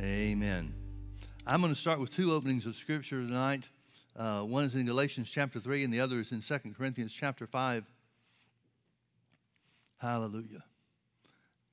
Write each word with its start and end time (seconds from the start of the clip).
Amen. 0.00 0.72
I'm 1.44 1.60
going 1.60 1.74
to 1.74 1.80
start 1.80 1.98
with 1.98 2.14
two 2.14 2.32
openings 2.32 2.66
of 2.66 2.76
Scripture 2.76 3.20
tonight. 3.20 3.68
Uh, 4.16 4.42
one 4.42 4.62
is 4.62 4.76
in 4.76 4.86
Galatians 4.86 5.28
chapter 5.28 5.58
3, 5.58 5.82
and 5.82 5.92
the 5.92 5.98
other 5.98 6.20
is 6.20 6.30
in 6.30 6.40
2 6.40 6.58
Corinthians 6.76 7.12
chapter 7.12 7.48
5. 7.48 7.84
Hallelujah. 9.96 10.62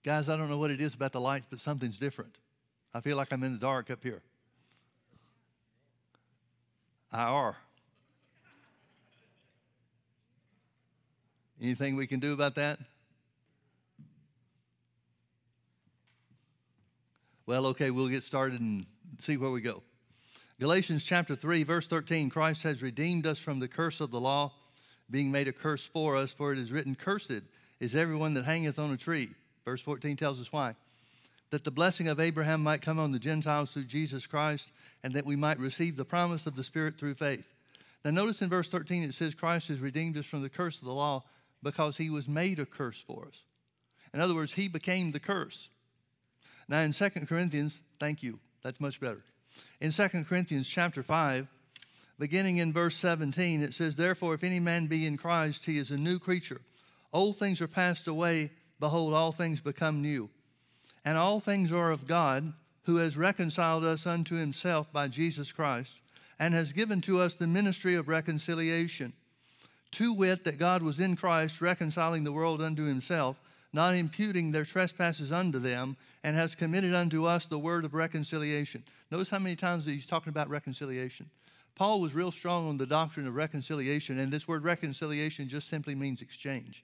Guys, 0.04 0.28
I 0.28 0.38
don't 0.38 0.50
know 0.50 0.58
what 0.58 0.72
it 0.72 0.82
is 0.82 0.96
about 0.96 1.12
the 1.12 1.22
lights, 1.22 1.46
but 1.48 1.60
something's 1.60 1.98
different. 1.98 2.36
I 2.96 3.02
feel 3.02 3.16
like 3.16 3.32
I'm 3.32 3.44
in 3.44 3.54
the 3.54 3.60
dark 3.60 3.92
up 3.92 4.02
here. 4.02 4.24
I 7.12 7.26
are. 7.26 7.58
Anything 11.62 11.96
we 11.96 12.08
can 12.08 12.20
do 12.20 12.34
about 12.34 12.56
that? 12.56 12.80
Well, 17.48 17.68
okay, 17.68 17.92
we'll 17.92 18.08
get 18.08 18.24
started 18.24 18.60
and 18.60 18.88
see 19.20 19.38
where 19.38 19.52
we 19.52 19.62
go. 19.62 19.84
Galatians 20.60 21.04
chapter 21.04 21.36
3, 21.36 21.62
verse 21.64 21.86
13 21.86 22.32
Christ 22.32 22.64
has 22.64 22.82
redeemed 22.82 23.28
us 23.28 23.38
from 23.38 23.60
the 23.60 23.68
curse 23.68 24.02
of 24.02 24.10
the 24.10 24.20
law, 24.20 24.52
being 25.12 25.32
made 25.32 25.48
a 25.48 25.52
curse 25.52 25.84
for 25.86 26.16
us, 26.16 26.32
for 26.32 26.52
it 26.54 26.58
is 26.58 26.72
written, 26.72 26.96
Cursed 26.96 27.44
is 27.80 27.94
everyone 27.94 28.34
that 28.34 28.46
hangeth 28.46 28.80
on 28.80 28.92
a 28.92 28.98
tree. 28.98 29.30
Verse 29.64 29.82
14 29.82 30.18
tells 30.18 30.42
us 30.42 30.52
why. 30.52 30.74
That 31.52 31.64
the 31.64 31.72
blessing 31.72 32.08
of 32.08 32.20
Abraham 32.20 32.64
might 32.64 32.82
come 32.82 32.98
on 32.98 33.12
the 33.12 33.20
Gentiles 33.20 33.70
through 33.70 33.84
Jesus 33.84 34.26
Christ, 34.26 34.72
and 35.04 35.14
that 35.14 35.26
we 35.26 35.36
might 35.36 35.60
receive 35.60 35.98
the 35.98 36.06
promise 36.06 36.48
of 36.48 36.56
the 36.56 36.64
Spirit 36.64 36.98
through 36.98 37.14
faith. 37.14 37.46
Now, 38.04 38.10
notice 38.10 38.42
in 38.42 38.50
verse 38.50 38.70
13 38.70 39.04
it 39.04 39.14
says, 39.14 39.36
Christ 39.36 39.68
has 39.68 39.80
redeemed 39.80 40.18
us 40.18 40.26
from 40.26 40.42
the 40.42 40.50
curse 40.50 40.80
of 40.80 40.86
the 40.86 40.94
law 40.94 41.24
because 41.62 41.98
he 41.98 42.10
was 42.10 42.28
made 42.28 42.58
a 42.58 42.66
curse 42.66 43.04
for 43.06 43.28
us. 43.28 43.42
In 44.16 44.20
other 44.20 44.34
words, 44.34 44.54
he 44.54 44.68
became 44.68 45.12
the 45.12 45.20
curse. 45.20 45.70
Now, 46.68 46.80
in 46.80 46.94
2 46.94 47.10
Corinthians, 47.28 47.80
thank 48.00 48.24
you, 48.24 48.40
that's 48.64 48.80
much 48.80 49.00
better. 49.00 49.24
In 49.80 49.92
2 49.92 50.08
Corinthians 50.28 50.68
chapter 50.68 51.04
5, 51.04 51.48
beginning 52.18 52.58
in 52.58 52.74
verse 52.74 52.96
17, 52.96 53.62
it 53.62 53.74
says, 53.74 53.96
Therefore, 53.96 54.34
if 54.34 54.44
any 54.44 54.60
man 54.60 54.88
be 54.88 55.06
in 55.06 55.18
Christ, 55.18 55.66
he 55.66 55.78
is 55.78 55.92
a 55.92 55.98
new 55.98 56.20
creature. 56.20 56.62
Old 57.14 57.38
things 57.38 57.62
are 57.62 57.68
passed 57.68 58.08
away. 58.08 58.52
Behold, 58.80 59.14
all 59.14 59.32
things 59.32 59.62
become 59.62 60.02
new. 60.02 60.30
And 61.04 61.18
all 61.18 61.40
things 61.40 61.72
are 61.72 61.92
of 61.92 62.08
God, 62.08 62.54
who 62.84 62.98
has 62.98 63.18
reconciled 63.18 63.84
us 63.84 64.06
unto 64.06 64.36
himself 64.36 64.92
by 64.92 65.08
Jesus 65.08 65.52
Christ, 65.52 66.02
and 66.40 66.54
has 66.54 66.74
given 66.74 67.02
to 67.02 67.22
us 67.22 67.36
the 67.36 67.48
ministry 67.48 67.96
of 67.96 68.08
reconciliation. 68.08 69.14
To 69.92 70.14
wit, 70.14 70.44
that 70.44 70.60
God 70.60 70.84
was 70.84 71.00
in 71.00 71.16
Christ, 71.16 71.62
reconciling 71.62 72.24
the 72.24 72.32
world 72.32 72.62
unto 72.62 72.84
himself, 72.84 73.40
not 73.72 73.96
imputing 73.96 74.52
their 74.52 74.66
trespasses 74.66 75.32
unto 75.32 75.60
them, 75.60 75.96
and 76.26 76.36
has 76.36 76.56
committed 76.56 76.96
unto 76.96 77.26
us 77.26 77.46
the 77.46 77.60
word 77.60 77.86
of 77.86 77.94
reconciliation. 77.94 78.84
Notice 79.12 79.30
how 79.30 79.38
many 79.38 79.56
times 79.56 79.86
he's 79.86 80.08
talking 80.08 80.32
about 80.32 80.50
reconciliation. 80.50 81.30
Paul 81.76 82.02
was 82.02 82.16
real 82.16 82.32
strong 82.32 82.68
on 82.68 82.78
the 82.78 82.88
doctrine 82.88 83.28
of 83.28 83.36
reconciliation, 83.36 84.18
and 84.18 84.34
this 84.34 84.48
word 84.48 84.64
reconciliation 84.64 85.48
just 85.48 85.70
simply 85.70 85.94
means 85.94 86.24
exchange. 86.24 86.84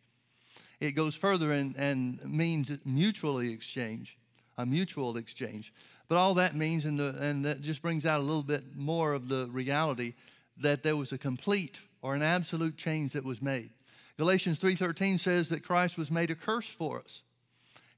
It 0.79 0.91
goes 0.91 1.15
further 1.15 1.53
and, 1.53 1.75
and 1.75 2.23
means 2.23 2.71
mutually 2.85 3.51
exchange, 3.51 4.15
a 4.59 4.65
mutual 4.65 5.17
exchange. 5.17 5.73
But 6.07 6.19
all 6.19 6.35
that 6.35 6.55
means, 6.55 6.83
the, 6.83 7.15
and 7.19 7.43
that 7.43 7.61
just 7.61 7.81
brings 7.81 8.05
out 8.05 8.19
a 8.19 8.23
little 8.23 8.43
bit 8.43 8.75
more 8.75 9.13
of 9.13 9.27
the 9.27 9.47
reality 9.51 10.13
that 10.57 10.83
there 10.83 10.95
was 10.95 11.13
a 11.13 11.17
complete 11.17 11.77
or 12.03 12.13
an 12.13 12.21
absolute 12.21 12.77
change 12.77 13.13
that 13.13 13.25
was 13.25 13.41
made. 13.41 13.71
Galatians 14.17 14.59
3:13 14.59 15.19
says 15.19 15.49
that 15.49 15.63
Christ 15.63 15.97
was 15.97 16.11
made 16.11 16.29
a 16.29 16.35
curse 16.35 16.67
for 16.67 16.99
us. 16.99 17.23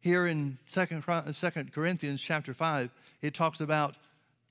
Here 0.04 0.28
in 0.28 0.58
2 0.70 1.02
uh, 1.08 1.32
Corinthians 1.72 2.20
chapter 2.20 2.54
5, 2.54 2.92
it 3.22 3.34
talks 3.34 3.62
about 3.62 3.96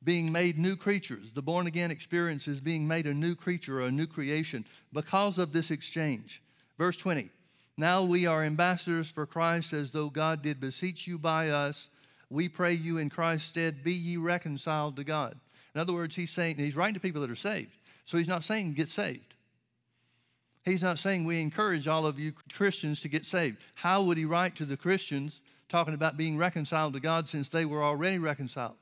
being 0.02 0.32
made 0.32 0.58
new 0.58 0.76
creatures. 0.76 1.30
The 1.34 1.42
born 1.42 1.66
again 1.66 1.90
experience 1.90 2.48
is 2.48 2.58
being 2.58 2.88
made 2.88 3.06
a 3.06 3.12
new 3.12 3.34
creature 3.34 3.82
or 3.82 3.86
a 3.86 3.92
new 3.92 4.06
creation 4.06 4.64
because 4.94 5.36
of 5.36 5.52
this 5.52 5.70
exchange. 5.70 6.40
Verse 6.78 6.96
20 6.96 7.28
Now 7.76 8.02
we 8.02 8.24
are 8.24 8.42
ambassadors 8.42 9.10
for 9.10 9.26
Christ, 9.26 9.74
as 9.74 9.90
though 9.90 10.08
God 10.08 10.40
did 10.40 10.58
beseech 10.58 11.06
you 11.06 11.18
by 11.18 11.50
us. 11.50 11.90
We 12.30 12.48
pray 12.48 12.72
you 12.72 12.96
in 12.96 13.10
Christ's 13.10 13.50
stead, 13.50 13.84
be 13.84 13.92
ye 13.92 14.16
reconciled 14.16 14.96
to 14.96 15.04
God. 15.04 15.38
In 15.74 15.82
other 15.82 15.92
words, 15.92 16.16
he's 16.16 16.30
saying, 16.30 16.56
he's 16.56 16.76
writing 16.76 16.94
to 16.94 17.00
people 17.00 17.20
that 17.20 17.30
are 17.30 17.36
saved. 17.36 17.76
So 18.06 18.16
he's 18.16 18.26
not 18.26 18.42
saying 18.42 18.72
get 18.72 18.88
saved. 18.88 19.31
He's 20.64 20.82
not 20.82 20.98
saying 20.98 21.24
we 21.24 21.40
encourage 21.40 21.88
all 21.88 22.06
of 22.06 22.18
you 22.18 22.32
Christians 22.52 23.00
to 23.00 23.08
get 23.08 23.26
saved. 23.26 23.58
How 23.74 24.02
would 24.02 24.16
he 24.16 24.24
write 24.24 24.54
to 24.56 24.64
the 24.64 24.76
Christians 24.76 25.40
talking 25.68 25.94
about 25.94 26.16
being 26.16 26.36
reconciled 26.36 26.92
to 26.94 27.00
God 27.00 27.28
since 27.28 27.48
they 27.48 27.64
were 27.64 27.82
already 27.82 28.18
reconciled? 28.18 28.76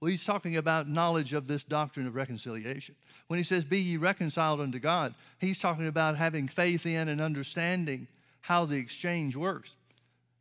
Well, 0.00 0.10
he's 0.10 0.24
talking 0.24 0.56
about 0.56 0.88
knowledge 0.88 1.32
of 1.32 1.48
this 1.48 1.64
doctrine 1.64 2.06
of 2.06 2.14
reconciliation. 2.14 2.94
When 3.26 3.38
he 3.38 3.42
says, 3.42 3.64
Be 3.64 3.80
ye 3.80 3.96
reconciled 3.96 4.60
unto 4.60 4.78
God, 4.78 5.14
he's 5.40 5.58
talking 5.58 5.88
about 5.88 6.16
having 6.16 6.46
faith 6.46 6.86
in 6.86 7.08
and 7.08 7.20
understanding 7.20 8.06
how 8.40 8.64
the 8.64 8.76
exchange 8.76 9.34
works. 9.34 9.72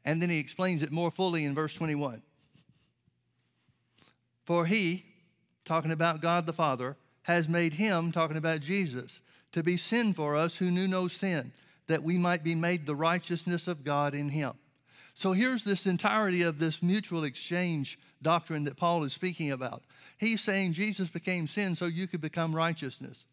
And 0.06 0.22
then 0.22 0.30
he 0.30 0.38
explains 0.38 0.84
it 0.84 0.92
more 0.92 1.10
fully 1.10 1.44
in 1.44 1.56
verse 1.56 1.74
21. 1.74 2.22
For 4.46 4.66
he, 4.66 5.06
talking 5.66 5.92
about 5.92 6.22
God 6.22 6.46
the 6.46 6.54
Father, 6.54 6.96
has 7.24 7.50
made 7.50 7.74
him, 7.74 8.12
talking 8.12 8.38
about 8.38 8.62
Jesus, 8.62 9.20
to 9.52 9.64
be 9.64 9.78
sin 9.78 10.14
for 10.14 10.36
us 10.36 10.58
who 10.58 10.72
knew 10.72 10.88
no 10.88 11.08
sin, 11.08 11.52
that 11.88 12.04
we 12.04 12.18
might 12.18 12.44
be 12.44 12.56
made 12.56 12.86
the 12.86 12.96
righteousness 12.96 13.68
of 13.68 13.84
God 13.84 14.14
in 14.14 14.30
him. 14.30 14.54
So 15.14 15.32
here's 15.32 15.64
this 15.64 15.88
entirety 15.88 16.44
of 16.44 16.60
this 16.60 16.84
mutual 16.84 17.24
exchange 17.24 17.98
doctrine 18.22 18.66
that 18.66 18.78
Paul 18.78 19.04
is 19.04 19.14
speaking 19.14 19.52
about. 19.52 19.84
He's 20.18 20.42
saying 20.42 20.74
Jesus 20.74 21.10
became 21.10 21.48
sin 21.48 21.76
so 21.76 21.86
you 21.86 22.08
could 22.08 22.22
become 22.22 22.56
righteousness. 22.56 23.24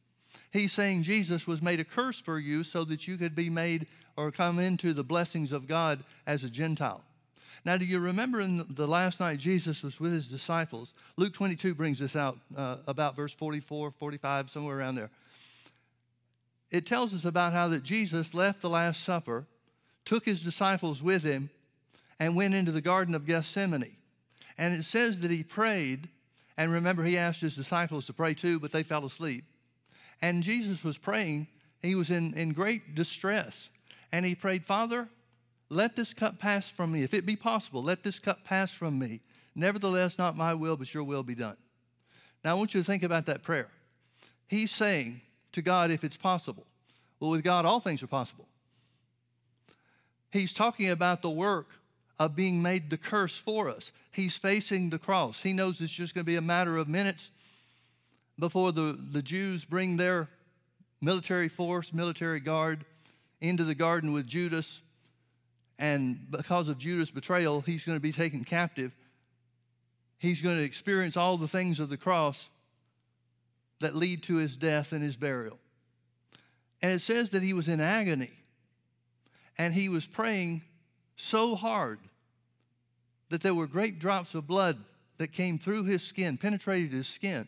He's 0.50 0.72
saying 0.72 1.02
Jesus 1.02 1.46
was 1.46 1.60
made 1.60 1.80
a 1.80 1.84
curse 1.84 2.20
for 2.20 2.38
you 2.38 2.64
so 2.64 2.84
that 2.84 3.06
you 3.08 3.16
could 3.16 3.34
be 3.34 3.50
made 3.50 3.86
or 4.16 4.30
come 4.30 4.58
into 4.58 4.92
the 4.92 5.04
blessings 5.04 5.52
of 5.52 5.66
God 5.66 6.04
as 6.26 6.44
a 6.44 6.48
Gentile. 6.48 7.02
Now, 7.64 7.76
do 7.76 7.84
you 7.84 7.98
remember 7.98 8.40
in 8.40 8.64
the 8.70 8.86
last 8.86 9.20
night 9.20 9.38
Jesus 9.38 9.82
was 9.82 9.98
with 9.98 10.12
his 10.12 10.28
disciples? 10.28 10.92
Luke 11.16 11.32
22 11.32 11.74
brings 11.74 11.98
this 11.98 12.14
out 12.14 12.38
uh, 12.56 12.76
about 12.86 13.16
verse 13.16 13.32
44, 13.32 13.90
45, 13.90 14.50
somewhere 14.50 14.78
around 14.78 14.94
there 14.96 15.10
it 16.74 16.86
tells 16.86 17.14
us 17.14 17.24
about 17.24 17.52
how 17.52 17.68
that 17.68 17.84
Jesus 17.84 18.34
left 18.34 18.60
the 18.60 18.68
Last 18.68 19.04
Supper, 19.04 19.46
took 20.04 20.24
his 20.24 20.40
disciples 20.40 21.04
with 21.04 21.22
him, 21.22 21.50
and 22.18 22.34
went 22.34 22.52
into 22.52 22.72
the 22.72 22.80
Garden 22.80 23.14
of 23.14 23.26
Gethsemane. 23.26 23.96
And 24.58 24.74
it 24.74 24.84
says 24.84 25.20
that 25.20 25.30
he 25.30 25.44
prayed, 25.44 26.08
and 26.58 26.72
remember, 26.72 27.04
he 27.04 27.16
asked 27.16 27.40
his 27.40 27.54
disciples 27.54 28.06
to 28.06 28.12
pray 28.12 28.34
too, 28.34 28.58
but 28.58 28.72
they 28.72 28.82
fell 28.82 29.06
asleep. 29.06 29.44
And 30.20 30.42
Jesus 30.42 30.82
was 30.82 30.98
praying, 30.98 31.46
he 31.80 31.94
was 31.94 32.10
in, 32.10 32.34
in 32.34 32.52
great 32.52 32.96
distress. 32.96 33.68
And 34.10 34.26
he 34.26 34.34
prayed, 34.34 34.64
Father, 34.64 35.08
let 35.68 35.94
this 35.94 36.12
cup 36.12 36.40
pass 36.40 36.68
from 36.68 36.90
me. 36.90 37.04
If 37.04 37.14
it 37.14 37.24
be 37.24 37.36
possible, 37.36 37.84
let 37.84 38.02
this 38.02 38.18
cup 38.18 38.42
pass 38.42 38.72
from 38.72 38.98
me. 38.98 39.20
Nevertheless, 39.54 40.18
not 40.18 40.36
my 40.36 40.54
will, 40.54 40.76
but 40.76 40.92
your 40.92 41.04
will 41.04 41.22
be 41.22 41.36
done. 41.36 41.56
Now, 42.42 42.50
I 42.50 42.54
want 42.54 42.74
you 42.74 42.80
to 42.80 42.84
think 42.84 43.04
about 43.04 43.26
that 43.26 43.44
prayer. 43.44 43.68
He's 44.48 44.72
saying, 44.72 45.20
to 45.54 45.62
God 45.62 45.90
if 45.90 46.04
it's 46.04 46.16
possible. 46.16 46.64
Well, 47.20 47.30
with 47.30 47.42
God, 47.42 47.64
all 47.64 47.80
things 47.80 48.02
are 48.02 48.08
possible. 48.08 48.46
He's 50.30 50.52
talking 50.52 50.90
about 50.90 51.22
the 51.22 51.30
work 51.30 51.70
of 52.18 52.36
being 52.36 52.62
made 52.62 52.90
the 52.90 52.96
curse 52.96 53.36
for 53.36 53.68
us. 53.68 53.92
He's 54.10 54.36
facing 54.36 54.90
the 54.90 54.98
cross. 54.98 55.42
He 55.42 55.52
knows 55.52 55.80
it's 55.80 55.92
just 55.92 56.14
going 56.14 56.24
to 56.24 56.30
be 56.30 56.36
a 56.36 56.42
matter 56.42 56.76
of 56.76 56.88
minutes 56.88 57.30
before 58.38 58.72
the, 58.72 58.98
the 59.12 59.22
Jews 59.22 59.64
bring 59.64 59.96
their 59.96 60.28
military 61.00 61.48
force, 61.48 61.92
military 61.92 62.40
guard 62.40 62.84
into 63.40 63.64
the 63.64 63.74
garden 63.74 64.12
with 64.12 64.26
Judas. 64.26 64.80
And 65.78 66.30
because 66.30 66.68
of 66.68 66.78
Judas' 66.78 67.10
betrayal, 67.10 67.60
he's 67.60 67.84
going 67.84 67.96
to 67.96 68.00
be 68.00 68.12
taken 68.12 68.44
captive. 68.44 68.94
He's 70.18 70.40
going 70.40 70.56
to 70.56 70.64
experience 70.64 71.16
all 71.16 71.36
the 71.36 71.48
things 71.48 71.80
of 71.80 71.88
the 71.88 71.96
cross 71.96 72.48
that 73.84 73.94
lead 73.94 74.22
to 74.22 74.36
his 74.36 74.56
death 74.56 74.92
and 74.92 75.02
his 75.02 75.14
burial. 75.14 75.58
And 76.80 76.92
it 76.92 77.00
says 77.00 77.28
that 77.30 77.42
he 77.42 77.52
was 77.52 77.68
in 77.68 77.82
agony 77.82 78.32
and 79.58 79.74
he 79.74 79.90
was 79.90 80.06
praying 80.06 80.62
so 81.16 81.54
hard 81.54 81.98
that 83.28 83.42
there 83.42 83.54
were 83.54 83.66
great 83.66 83.98
drops 83.98 84.34
of 84.34 84.46
blood 84.46 84.78
that 85.18 85.32
came 85.32 85.58
through 85.58 85.84
his 85.84 86.02
skin, 86.02 86.38
penetrated 86.38 86.92
his 86.92 87.06
skin, 87.06 87.46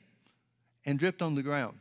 and 0.85 0.99
dripped 0.99 1.23
on 1.23 1.37
the 1.37 1.43
ground. 1.43 1.79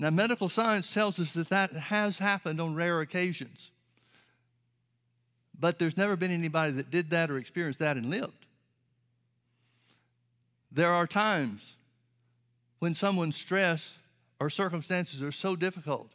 Now, 0.00 0.10
medical 0.10 0.48
science 0.48 0.92
tells 0.92 1.20
us 1.20 1.32
that 1.34 1.48
that 1.50 1.72
has 1.74 2.18
happened 2.18 2.60
on 2.60 2.74
rare 2.74 3.00
occasions. 3.00 3.70
But 5.58 5.78
there's 5.78 5.96
never 5.96 6.16
been 6.16 6.32
anybody 6.32 6.72
that 6.72 6.90
did 6.90 7.10
that 7.10 7.30
or 7.30 7.38
experienced 7.38 7.78
that 7.78 7.96
and 7.96 8.06
lived. 8.06 8.46
There 10.72 10.92
are 10.92 11.06
times 11.06 11.75
when 12.78 12.94
someone's 12.94 13.36
stress 13.36 13.94
or 14.40 14.50
circumstances 14.50 15.22
are 15.22 15.32
so 15.32 15.56
difficult 15.56 16.10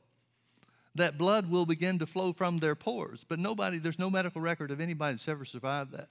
that 0.96 1.18
blood 1.18 1.50
will 1.50 1.66
begin 1.66 2.00
to 2.00 2.06
flow 2.06 2.34
from 2.34 2.58
their 2.58 2.76
pores. 2.76 3.26
But 3.28 3.40
nobody, 3.40 3.78
there's 3.78 4.00
no 4.00 4.10
medical 4.10 4.42
record 4.42 4.72
of 4.72 4.82
anybody 4.82 5.14
that's 5.14 5.28
ever 5.28 5.46
survived 5.46 5.92
that. 5.94 6.10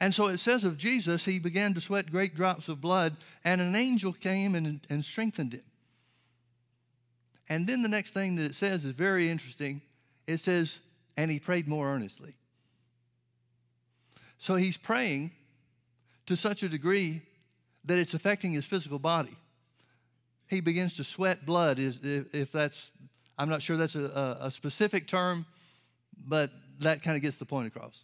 And 0.00 0.14
so 0.14 0.26
it 0.26 0.38
says 0.38 0.64
of 0.64 0.76
Jesus, 0.76 1.24
he 1.24 1.38
began 1.38 1.74
to 1.74 1.80
sweat 1.80 2.10
great 2.10 2.34
drops 2.34 2.68
of 2.68 2.80
blood, 2.80 3.16
and 3.44 3.60
an 3.60 3.74
angel 3.74 4.12
came 4.12 4.54
and, 4.54 4.80
and 4.90 5.04
strengthened 5.04 5.54
him. 5.54 5.62
And 7.48 7.66
then 7.66 7.82
the 7.82 7.88
next 7.88 8.12
thing 8.12 8.36
that 8.36 8.44
it 8.44 8.54
says 8.54 8.84
is 8.84 8.92
very 8.92 9.30
interesting. 9.30 9.80
It 10.26 10.40
says, 10.40 10.80
and 11.16 11.30
he 11.30 11.40
prayed 11.40 11.66
more 11.66 11.88
earnestly. 11.88 12.34
So 14.38 14.56
he's 14.56 14.76
praying 14.76 15.32
to 16.26 16.36
such 16.36 16.62
a 16.62 16.68
degree 16.68 17.22
that 17.86 17.98
it's 17.98 18.12
affecting 18.12 18.52
his 18.52 18.66
physical 18.66 18.98
body. 18.98 19.36
He 20.48 20.60
begins 20.60 20.94
to 20.94 21.04
sweat 21.04 21.44
blood, 21.44 21.78
if 21.78 22.50
that's, 22.50 22.90
I'm 23.36 23.48
not 23.48 23.62
sure 23.62 23.76
that's 23.76 23.94
a, 23.94 24.38
a 24.40 24.50
specific 24.50 25.06
term, 25.06 25.46
but 26.26 26.50
that 26.80 27.02
kind 27.02 27.16
of 27.16 27.22
gets 27.22 27.36
the 27.36 27.44
point 27.44 27.66
across. 27.66 28.02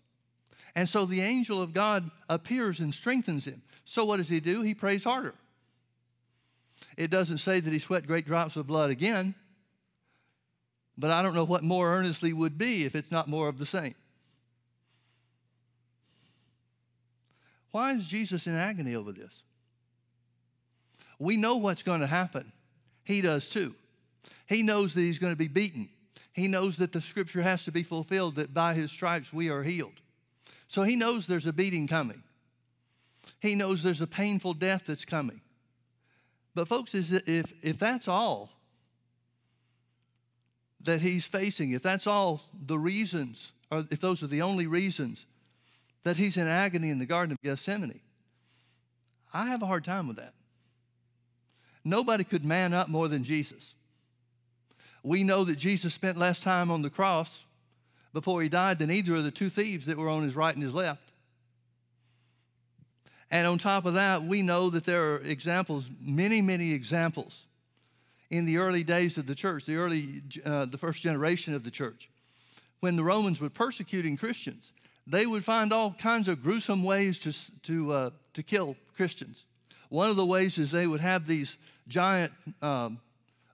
And 0.74 0.88
so 0.88 1.06
the 1.06 1.20
angel 1.20 1.62
of 1.62 1.72
God 1.72 2.10
appears 2.28 2.80
and 2.80 2.92
strengthens 2.92 3.46
him. 3.46 3.62
So 3.84 4.04
what 4.04 4.18
does 4.18 4.28
he 4.28 4.40
do? 4.40 4.62
He 4.62 4.74
prays 4.74 5.04
harder. 5.04 5.34
It 6.96 7.10
doesn't 7.10 7.38
say 7.38 7.60
that 7.60 7.72
he 7.72 7.78
sweat 7.78 8.06
great 8.06 8.26
drops 8.26 8.56
of 8.56 8.66
blood 8.66 8.90
again, 8.90 9.34
but 10.98 11.10
I 11.10 11.22
don't 11.22 11.34
know 11.34 11.44
what 11.44 11.62
more 11.62 11.92
earnestly 11.94 12.32
would 12.32 12.58
be 12.58 12.84
if 12.84 12.94
it's 12.94 13.10
not 13.10 13.28
more 13.28 13.48
of 13.48 13.58
the 13.58 13.66
same. 13.66 13.94
Why 17.70 17.92
is 17.92 18.06
Jesus 18.06 18.46
in 18.46 18.54
agony 18.54 18.94
over 18.94 19.12
this? 19.12 19.32
We 21.24 21.38
know 21.38 21.56
what's 21.56 21.82
going 21.82 22.02
to 22.02 22.06
happen. 22.06 22.52
He 23.02 23.22
does 23.22 23.48
too. 23.48 23.74
He 24.46 24.62
knows 24.62 24.92
that 24.92 25.00
he's 25.00 25.18
going 25.18 25.32
to 25.32 25.36
be 25.36 25.48
beaten. 25.48 25.88
He 26.32 26.48
knows 26.48 26.76
that 26.76 26.92
the 26.92 27.00
scripture 27.00 27.40
has 27.40 27.64
to 27.64 27.72
be 27.72 27.82
fulfilled 27.82 28.36
that 28.36 28.52
by 28.52 28.74
his 28.74 28.90
stripes 28.90 29.32
we 29.32 29.48
are 29.48 29.62
healed. 29.62 30.00
So 30.68 30.82
he 30.82 30.96
knows 30.96 31.26
there's 31.26 31.46
a 31.46 31.52
beating 31.52 31.86
coming. 31.86 32.22
He 33.40 33.54
knows 33.54 33.82
there's 33.82 34.02
a 34.02 34.06
painful 34.06 34.54
death 34.54 34.84
that's 34.86 35.04
coming. 35.04 35.40
But, 36.54 36.68
folks, 36.68 36.94
if, 36.94 37.52
if 37.64 37.78
that's 37.78 38.06
all 38.06 38.50
that 40.82 41.00
he's 41.00 41.24
facing, 41.24 41.72
if 41.72 41.82
that's 41.82 42.06
all 42.06 42.42
the 42.66 42.78
reasons, 42.78 43.52
or 43.70 43.84
if 43.90 44.00
those 44.00 44.22
are 44.22 44.26
the 44.26 44.42
only 44.42 44.66
reasons 44.66 45.24
that 46.02 46.18
he's 46.18 46.36
in 46.36 46.46
agony 46.48 46.90
in 46.90 46.98
the 46.98 47.06
Garden 47.06 47.32
of 47.32 47.40
Gethsemane, 47.42 48.00
I 49.32 49.46
have 49.46 49.62
a 49.62 49.66
hard 49.66 49.84
time 49.84 50.06
with 50.06 50.16
that. 50.18 50.34
Nobody 51.84 52.24
could 52.24 52.44
man 52.44 52.72
up 52.72 52.88
more 52.88 53.08
than 53.08 53.24
Jesus. 53.24 53.74
We 55.02 55.22
know 55.22 55.44
that 55.44 55.56
Jesus 55.56 55.92
spent 55.92 56.16
less 56.16 56.40
time 56.40 56.70
on 56.70 56.82
the 56.82 56.90
cross 56.90 57.40
before 58.12 58.40
he 58.40 58.48
died 58.48 58.78
than 58.78 58.90
either 58.90 59.16
of 59.16 59.24
the 59.24 59.30
two 59.30 59.50
thieves 59.50 59.86
that 59.86 59.98
were 59.98 60.08
on 60.08 60.22
his 60.22 60.34
right 60.34 60.54
and 60.54 60.62
his 60.62 60.74
left. 60.74 61.02
And 63.30 63.46
on 63.46 63.58
top 63.58 63.84
of 63.84 63.94
that, 63.94 64.22
we 64.22 64.42
know 64.42 64.70
that 64.70 64.84
there 64.84 65.14
are 65.14 65.18
examples, 65.18 65.90
many, 66.00 66.40
many 66.40 66.72
examples 66.72 67.46
in 68.30 68.44
the 68.46 68.58
early 68.58 68.82
days 68.82 69.18
of 69.18 69.26
the 69.26 69.34
church, 69.34 69.66
the 69.66 69.76
early, 69.76 70.22
uh, 70.44 70.64
the 70.64 70.78
first 70.78 71.02
generation 71.02 71.54
of 71.54 71.64
the 71.64 71.70
church, 71.70 72.08
when 72.80 72.96
the 72.96 73.04
Romans 73.04 73.40
were 73.40 73.50
persecuting 73.50 74.16
Christians, 74.16 74.72
they 75.06 75.26
would 75.26 75.44
find 75.44 75.72
all 75.72 75.92
kinds 75.92 76.28
of 76.28 76.42
gruesome 76.42 76.82
ways 76.82 77.18
to, 77.20 77.32
to, 77.62 77.92
uh, 77.92 78.10
to 78.32 78.42
kill 78.42 78.76
Christians. 78.96 79.44
One 79.88 80.10
of 80.10 80.16
the 80.16 80.26
ways 80.26 80.58
is 80.58 80.70
they 80.70 80.86
would 80.86 81.00
have 81.00 81.26
these 81.26 81.56
giant 81.88 82.32
um, 82.62 83.00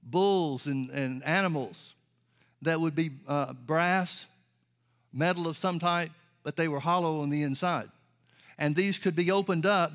bulls 0.02 0.66
and, 0.66 0.90
and 0.90 1.24
animals 1.24 1.94
that 2.62 2.80
would 2.80 2.94
be 2.94 3.10
uh, 3.26 3.52
brass 3.52 4.26
metal 5.12 5.48
of 5.48 5.56
some 5.56 5.78
type, 5.78 6.10
but 6.42 6.56
they 6.56 6.68
were 6.68 6.80
hollow 6.80 7.20
on 7.22 7.30
the 7.30 7.42
inside. 7.42 7.88
And 8.58 8.76
these 8.76 8.98
could 8.98 9.16
be 9.16 9.30
opened 9.30 9.66
up, 9.66 9.92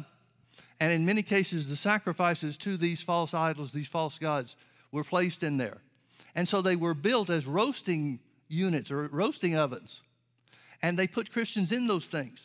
and 0.80 0.92
in 0.92 1.06
many 1.06 1.22
cases, 1.22 1.70
the 1.70 1.76
sacrifices 1.76 2.58
to 2.58 2.78
these 2.78 3.02
false 3.02 3.34
idols, 3.34 3.72
these 3.72 3.88
false 3.88 4.18
gods, 4.18 4.56
were 4.92 5.04
placed 5.04 5.44
in 5.44 5.58
there. 5.58 5.78
And 6.34 6.48
so 6.48 6.62
they 6.62 6.76
were 6.76 6.94
built 6.94 7.30
as 7.30 7.46
roasting 7.46 8.20
units 8.50 8.92
or 8.92 9.08
roasting 9.08 9.56
ovens. 9.56 10.02
And 10.82 11.00
they 11.00 11.08
put 11.08 11.32
Christians 11.32 11.72
in 11.72 11.88
those 11.88 12.06
things. 12.06 12.42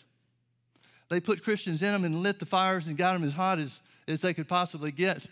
They 1.08 1.20
put 1.20 1.42
Christians 1.42 1.82
in 1.82 1.92
them 1.92 2.04
and 2.04 2.22
lit 2.22 2.38
the 2.38 2.46
fires 2.46 2.86
and 2.86 2.96
got 2.96 3.14
them 3.14 3.24
as 3.24 3.32
hot 3.32 3.58
as, 3.58 3.80
as 4.06 4.20
they 4.20 4.32
could 4.32 4.48
possibly 4.48 4.92
get. 4.92 5.26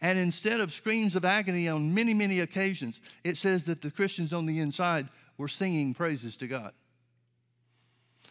And 0.00 0.18
instead 0.18 0.60
of 0.60 0.72
screams 0.72 1.14
of 1.16 1.24
agony 1.24 1.68
on 1.68 1.92
many, 1.92 2.14
many 2.14 2.40
occasions, 2.40 3.00
it 3.24 3.36
says 3.36 3.64
that 3.64 3.82
the 3.82 3.90
Christians 3.90 4.32
on 4.32 4.46
the 4.46 4.60
inside 4.60 5.08
we're 5.38 5.48
singing 5.48 5.94
praises 5.94 6.36
to 6.36 6.48
God. 6.48 6.72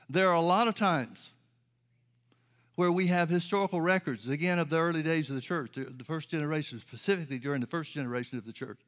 There 0.10 0.30
are 0.30 0.36
a 0.36 0.42
lot 0.42 0.68
of 0.68 0.75
times 0.75 1.31
where 2.75 2.92
we 2.92 3.08
have 3.08 3.30
historical 3.30 3.81
records, 3.81 4.28
again, 4.28 4.60
of 4.60 4.69
the 4.69 4.78
early 4.78 5.02
days 5.02 5.30
of 5.30 5.36
the 5.36 5.42
church, 5.42 5.72
the 5.74 6.04
first 6.04 6.30
generation, 6.30 6.80
specifically 6.80 7.40
during 7.40 7.62
the 7.62 7.68
first 7.68 7.92
generation 7.92 8.38
of 8.38 8.46
the 8.46 8.54
church, 8.54 8.80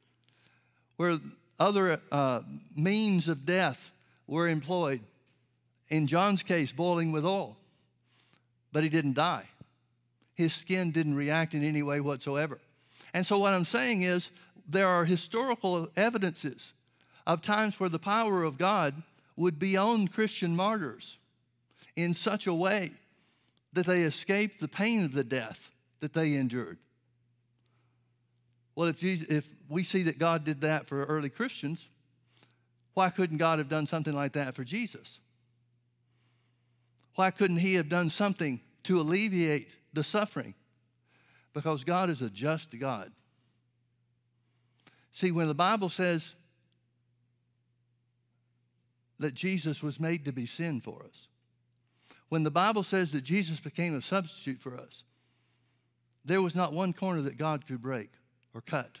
where 0.96 1.18
other 1.58 2.00
uh, 2.12 2.42
means 2.76 3.26
of 3.26 3.44
death 3.44 3.90
were 4.26 4.48
employed. 4.48 5.00
In 5.88 6.06
John's 6.06 6.42
case, 6.42 6.70
boiling 6.72 7.10
with 7.10 7.26
oil, 7.26 7.56
but 8.70 8.84
he 8.84 8.88
didn't 8.88 9.14
die. 9.14 9.46
His 10.34 10.54
skin 10.54 10.92
didn't 10.92 11.16
react 11.16 11.52
in 11.52 11.64
any 11.64 11.82
way 11.82 12.00
whatsoever. 12.00 12.58
And 13.12 13.26
so, 13.26 13.38
what 13.38 13.52
I'm 13.52 13.64
saying 13.64 14.02
is, 14.02 14.30
there 14.68 14.88
are 14.88 15.04
historical 15.04 15.88
evidences 15.96 16.72
of 17.26 17.42
times 17.42 17.78
where 17.78 17.88
the 17.88 17.98
power 17.98 18.44
of 18.44 18.58
God 18.58 19.02
would 19.36 19.58
be 19.58 19.76
on 19.76 20.08
Christian 20.08 20.54
martyrs 20.54 21.18
in 21.96 22.14
such 22.14 22.46
a 22.46 22.54
way 22.54 22.92
that 23.72 23.86
they 23.86 24.02
escaped 24.02 24.60
the 24.60 24.68
pain 24.68 25.04
of 25.04 25.12
the 25.12 25.24
death 25.24 25.70
that 26.00 26.12
they 26.12 26.34
endured. 26.34 26.78
Well, 28.74 28.88
if, 28.88 28.98
Jesus, 28.98 29.28
if 29.28 29.48
we 29.68 29.82
see 29.82 30.04
that 30.04 30.18
God 30.18 30.44
did 30.44 30.62
that 30.62 30.86
for 30.86 31.04
early 31.04 31.28
Christians, 31.28 31.88
why 32.94 33.10
couldn't 33.10 33.38
God 33.38 33.58
have 33.58 33.68
done 33.68 33.86
something 33.86 34.14
like 34.14 34.32
that 34.32 34.54
for 34.54 34.64
Jesus? 34.64 35.18
Why 37.14 37.30
couldn't 37.30 37.58
He 37.58 37.74
have 37.74 37.88
done 37.88 38.10
something 38.10 38.60
to 38.84 39.00
alleviate 39.00 39.68
the 39.92 40.04
suffering? 40.04 40.54
Because 41.52 41.84
God 41.84 42.10
is 42.10 42.22
a 42.22 42.30
just 42.30 42.78
God. 42.78 43.12
See, 45.12 45.32
when 45.32 45.48
the 45.48 45.54
Bible 45.54 45.88
says 45.88 46.34
that 49.20 49.34
Jesus 49.34 49.82
was 49.82 50.00
made 50.00 50.24
to 50.24 50.32
be 50.32 50.46
sin 50.46 50.80
for 50.80 51.04
us. 51.04 51.28
When 52.30 52.42
the 52.42 52.50
Bible 52.50 52.82
says 52.82 53.12
that 53.12 53.20
Jesus 53.20 53.60
became 53.60 53.94
a 53.94 54.02
substitute 54.02 54.60
for 54.60 54.76
us, 54.76 55.04
there 56.24 56.42
was 56.42 56.54
not 56.54 56.72
one 56.72 56.92
corner 56.92 57.22
that 57.22 57.36
God 57.36 57.66
could 57.66 57.82
break 57.82 58.10
or 58.54 58.62
cut. 58.62 58.98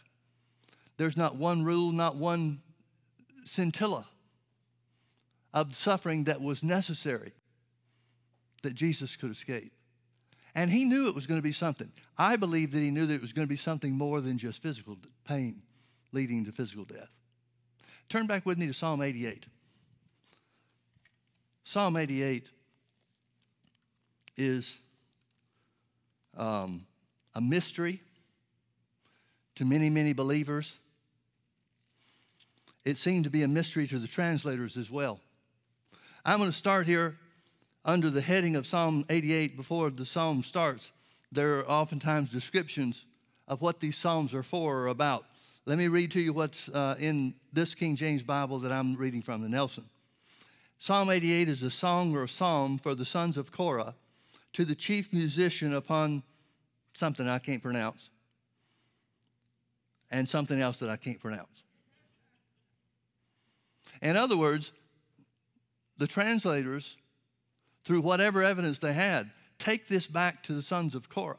There's 0.98 1.16
not 1.16 1.36
one 1.36 1.64
rule, 1.64 1.90
not 1.90 2.16
one 2.16 2.60
scintilla 3.44 4.06
of 5.54 5.74
suffering 5.74 6.24
that 6.24 6.40
was 6.40 6.62
necessary 6.62 7.32
that 8.62 8.74
Jesus 8.74 9.16
could 9.16 9.30
escape. 9.30 9.72
And 10.54 10.70
he 10.70 10.84
knew 10.84 11.08
it 11.08 11.14
was 11.14 11.26
going 11.26 11.38
to 11.38 11.42
be 11.42 11.52
something. 11.52 11.92
I 12.18 12.36
believe 12.36 12.72
that 12.72 12.80
he 12.80 12.90
knew 12.90 13.06
that 13.06 13.14
it 13.14 13.20
was 13.20 13.32
going 13.32 13.46
to 13.46 13.50
be 13.50 13.56
something 13.56 13.92
more 13.92 14.20
than 14.20 14.38
just 14.38 14.62
physical 14.62 14.96
pain 15.24 15.62
leading 16.12 16.44
to 16.44 16.52
physical 16.52 16.84
death. 16.84 17.10
Turn 18.08 18.26
back 18.26 18.44
with 18.44 18.58
me 18.58 18.66
to 18.66 18.74
Psalm 18.74 19.02
88. 19.02 19.46
Psalm 21.64 21.96
88 21.96 22.48
is 24.36 24.76
um, 26.36 26.86
a 27.34 27.40
mystery 27.40 28.00
to 29.54 29.64
many, 29.64 29.90
many 29.90 30.12
believers. 30.12 30.78
It 32.84 32.96
seemed 32.96 33.24
to 33.24 33.30
be 33.30 33.42
a 33.42 33.48
mystery 33.48 33.86
to 33.86 33.98
the 33.98 34.08
translators 34.08 34.76
as 34.76 34.90
well. 34.90 35.20
I'm 36.24 36.38
going 36.38 36.50
to 36.50 36.56
start 36.56 36.86
here 36.86 37.16
under 37.84 38.10
the 38.10 38.20
heading 38.20 38.56
of 38.56 38.66
Psalm 38.66 39.04
88 39.08 39.56
before 39.56 39.90
the 39.90 40.04
psalm 40.04 40.42
starts. 40.42 40.92
There 41.32 41.58
are 41.58 41.68
oftentimes 41.68 42.30
descriptions 42.30 43.04
of 43.48 43.62
what 43.62 43.80
these 43.80 43.96
psalms 43.96 44.34
are 44.34 44.42
for 44.42 44.80
or 44.80 44.86
about. 44.88 45.24
Let 45.66 45.78
me 45.78 45.88
read 45.88 46.10
to 46.12 46.20
you 46.20 46.32
what's 46.32 46.68
uh, 46.68 46.96
in 46.98 47.34
this 47.52 47.74
King 47.74 47.96
James 47.96 48.22
Bible 48.22 48.58
that 48.60 48.72
I'm 48.72 48.96
reading 48.96 49.22
from, 49.22 49.42
the 49.42 49.48
Nelson. 49.48 49.84
Psalm 50.78 51.10
88 51.10 51.48
is 51.48 51.62
a 51.62 51.70
song 51.70 52.14
or 52.16 52.24
a 52.24 52.28
psalm 52.28 52.78
for 52.78 52.94
the 52.94 53.04
sons 53.04 53.36
of 53.36 53.52
Korah 53.52 53.94
to 54.54 54.64
the 54.64 54.74
chief 54.74 55.12
musician 55.12 55.74
upon 55.74 56.22
something 56.94 57.28
I 57.28 57.38
can't 57.38 57.62
pronounce 57.62 58.08
and 60.10 60.28
something 60.28 60.60
else 60.60 60.78
that 60.78 60.90
I 60.90 60.96
can't 60.96 61.20
pronounce. 61.20 61.62
In 64.02 64.16
other 64.16 64.36
words, 64.36 64.72
the 65.98 66.06
translators, 66.06 66.96
through 67.84 68.00
whatever 68.00 68.42
evidence 68.42 68.78
they 68.78 68.92
had, 68.92 69.30
take 69.58 69.88
this 69.88 70.06
back 70.06 70.42
to 70.44 70.52
the 70.52 70.62
sons 70.62 70.94
of 70.94 71.08
Korah. 71.08 71.36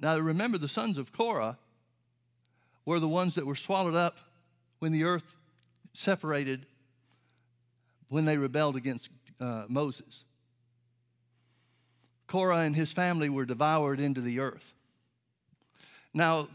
Now 0.00 0.18
remember, 0.18 0.58
the 0.58 0.68
sons 0.68 0.98
of 0.98 1.12
Korah 1.12 1.58
were 2.84 3.00
the 3.00 3.08
ones 3.08 3.34
that 3.36 3.46
were 3.46 3.56
swallowed 3.56 3.94
up 3.94 4.18
when 4.78 4.92
the 4.92 5.04
earth 5.04 5.36
separated 5.92 6.66
when 8.08 8.24
they 8.24 8.36
rebelled 8.36 8.76
against 8.76 9.08
uh, 9.40 9.64
Moses. 9.68 10.24
Korah 12.26 12.58
and 12.58 12.74
his 12.74 12.92
family 12.92 13.28
were 13.28 13.44
devoured 13.44 14.00
into 14.00 14.20
the 14.20 14.40
earth. 14.40 14.74
Now, 16.12 16.48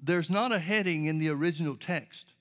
there's 0.00 0.30
not 0.30 0.52
a 0.52 0.58
heading 0.58 1.06
in 1.06 1.18
the 1.18 1.28
original 1.30 1.76
text. 1.76 2.32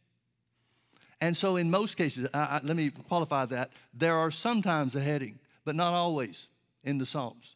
And 1.21 1.37
so, 1.37 1.55
in 1.55 1.69
most 1.69 1.95
cases, 1.97 2.27
I, 2.33 2.39
I, 2.39 2.61
let 2.63 2.75
me 2.75 2.89
qualify 2.89 3.45
that. 3.45 3.71
There 3.93 4.17
are 4.17 4.31
sometimes 4.31 4.95
a 4.95 4.99
heading, 4.99 5.39
but 5.63 5.75
not 5.75 5.93
always 5.93 6.47
in 6.83 6.97
the 6.97 7.05
Psalms. 7.05 7.55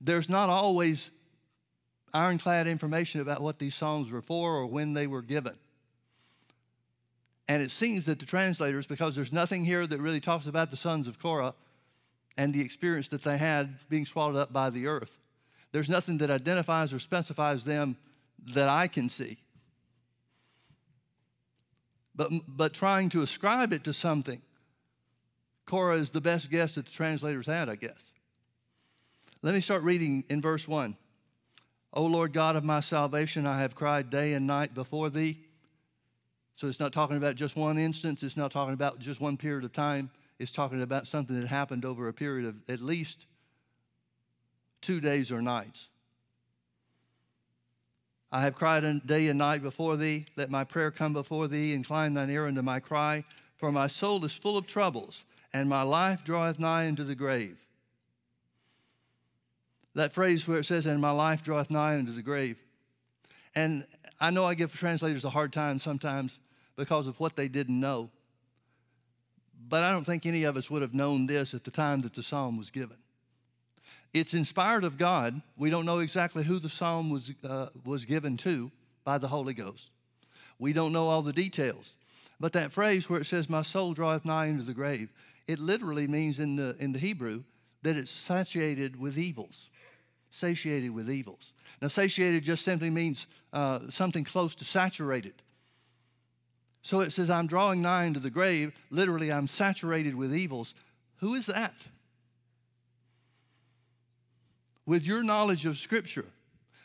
There's 0.00 0.28
not 0.28 0.50
always 0.50 1.10
ironclad 2.12 2.68
information 2.68 3.22
about 3.22 3.40
what 3.40 3.58
these 3.58 3.74
Psalms 3.74 4.10
were 4.10 4.20
for 4.20 4.56
or 4.56 4.66
when 4.66 4.92
they 4.92 5.06
were 5.06 5.22
given. 5.22 5.54
And 7.48 7.62
it 7.62 7.70
seems 7.70 8.06
that 8.06 8.18
the 8.18 8.26
translators, 8.26 8.86
because 8.86 9.16
there's 9.16 9.32
nothing 9.32 9.64
here 9.64 9.86
that 9.86 9.98
really 9.98 10.20
talks 10.20 10.46
about 10.46 10.70
the 10.70 10.76
sons 10.76 11.08
of 11.08 11.18
Korah 11.18 11.54
and 12.36 12.54
the 12.54 12.60
experience 12.60 13.08
that 13.08 13.22
they 13.22 13.38
had 13.38 13.76
being 13.88 14.06
swallowed 14.06 14.36
up 14.36 14.52
by 14.52 14.70
the 14.70 14.86
earth, 14.86 15.18
there's 15.72 15.88
nothing 15.88 16.18
that 16.18 16.30
identifies 16.30 16.92
or 16.92 16.98
specifies 16.98 17.64
them 17.64 17.96
that 18.54 18.68
I 18.68 18.86
can 18.86 19.08
see. 19.08 19.38
But, 22.14 22.30
but 22.46 22.74
trying 22.74 23.08
to 23.10 23.22
ascribe 23.22 23.72
it 23.72 23.84
to 23.84 23.92
something, 23.92 24.42
Korah 25.66 25.96
is 25.96 26.10
the 26.10 26.20
best 26.20 26.50
guess 26.50 26.74
that 26.74 26.86
the 26.86 26.92
translators 26.92 27.46
had, 27.46 27.68
I 27.68 27.76
guess. 27.76 28.00
Let 29.42 29.54
me 29.54 29.60
start 29.60 29.82
reading 29.82 30.24
in 30.28 30.40
verse 30.40 30.68
1. 30.68 30.96
O 31.94 32.04
Lord 32.04 32.32
God 32.32 32.56
of 32.56 32.64
my 32.64 32.80
salvation, 32.80 33.46
I 33.46 33.60
have 33.60 33.74
cried 33.74 34.10
day 34.10 34.34
and 34.34 34.46
night 34.46 34.74
before 34.74 35.10
thee. 35.10 35.38
So 36.56 36.68
it's 36.68 36.80
not 36.80 36.92
talking 36.92 37.16
about 37.16 37.34
just 37.34 37.56
one 37.56 37.78
instance, 37.78 38.22
it's 38.22 38.36
not 38.36 38.52
talking 38.52 38.74
about 38.74 38.98
just 38.98 39.20
one 39.20 39.36
period 39.36 39.64
of 39.64 39.72
time. 39.72 40.10
It's 40.38 40.52
talking 40.52 40.82
about 40.82 41.06
something 41.06 41.38
that 41.40 41.48
happened 41.48 41.84
over 41.84 42.08
a 42.08 42.12
period 42.12 42.46
of 42.46 42.56
at 42.68 42.80
least 42.80 43.26
two 44.80 45.00
days 45.00 45.30
or 45.30 45.40
nights. 45.40 45.88
I 48.34 48.40
have 48.40 48.54
cried 48.54 49.06
day 49.06 49.28
and 49.28 49.38
night 49.38 49.62
before 49.62 49.98
thee. 49.98 50.24
Let 50.36 50.50
my 50.50 50.64
prayer 50.64 50.90
come 50.90 51.12
before 51.12 51.48
thee. 51.48 51.74
Incline 51.74 52.14
thine 52.14 52.30
ear 52.30 52.46
unto 52.46 52.62
my 52.62 52.80
cry. 52.80 53.24
For 53.56 53.70
my 53.70 53.88
soul 53.88 54.24
is 54.24 54.32
full 54.32 54.56
of 54.56 54.66
troubles, 54.66 55.24
and 55.52 55.68
my 55.68 55.82
life 55.82 56.24
draweth 56.24 56.58
nigh 56.58 56.88
unto 56.88 57.04
the 57.04 57.14
grave. 57.14 57.58
That 59.94 60.12
phrase 60.12 60.48
where 60.48 60.58
it 60.58 60.64
says, 60.64 60.86
and 60.86 61.00
my 61.00 61.10
life 61.10 61.44
draweth 61.44 61.70
nigh 61.70 61.94
unto 61.94 62.12
the 62.12 62.22
grave. 62.22 62.56
And 63.54 63.86
I 64.18 64.30
know 64.30 64.46
I 64.46 64.54
give 64.54 64.74
translators 64.74 65.24
a 65.24 65.30
hard 65.30 65.52
time 65.52 65.78
sometimes 65.78 66.38
because 66.74 67.06
of 67.06 67.20
what 67.20 67.36
they 67.36 67.48
didn't 67.48 67.78
know. 67.78 68.08
But 69.68 69.82
I 69.82 69.92
don't 69.92 70.04
think 70.04 70.24
any 70.24 70.44
of 70.44 70.56
us 70.56 70.70
would 70.70 70.80
have 70.80 70.94
known 70.94 71.26
this 71.26 71.52
at 71.52 71.64
the 71.64 71.70
time 71.70 72.00
that 72.00 72.14
the 72.14 72.22
psalm 72.22 72.56
was 72.56 72.70
given. 72.70 72.96
It's 74.12 74.34
inspired 74.34 74.84
of 74.84 74.98
God. 74.98 75.40
We 75.56 75.70
don't 75.70 75.86
know 75.86 76.00
exactly 76.00 76.44
who 76.44 76.58
the 76.58 76.68
psalm 76.68 77.10
was, 77.10 77.32
uh, 77.44 77.68
was 77.84 78.04
given 78.04 78.36
to 78.38 78.70
by 79.04 79.18
the 79.18 79.28
Holy 79.28 79.54
Ghost. 79.54 79.90
We 80.58 80.72
don't 80.72 80.92
know 80.92 81.08
all 81.08 81.22
the 81.22 81.32
details. 81.32 81.96
But 82.38 82.52
that 82.52 82.72
phrase 82.72 83.08
where 83.08 83.20
it 83.20 83.26
says, 83.26 83.48
My 83.48 83.62
soul 83.62 83.94
draweth 83.94 84.24
nigh 84.24 84.46
into 84.46 84.64
the 84.64 84.74
grave, 84.74 85.12
it 85.46 85.58
literally 85.58 86.06
means 86.06 86.38
in 86.38 86.56
the, 86.56 86.76
in 86.78 86.92
the 86.92 86.98
Hebrew 86.98 87.44
that 87.82 87.96
it's 87.96 88.10
satiated 88.10 88.98
with 88.98 89.18
evils. 89.18 89.70
Satiated 90.30 90.92
with 90.92 91.10
evils. 91.10 91.52
Now, 91.80 91.88
satiated 91.88 92.44
just 92.44 92.64
simply 92.64 92.90
means 92.90 93.26
uh, 93.52 93.80
something 93.90 94.24
close 94.24 94.54
to 94.56 94.64
saturated. 94.64 95.34
So 96.82 97.00
it 97.00 97.12
says, 97.12 97.30
I'm 97.30 97.46
drawing 97.46 97.80
nigh 97.80 98.04
into 98.04 98.20
the 98.20 98.30
grave. 98.30 98.72
Literally, 98.90 99.32
I'm 99.32 99.46
saturated 99.46 100.14
with 100.14 100.34
evils. 100.34 100.74
Who 101.18 101.34
is 101.34 101.46
that? 101.46 101.74
With 104.86 105.04
your 105.04 105.22
knowledge 105.22 105.66
of 105.66 105.78
Scripture, 105.78 106.26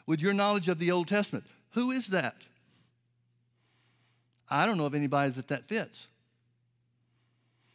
with 0.06 0.20
your 0.20 0.34
knowledge 0.34 0.68
of 0.68 0.80
the 0.80 0.92
Old 0.92 1.08
Testament, 1.08 1.46
who 1.72 1.92
is 1.92 2.08
that? 2.08 2.36
I 4.50 4.66
don't 4.66 4.78
know 4.78 4.86
of 4.86 4.96
anybody 4.96 5.32
that 5.32 5.50
that 5.50 5.68
fits. 5.68 6.08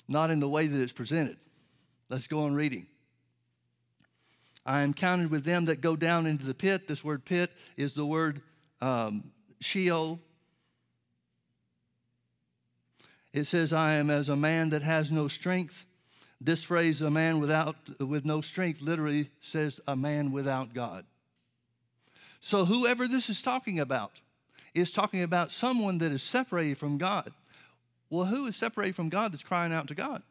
Not 0.09 0.31
in 0.31 0.41
the 0.41 0.49
way 0.49 0.67
that 0.67 0.81
it's 0.81 0.93
presented. 0.93 1.37
Let's 2.09 2.27
go 2.27 2.45
on 2.45 2.55
reading. 2.55 2.87
I 4.65 4.83
am 4.83 4.95
counted 4.95 5.31
with 5.31 5.45
them 5.45 5.65
that 5.67 5.81
go 5.81 5.97
down 5.97 6.27
into 6.27 6.47
the 6.47 6.55
pit. 6.55 6.87
This 6.87 7.03
word 7.03 7.25
pit 7.25 7.51
is 7.77 7.95
the 7.95 8.07
word 8.07 8.43
um, 8.81 9.33
Sheol. 9.61 10.21
It 13.33 13.47
says, 13.47 13.73
I 13.73 13.95
am 13.95 14.11
as 14.11 14.29
a 14.29 14.37
man 14.37 14.71
that 14.71 14.83
has 14.83 15.11
no 15.11 15.27
strength 15.27 15.87
this 16.45 16.65
phrase, 16.65 17.01
a 17.01 17.11
man 17.11 17.41
without, 17.41 17.77
with 18.01 18.25
no 18.25 18.41
strength, 18.41 18.81
literally 18.81 19.31
says 19.41 19.81
a 19.87 19.95
man 19.95 20.33
without 20.33 20.75
God. 20.75 21.05
So, 22.41 22.65
whoever 22.65 23.07
this 23.07 23.31
is 23.31 23.41
talking 23.41 23.79
about 23.79 24.13
is 24.75 24.91
talking 24.91 25.23
about 25.23 25.53
someone 25.53 25.99
that 25.99 26.13
is 26.13 26.23
separated 26.23 26.79
from 26.79 26.99
God. 26.99 27.33
Well, 28.11 28.27
who 28.27 28.47
is 28.47 28.57
separated 28.57 28.97
from 28.97 29.09
God 29.09 29.33
that's 29.33 29.43
crying 29.43 29.73
out 29.73 29.89
to 29.89 29.95
God? 29.95 30.23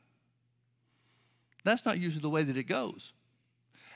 That's 1.63 1.85
not 1.85 1.99
usually 1.99 2.21
the 2.21 2.29
way 2.29 2.43
that 2.43 2.57
it 2.57 2.63
goes. 2.63 3.11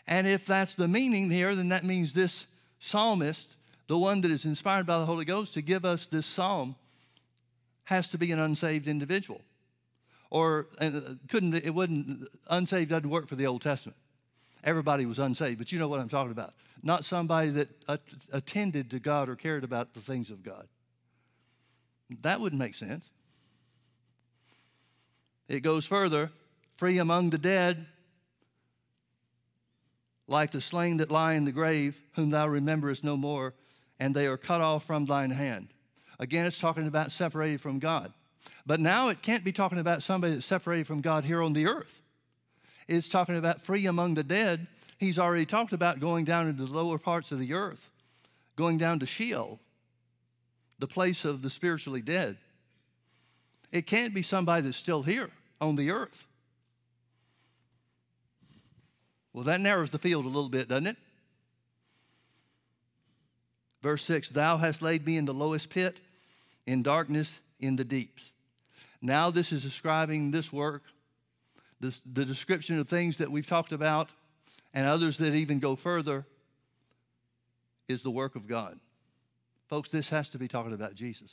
And 0.08 0.28
if 0.28 0.46
that's 0.46 0.76
the 0.76 0.88
meaning 0.88 1.30
here, 1.30 1.56
then 1.56 1.70
that 1.70 1.84
means 1.84 2.14
this 2.14 2.46
psalmist, 2.80 3.56
the 3.88 3.98
one 3.98 4.22
that 4.22 4.32
is 4.32 4.46
inspired 4.46 4.86
by 4.86 5.00
the 5.00 5.06
Holy 5.06 5.26
Ghost 5.26 5.54
to 5.56 5.62
give 5.62 5.84
us 5.84 6.06
this 6.06 6.26
psalm, 6.26 6.76
has 7.86 8.10
to 8.10 8.18
be 8.18 8.32
an 8.32 8.40
unsaved 8.40 8.88
individual 8.88 9.42
or 10.30 10.68
uh, 10.80 10.92
couldn't 11.30 11.56
it 11.56 11.74
wouldn't 11.74 12.28
unsaved 12.50 12.90
doesn't 12.90 13.10
work 13.10 13.28
for 13.28 13.36
the 13.36 13.48
Old 13.48 13.62
Testament. 13.62 13.98
Everybody 14.64 15.06
was 15.06 15.20
unsaved, 15.20 15.60
but 15.60 15.72
you 15.72 15.80
know 15.80 15.88
what 15.88 16.00
I'm 16.00 16.10
talking 16.10 16.32
about. 16.32 16.54
Not 16.82 17.06
somebody 17.06 17.52
that 17.52 17.70
attended 18.32 18.90
to 18.92 19.00
God 19.00 19.30
or 19.30 19.36
cared 19.36 19.64
about 19.64 19.94
the 19.94 20.02
things 20.02 20.30
of 20.30 20.44
God. 20.44 20.68
That 22.22 22.40
wouldn't 22.42 22.60
make 22.60 22.76
sense. 22.76 23.06
It 25.48 25.62
goes 25.62 25.86
further 25.86 26.32
free 26.78 26.98
among 26.98 27.30
the 27.30 27.38
dead, 27.38 27.86
like 30.28 30.52
the 30.52 30.62
slain 30.62 30.98
that 30.98 31.12
lie 31.12 31.34
in 31.34 31.46
the 31.46 31.52
grave, 31.52 31.98
whom 32.14 32.32
thou 32.32 32.48
rememberest 32.48 33.04
no 33.04 33.16
more, 33.16 33.54
and 34.00 34.14
they 34.14 34.28
are 34.28 34.38
cut 34.38 34.62
off 34.62 34.86
from 34.86 35.06
thine 35.06 35.32
hand. 35.32 35.70
Again, 36.20 36.46
it's 36.46 36.60
talking 36.60 36.88
about 36.88 37.12
separated 37.12 37.62
from 37.62 37.80
God. 37.80 38.12
But 38.66 38.80
now 38.80 39.10
it 39.10 39.22
can't 39.22 39.44
be 39.44 39.52
talking 39.52 39.80
about 39.80 40.04
somebody 40.04 40.34
that's 40.34 40.46
separated 40.46 40.88
from 40.88 41.02
God 41.02 41.24
here 41.24 41.42
on 41.42 41.54
the 41.54 41.68
earth. 41.68 42.02
It's 42.88 43.10
talking 43.10 43.36
about 43.36 43.62
free 43.62 43.86
among 43.86 44.16
the 44.16 44.24
dead. 44.24 44.68
He's 44.98 45.20
already 45.20 45.46
talked 45.46 45.74
about 45.74 46.00
going 46.00 46.26
down 46.26 46.48
into 46.48 46.66
the 46.66 46.72
lower 46.72 46.98
parts 46.98 47.32
of 47.32 47.40
the 47.40 47.54
earth, 47.54 47.90
going 48.56 48.78
down 48.78 49.00
to 49.00 49.06
Sheol, 49.06 49.60
the 50.80 50.88
place 50.88 51.26
of 51.26 51.42
the 51.42 51.50
spiritually 51.50 52.02
dead. 52.02 52.38
It 53.72 53.88
can't 53.88 54.14
be 54.14 54.22
somebody 54.22 54.62
that's 54.62 54.78
still 54.78 55.04
here 55.04 55.30
on 55.60 55.76
the 55.76 55.92
earth. 55.92 56.26
Well, 59.34 59.44
that 59.44 59.60
narrows 59.60 59.90
the 59.90 60.00
field 60.00 60.26
a 60.26 60.30
little 60.30 60.50
bit, 60.50 60.70
doesn't 60.70 60.88
it? 60.88 60.98
Verse 63.82 64.04
6 64.06 64.30
Thou 64.30 64.58
hast 64.58 64.82
laid 64.82 65.06
me 65.06 65.18
in 65.18 65.26
the 65.26 65.34
lowest 65.34 65.70
pit, 65.70 65.98
in 66.66 66.84
darkness, 66.84 67.42
in 67.60 67.76
the 67.76 67.84
deeps. 67.84 68.32
Now, 69.06 69.30
this 69.30 69.52
is 69.52 69.62
describing 69.62 70.32
this 70.32 70.52
work, 70.52 70.82
this, 71.80 72.02
the 72.12 72.26
description 72.26 72.80
of 72.80 72.90
things 72.90 73.18
that 73.18 73.30
we've 73.30 73.46
talked 73.46 73.72
about, 73.72 74.10
and 74.74 74.88
others 74.88 75.18
that 75.18 75.36
even 75.36 75.60
go 75.60 75.76
further, 75.76 76.26
is 77.88 78.02
the 78.02 78.10
work 78.10 78.36
of 78.36 78.48
God. 78.48 78.80
Folks, 79.70 79.90
this 79.90 80.10
has 80.10 80.30
to 80.30 80.40
be 80.40 80.48
talking 80.48 80.74
about 80.74 80.96
Jesus. 80.96 81.32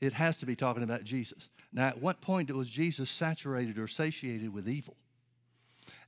It 0.00 0.14
has 0.14 0.38
to 0.38 0.46
be 0.46 0.56
talking 0.56 0.82
about 0.82 1.04
Jesus. 1.04 1.50
Now, 1.70 1.88
at 1.88 2.00
what 2.00 2.22
point 2.22 2.50
was 2.50 2.70
Jesus 2.70 3.10
saturated 3.10 3.78
or 3.78 3.88
satiated 3.88 4.54
with 4.54 4.66
evil? 4.70 4.96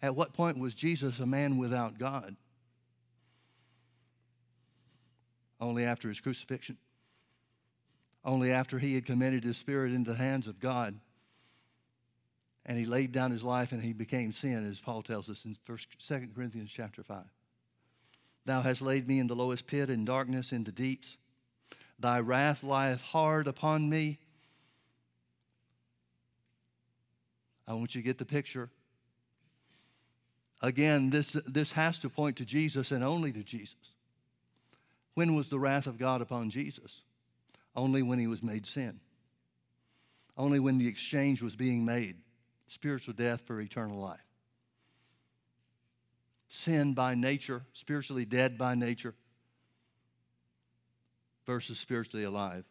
At 0.01 0.17
what 0.17 0.33
point 0.33 0.59
was 0.59 0.75
Jesus 0.75 1.19
a 1.19 1.27
man 1.27 1.59
without 1.59 1.99
God? 1.99 2.35
Only 5.61 5.85
after 5.85 6.09
his 6.09 6.19
crucifixion 6.19 6.79
only 8.25 8.53
after 8.53 8.79
he 8.79 8.95
had 8.95 9.07
committed 9.07 9.45
his 9.45 9.57
spirit 9.57 9.93
into 9.93 10.13
the 10.13 10.17
hands 10.17 10.47
of 10.47 10.61
God. 10.61 10.99
And 12.65 12.79
he 12.79 12.85
laid 12.85 13.11
down 13.11 13.33
his 13.33 13.43
life 13.43 13.73
and 13.73 13.83
he 13.83 13.93
became 13.93 14.33
sin, 14.33 14.69
as 14.71 14.81
Paul 14.81 15.03
tells 15.03 15.29
us 15.29 15.45
in 15.45 15.57
1, 15.67 15.79
2 15.99 16.29
Corinthians 16.35 16.71
chapter 16.71 17.03
5. 17.03 17.25
Thou 18.45 18.61
hast 18.63 18.83
laid 18.83 19.09
me 19.09 19.19
in 19.19 19.27
the 19.27 19.35
lowest 19.35 19.67
pit, 19.67 19.91
in 19.91 20.05
darkness, 20.05 20.53
in 20.53 20.65
the 20.65 20.73
deeps. 20.73 21.17
Thy 21.99 22.21
wrath 22.21 22.63
lieth 22.63 23.01
hard 23.01 23.47
upon 23.47 23.89
me. 23.89 24.19
I 27.67 27.75
want 27.75 27.95
you 27.95 28.03
to 28.03 28.07
get 28.07 28.19
the 28.19 28.25
picture. 28.25 28.71
Again, 30.61 31.11
this, 31.11 31.37
this 31.47 31.73
has 31.73 31.99
to 32.01 32.09
point 32.09 32.37
to 32.37 32.45
Jesus 32.45 32.93
and 32.93 33.03
only 33.03 33.33
to 33.33 33.43
Jesus. 33.43 33.77
When 35.15 35.35
was 35.35 35.49
the 35.49 35.59
wrath 35.59 35.87
of 35.87 35.99
God 35.99 36.21
upon 36.21 36.51
Jesus? 36.51 37.01
Only 37.75 38.03
when 38.03 38.19
he 38.19 38.27
was 38.27 38.43
made 38.43 38.67
sin. 38.67 39.01
only 40.37 40.59
when 40.59 40.79
the 40.79 40.89
exchange 40.89 41.43
was 41.43 41.57
being 41.57 41.85
made 41.85 42.17
spiritual 42.69 43.13
death 43.13 43.43
for 43.43 43.61
eternal 43.61 44.01
life. 44.01 44.21
Sin 46.49 46.95
by 46.95 47.15
nature, 47.15 47.63
spiritually 47.75 48.25
dead 48.25 48.57
by 48.57 48.75
nature, 48.75 49.15
versus 51.45 51.79
spiritually 51.79 52.25
alive. 52.25 52.65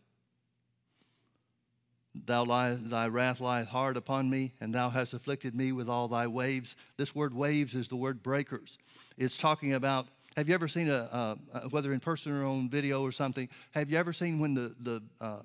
Thou 2.14 2.44
lie, 2.46 2.74
thy 2.74 3.08
wrath 3.08 3.40
lieth 3.40 3.68
hard 3.68 3.96
upon 3.96 4.30
me, 4.30 4.54
and 4.60 4.74
thou 4.74 4.90
hast 4.90 5.14
afflicted 5.14 5.56
me 5.56 5.72
with 5.72 5.88
all 5.88 6.08
thy 6.08 6.28
waves. 6.28 6.76
This 6.98 7.14
word 7.16 7.34
waves 7.34 7.76
is 7.76 7.88
the 7.88 7.96
word 7.96 8.24
breakers. 8.24 8.78
It's 9.18 9.38
talking 9.38 9.74
about, 9.74 10.08
have 10.38 10.48
you 10.48 10.54
ever 10.54 10.68
seen 10.68 10.90
a, 10.90 11.38
uh, 11.54 11.60
whether 11.70 11.94
in 11.94 12.00
person 12.00 12.32
or 12.32 12.46
on 12.46 12.70
video 12.70 13.02
or 13.02 13.12
something, 13.12 13.50
have 13.72 13.90
you 13.90 13.98
ever 13.98 14.14
seen 14.14 14.40
when 14.40 14.54
the, 14.54 14.74
the 14.80 15.02
uh, 15.20 15.40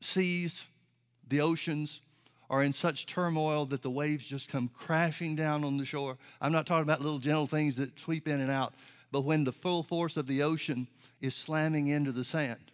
seas, 0.00 0.64
the 1.28 1.40
oceans, 1.40 2.00
are 2.48 2.62
in 2.62 2.72
such 2.72 3.06
turmoil 3.06 3.66
that 3.66 3.82
the 3.82 3.90
waves 3.90 4.24
just 4.24 4.48
come 4.48 4.70
crashing 4.76 5.36
down 5.36 5.64
on 5.64 5.76
the 5.76 5.84
shore? 5.84 6.16
I'm 6.40 6.52
not 6.52 6.66
talking 6.66 6.84
about 6.84 7.00
little 7.00 7.18
gentle 7.18 7.46
things 7.46 7.76
that 7.76 7.98
sweep 7.98 8.28
in 8.28 8.40
and 8.40 8.50
out, 8.50 8.74
but 9.10 9.22
when 9.22 9.44
the 9.44 9.52
full 9.52 9.82
force 9.82 10.16
of 10.16 10.26
the 10.26 10.42
ocean 10.42 10.88
is 11.20 11.34
slamming 11.34 11.88
into 11.88 12.12
the 12.12 12.24
sand 12.24 12.70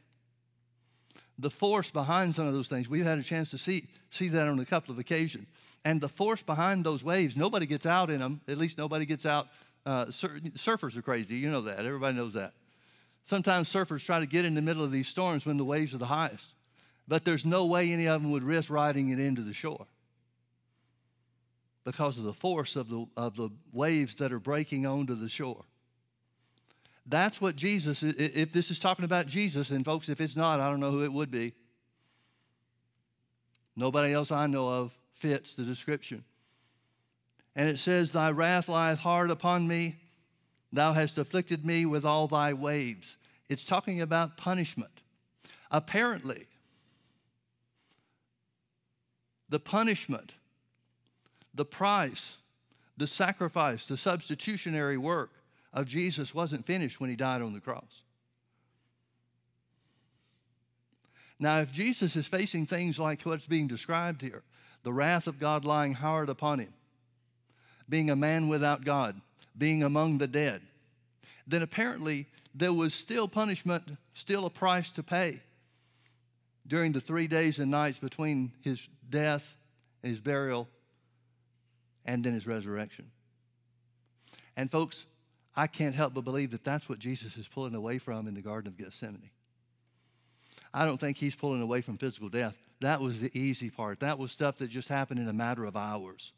the 1.39 1.51
force 1.51 1.91
behind 1.91 2.35
some 2.35 2.47
of 2.47 2.55
those 2.55 2.69
things. 2.69 2.89
We've 2.89 3.05
had 3.05 3.19
a 3.19 3.23
chance 3.23 3.51
to 3.51 3.59
see, 3.59 3.89
see 4.11 4.29
that 4.29 4.49
on 4.49 4.59
a 4.61 4.65
couple 4.65 4.93
of 4.93 4.99
occasions. 4.99 5.49
And 5.85 6.01
the 6.01 6.09
force 6.09 6.43
behind 6.43 6.85
those 6.85 7.03
waves, 7.03 7.37
nobody 7.37 7.67
gets 7.67 7.87
out 7.87 8.11
in 8.11 8.21
them. 8.21 8.41
At 8.47 8.59
least 8.59 8.79
nobody 8.79 9.05
gets 9.05 9.27
out. 9.27 9.49
Uh, 9.85 10.11
sur- 10.11 10.41
surfers 10.55 10.97
are 10.97 11.03
crazy. 11.03 11.37
You 11.37 11.51
know 11.51 11.63
that. 11.63 11.85
Everybody 11.85 12.17
knows 12.17 12.35
that. 12.35 12.53
Sometimes 13.25 13.73
surfers 13.73 14.05
try 14.05 14.21
to 14.21 14.27
get 14.27 14.45
in 14.45 14.55
the 14.55 14.63
middle 14.63 14.85
of 14.85 14.93
these 14.93 15.09
storms 15.09 15.47
when 15.47 15.57
the 15.57 15.65
waves 15.65 15.95
are 15.95 15.99
the 15.99 16.07
highest. 16.07 16.55
But 17.09 17.25
there's 17.25 17.45
no 17.45 17.67
way 17.67 17.93
any 17.93 18.07
of 18.07 18.23
them 18.23 18.31
would 18.31 18.43
risk 18.43 18.71
riding 18.71 19.11
it 19.11 19.19
into 19.19 19.43
the 19.43 19.55
shore 19.55 19.87
because 21.85 22.17
of 22.17 22.25
the 22.25 22.33
force 22.33 22.77
of 22.77 22.89
the, 22.89 23.07
of 23.17 23.37
the 23.37 23.51
waves 23.73 24.15
that 24.17 24.33
are 24.33 24.39
breaking 24.39 24.87
onto 24.87 25.15
the 25.15 25.29
shore. 25.29 25.65
That's 27.07 27.41
what 27.41 27.57
Jesus, 27.57 28.03
if 28.05 28.53
this 28.53 28.71
is 28.71 28.79
talking 28.79 29.05
about 29.05 29.27
Jesus, 29.27 29.71
and 29.71 29.85
folks, 29.85 30.09
if 30.09 30.21
it's 30.21 30.37
not, 30.37 30.61
I 30.61 30.71
don't 30.71 30.79
know 30.79 30.93
who 30.93 31.03
it 31.03 31.13
would 31.13 31.33
be. 31.33 31.55
Nobody 33.75 34.13
else 34.13 34.31
I 34.31 34.47
know 34.47 34.69
of 34.69 34.93
fits 35.15 35.55
the 35.55 35.65
description. 35.65 36.25
And 37.55 37.69
it 37.69 37.79
says, 37.79 38.11
Thy 38.11 38.31
wrath 38.31 38.69
lieth 38.69 38.99
hard 38.99 39.31
upon 39.31 39.69
me, 39.69 39.97
thou 40.73 40.93
hast 40.93 41.19
afflicted 41.19 41.65
me 41.65 41.85
with 41.85 42.05
all 42.05 42.29
thy 42.29 42.53
waves. 42.53 43.17
It's 43.49 43.65
talking 43.65 44.01
about 44.01 44.37
punishment. 44.37 45.03
Apparently, 45.71 46.47
the 49.49 49.61
punishment, 49.61 50.33
the 51.55 51.65
price, 51.65 52.37
the 52.97 53.07
sacrifice, 53.07 53.87
the 53.87 53.97
substitutionary 53.97 54.97
work 54.97 55.31
of 55.73 55.87
Jesus 55.87 56.35
wasn't 56.35 56.67
finished 56.67 57.01
when 57.01 57.11
he 57.11 57.17
died 57.17 57.43
on 57.43 57.53
the 57.53 57.61
cross. 57.61 58.05
Now, 61.39 61.61
if 61.61 61.73
Jesus 61.73 62.15
is 62.17 62.27
facing 62.27 62.67
things 62.67 62.99
like 62.99 63.23
what's 63.23 63.47
being 63.47 63.67
described 63.67 64.23
here, 64.23 64.43
the 64.85 64.93
wrath 64.93 65.27
of 65.27 65.39
God 65.41 65.65
lying 65.65 65.95
hard 65.95 66.29
upon 66.29 66.61
him, 66.61 66.73
being 67.89 68.11
a 68.11 68.17
man 68.17 68.49
without 68.49 68.85
God, 68.85 69.21
being 69.57 69.83
among 69.83 70.19
the 70.19 70.27
dead, 70.27 70.63
then 71.47 71.63
apparently 71.63 72.27
there 72.55 72.73
was 72.73 72.95
still 72.95 73.29
punishment, 73.29 73.97
still 74.15 74.47
a 74.47 74.51
price 74.51 74.91
to 74.93 75.03
pay 75.03 75.41
during 76.67 76.93
the 76.93 77.01
three 77.01 77.27
days 77.27 77.59
and 77.59 77.71
nights 77.71 77.99
between 77.99 78.53
his 78.61 78.89
death, 79.11 79.57
his 80.03 80.21
burial, 80.21 80.69
and 82.05 82.25
then 82.25 82.35
his 82.35 82.47
resurrection. 82.47 83.11
And 84.57 84.71
folks, 84.71 85.05
I 85.57 85.67
can't 85.67 85.95
help 85.95 86.15
but 86.15 86.25
believe 86.25 86.51
that 86.51 86.65
that's 86.65 86.89
what 86.89 86.99
Jesus 86.99 87.37
is 87.37 87.49
pulling 87.49 87.75
away 87.75 87.99
from 87.99 88.27
in 88.27 88.35
the 88.35 88.41
Garden 88.43 88.69
of 88.69 88.79
Gethsemane. 88.79 89.31
I 90.73 90.87
don't 90.87 90.99
think 90.99 91.19
he's 91.19 91.35
pulling 91.35 91.61
away 91.61 91.83
from 91.83 91.99
physical 91.99 92.29
death. 92.29 92.57
That 92.81 93.01
was 93.01 93.21
the 93.21 93.31
easy 93.39 93.71
part. 93.71 94.01
That 94.01 94.19
was 94.19 94.33
stuff 94.33 94.57
that 94.57 94.69
just 94.69 94.89
happened 94.89 95.21
in 95.21 95.29
a 95.29 95.33
matter 95.33 95.65
of 95.65 95.77
hours. 95.77 96.33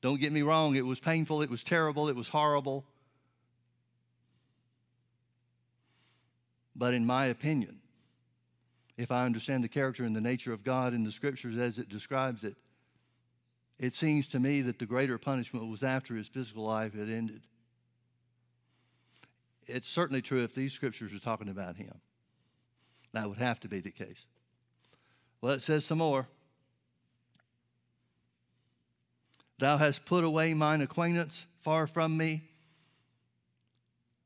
Don't 0.00 0.20
get 0.20 0.32
me 0.32 0.42
wrong, 0.42 0.76
it 0.76 0.86
was 0.86 1.00
painful, 1.00 1.42
it 1.42 1.50
was 1.50 1.64
terrible, 1.64 2.08
it 2.08 2.16
was 2.16 2.28
horrible. 2.28 2.84
But 6.76 6.94
in 6.94 7.04
my 7.04 7.26
opinion, 7.26 7.80
if 8.96 9.10
I 9.10 9.26
understand 9.26 9.64
the 9.64 9.68
character 9.68 10.04
and 10.04 10.14
the 10.14 10.20
nature 10.20 10.52
of 10.52 10.62
God 10.62 10.94
in 10.94 11.02
the 11.02 11.10
scriptures 11.10 11.56
as 11.56 11.78
it 11.78 11.88
describes 11.88 12.44
it, 12.44 12.56
it 13.78 13.94
seems 13.94 14.28
to 14.28 14.40
me 14.40 14.62
that 14.62 14.78
the 14.78 14.86
greater 14.86 15.18
punishment 15.18 15.68
was 15.68 15.82
after 15.82 16.14
his 16.14 16.28
physical 16.28 16.64
life 16.64 16.94
had 16.94 17.08
ended 17.08 17.42
it's 19.68 19.88
certainly 19.88 20.22
true 20.22 20.42
if 20.42 20.54
these 20.54 20.72
scriptures 20.72 21.12
are 21.12 21.18
talking 21.18 21.48
about 21.48 21.76
him. 21.76 21.94
That 23.12 23.28
would 23.28 23.38
have 23.38 23.60
to 23.60 23.68
be 23.68 23.80
the 23.80 23.90
case. 23.90 24.24
Well, 25.40 25.52
it 25.52 25.62
says 25.62 25.84
some 25.84 25.98
more. 25.98 26.26
Thou 29.58 29.76
hast 29.76 30.04
put 30.04 30.24
away 30.24 30.54
mine 30.54 30.80
acquaintance 30.80 31.46
far 31.62 31.86
from 31.86 32.16
me. 32.16 32.42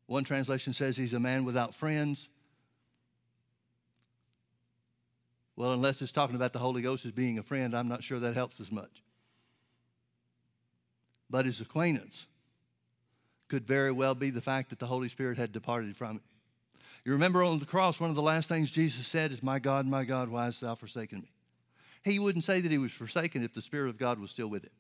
One 0.07 0.25
translation 0.25 0.75
says 0.75 0.97
he's 0.97 1.15
a 1.15 1.21
man 1.21 1.45
without 1.45 1.75
friends. 1.75 2.29
Well, 5.57 5.73
unless 5.73 6.03
it's 6.03 6.13
talking 6.13 6.37
about 6.37 6.53
the 6.53 6.59
Holy 6.59 6.83
Ghost 6.83 7.05
as 7.05 7.13
being 7.13 7.39
a 7.39 7.43
friend, 7.43 7.75
I'm 7.75 7.89
not 7.89 8.03
sure 8.03 8.19
that 8.21 8.35
helps 8.35 8.61
as 8.61 8.71
much. 8.71 9.03
But 11.31 11.47
his 11.47 11.61
acquaintance 11.61 12.27
could 13.49 13.67
very 13.67 13.93
well 13.93 14.15
be 14.15 14.31
the 14.31 14.41
fact 14.41 14.71
that 14.71 14.79
the 14.79 14.87
Holy 14.87 15.09
Spirit 15.09 15.39
had 15.39 15.53
departed 15.53 15.97
from 15.97 16.17
it. 16.17 16.23
You 17.05 17.13
remember 17.13 17.43
on 17.43 17.59
the 17.59 17.67
cross, 17.67 18.01
one 18.01 18.11
of 18.11 18.17
the 18.17 18.23
last 18.23 18.49
things 18.49 18.71
Jesus 18.71 19.07
said 19.07 19.33
is, 19.33 19.43
My 19.43 19.59
God, 19.59 19.87
my 19.87 20.05
God, 20.05 20.29
why 20.29 20.45
hast 20.45 20.61
thou 20.61 20.75
forsaken 20.75 21.21
me? 21.21 21.33
He 22.03 22.19
wouldn't 22.19 22.45
say 22.45 22.61
that 22.61 22.71
he 22.71 22.79
was 22.79 22.93
forsaken 22.93 23.43
if 23.43 23.55
the 23.55 23.63
Spirit 23.63 23.89
of 23.89 23.99
God 23.99 24.19
was 24.19 24.31
still 24.31 24.49
with 24.49 24.65
him. 24.65 24.73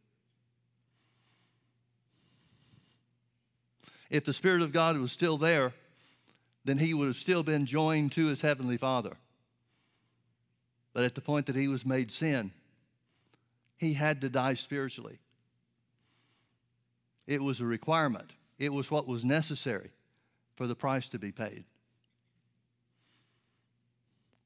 If 4.12 4.25
the 4.25 4.35
Spirit 4.35 4.61
of 4.61 4.72
God 4.72 4.98
was 4.98 5.11
still 5.11 5.38
there, 5.38 5.72
then 6.66 6.77
he 6.77 6.92
would 6.92 7.07
have 7.07 7.16
still 7.16 7.42
been 7.42 7.64
joined 7.64 8.12
to 8.12 8.27
his 8.27 8.42
Heavenly 8.42 8.77
Father. 8.77 9.16
But 10.92 11.05
at 11.05 11.14
the 11.14 11.22
point 11.22 11.46
that 11.46 11.57
he 11.57 11.66
was 11.66 11.87
made 11.87 12.12
sin, 12.12 12.51
he 13.79 13.94
had 13.94 14.20
to 14.20 14.29
die 14.29 14.53
spiritually. 14.53 15.18
It 17.27 17.42
was 17.42 17.62
a 17.62 17.64
requirement. 17.64 18.33
It 18.59 18.70
was 18.70 18.90
what 18.90 19.09
was 19.09 19.25
necessary 19.25 19.88
for 20.57 20.66
the 20.66 20.75
price 20.75 21.09
to 21.09 21.18
be 21.18 21.33
paid. 21.33 21.64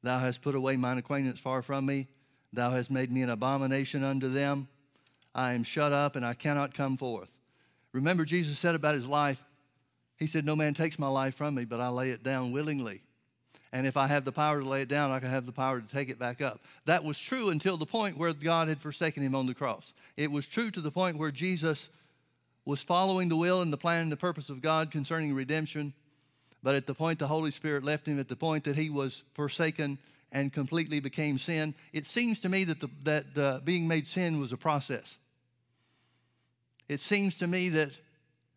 Thou 0.04 0.20
hast 0.20 0.42
put 0.42 0.54
away 0.54 0.76
mine 0.76 0.98
acquaintance 0.98 1.40
far 1.40 1.60
from 1.60 1.86
me. 1.86 2.06
Thou 2.52 2.70
hast 2.70 2.88
made 2.88 3.10
me 3.10 3.22
an 3.22 3.30
abomination 3.30 4.04
unto 4.04 4.28
them. 4.28 4.68
I 5.34 5.54
am 5.54 5.64
shut 5.64 5.92
up 5.92 6.14
and 6.14 6.24
I 6.24 6.34
cannot 6.34 6.72
come 6.72 6.96
forth. 6.96 7.30
Remember, 7.92 8.24
Jesus 8.24 8.60
said 8.60 8.76
about 8.76 8.94
his 8.94 9.06
life, 9.06 9.42
He 10.16 10.26
said, 10.26 10.44
No 10.44 10.56
man 10.56 10.74
takes 10.74 10.98
my 10.98 11.08
life 11.08 11.34
from 11.34 11.54
me, 11.54 11.64
but 11.64 11.80
I 11.80 11.88
lay 11.88 12.10
it 12.10 12.22
down 12.22 12.52
willingly. 12.52 13.02
And 13.72 13.86
if 13.86 13.96
I 13.96 14.06
have 14.06 14.24
the 14.24 14.32
power 14.32 14.60
to 14.60 14.66
lay 14.66 14.82
it 14.82 14.88
down, 14.88 15.10
I 15.10 15.18
can 15.18 15.28
have 15.28 15.44
the 15.44 15.52
power 15.52 15.80
to 15.80 15.86
take 15.86 16.08
it 16.08 16.18
back 16.18 16.40
up. 16.40 16.60
That 16.86 17.04
was 17.04 17.18
true 17.18 17.50
until 17.50 17.76
the 17.76 17.84
point 17.86 18.16
where 18.16 18.32
God 18.32 18.68
had 18.68 18.80
forsaken 18.80 19.22
him 19.22 19.34
on 19.34 19.46
the 19.46 19.54
cross. 19.54 19.92
It 20.16 20.30
was 20.30 20.46
true 20.46 20.70
to 20.70 20.80
the 20.80 20.90
point 20.90 21.18
where 21.18 21.30
Jesus 21.30 21.90
was 22.64 22.82
following 22.82 23.28
the 23.28 23.36
will 23.36 23.60
and 23.60 23.72
the 23.72 23.76
plan 23.76 24.02
and 24.02 24.12
the 24.12 24.16
purpose 24.16 24.48
of 24.48 24.62
God 24.62 24.90
concerning 24.90 25.34
redemption. 25.34 25.92
But 26.62 26.74
at 26.74 26.86
the 26.86 26.94
point 26.94 27.18
the 27.18 27.26
Holy 27.26 27.50
Spirit 27.50 27.84
left 27.84 28.06
him, 28.06 28.18
at 28.18 28.28
the 28.28 28.36
point 28.36 28.64
that 28.64 28.76
he 28.76 28.88
was 28.88 29.22
forsaken 29.34 29.98
and 30.32 30.52
completely 30.52 31.00
became 31.00 31.38
sin, 31.38 31.74
it 31.92 32.06
seems 32.06 32.40
to 32.40 32.48
me 32.48 32.64
that, 32.64 32.80
the, 32.80 32.88
that 33.04 33.38
uh, 33.38 33.60
being 33.64 33.86
made 33.86 34.08
sin 34.08 34.40
was 34.40 34.52
a 34.52 34.56
process. 34.56 35.16
It 36.88 37.00
seems 37.00 37.34
to 37.36 37.46
me 37.46 37.68
that 37.70 37.90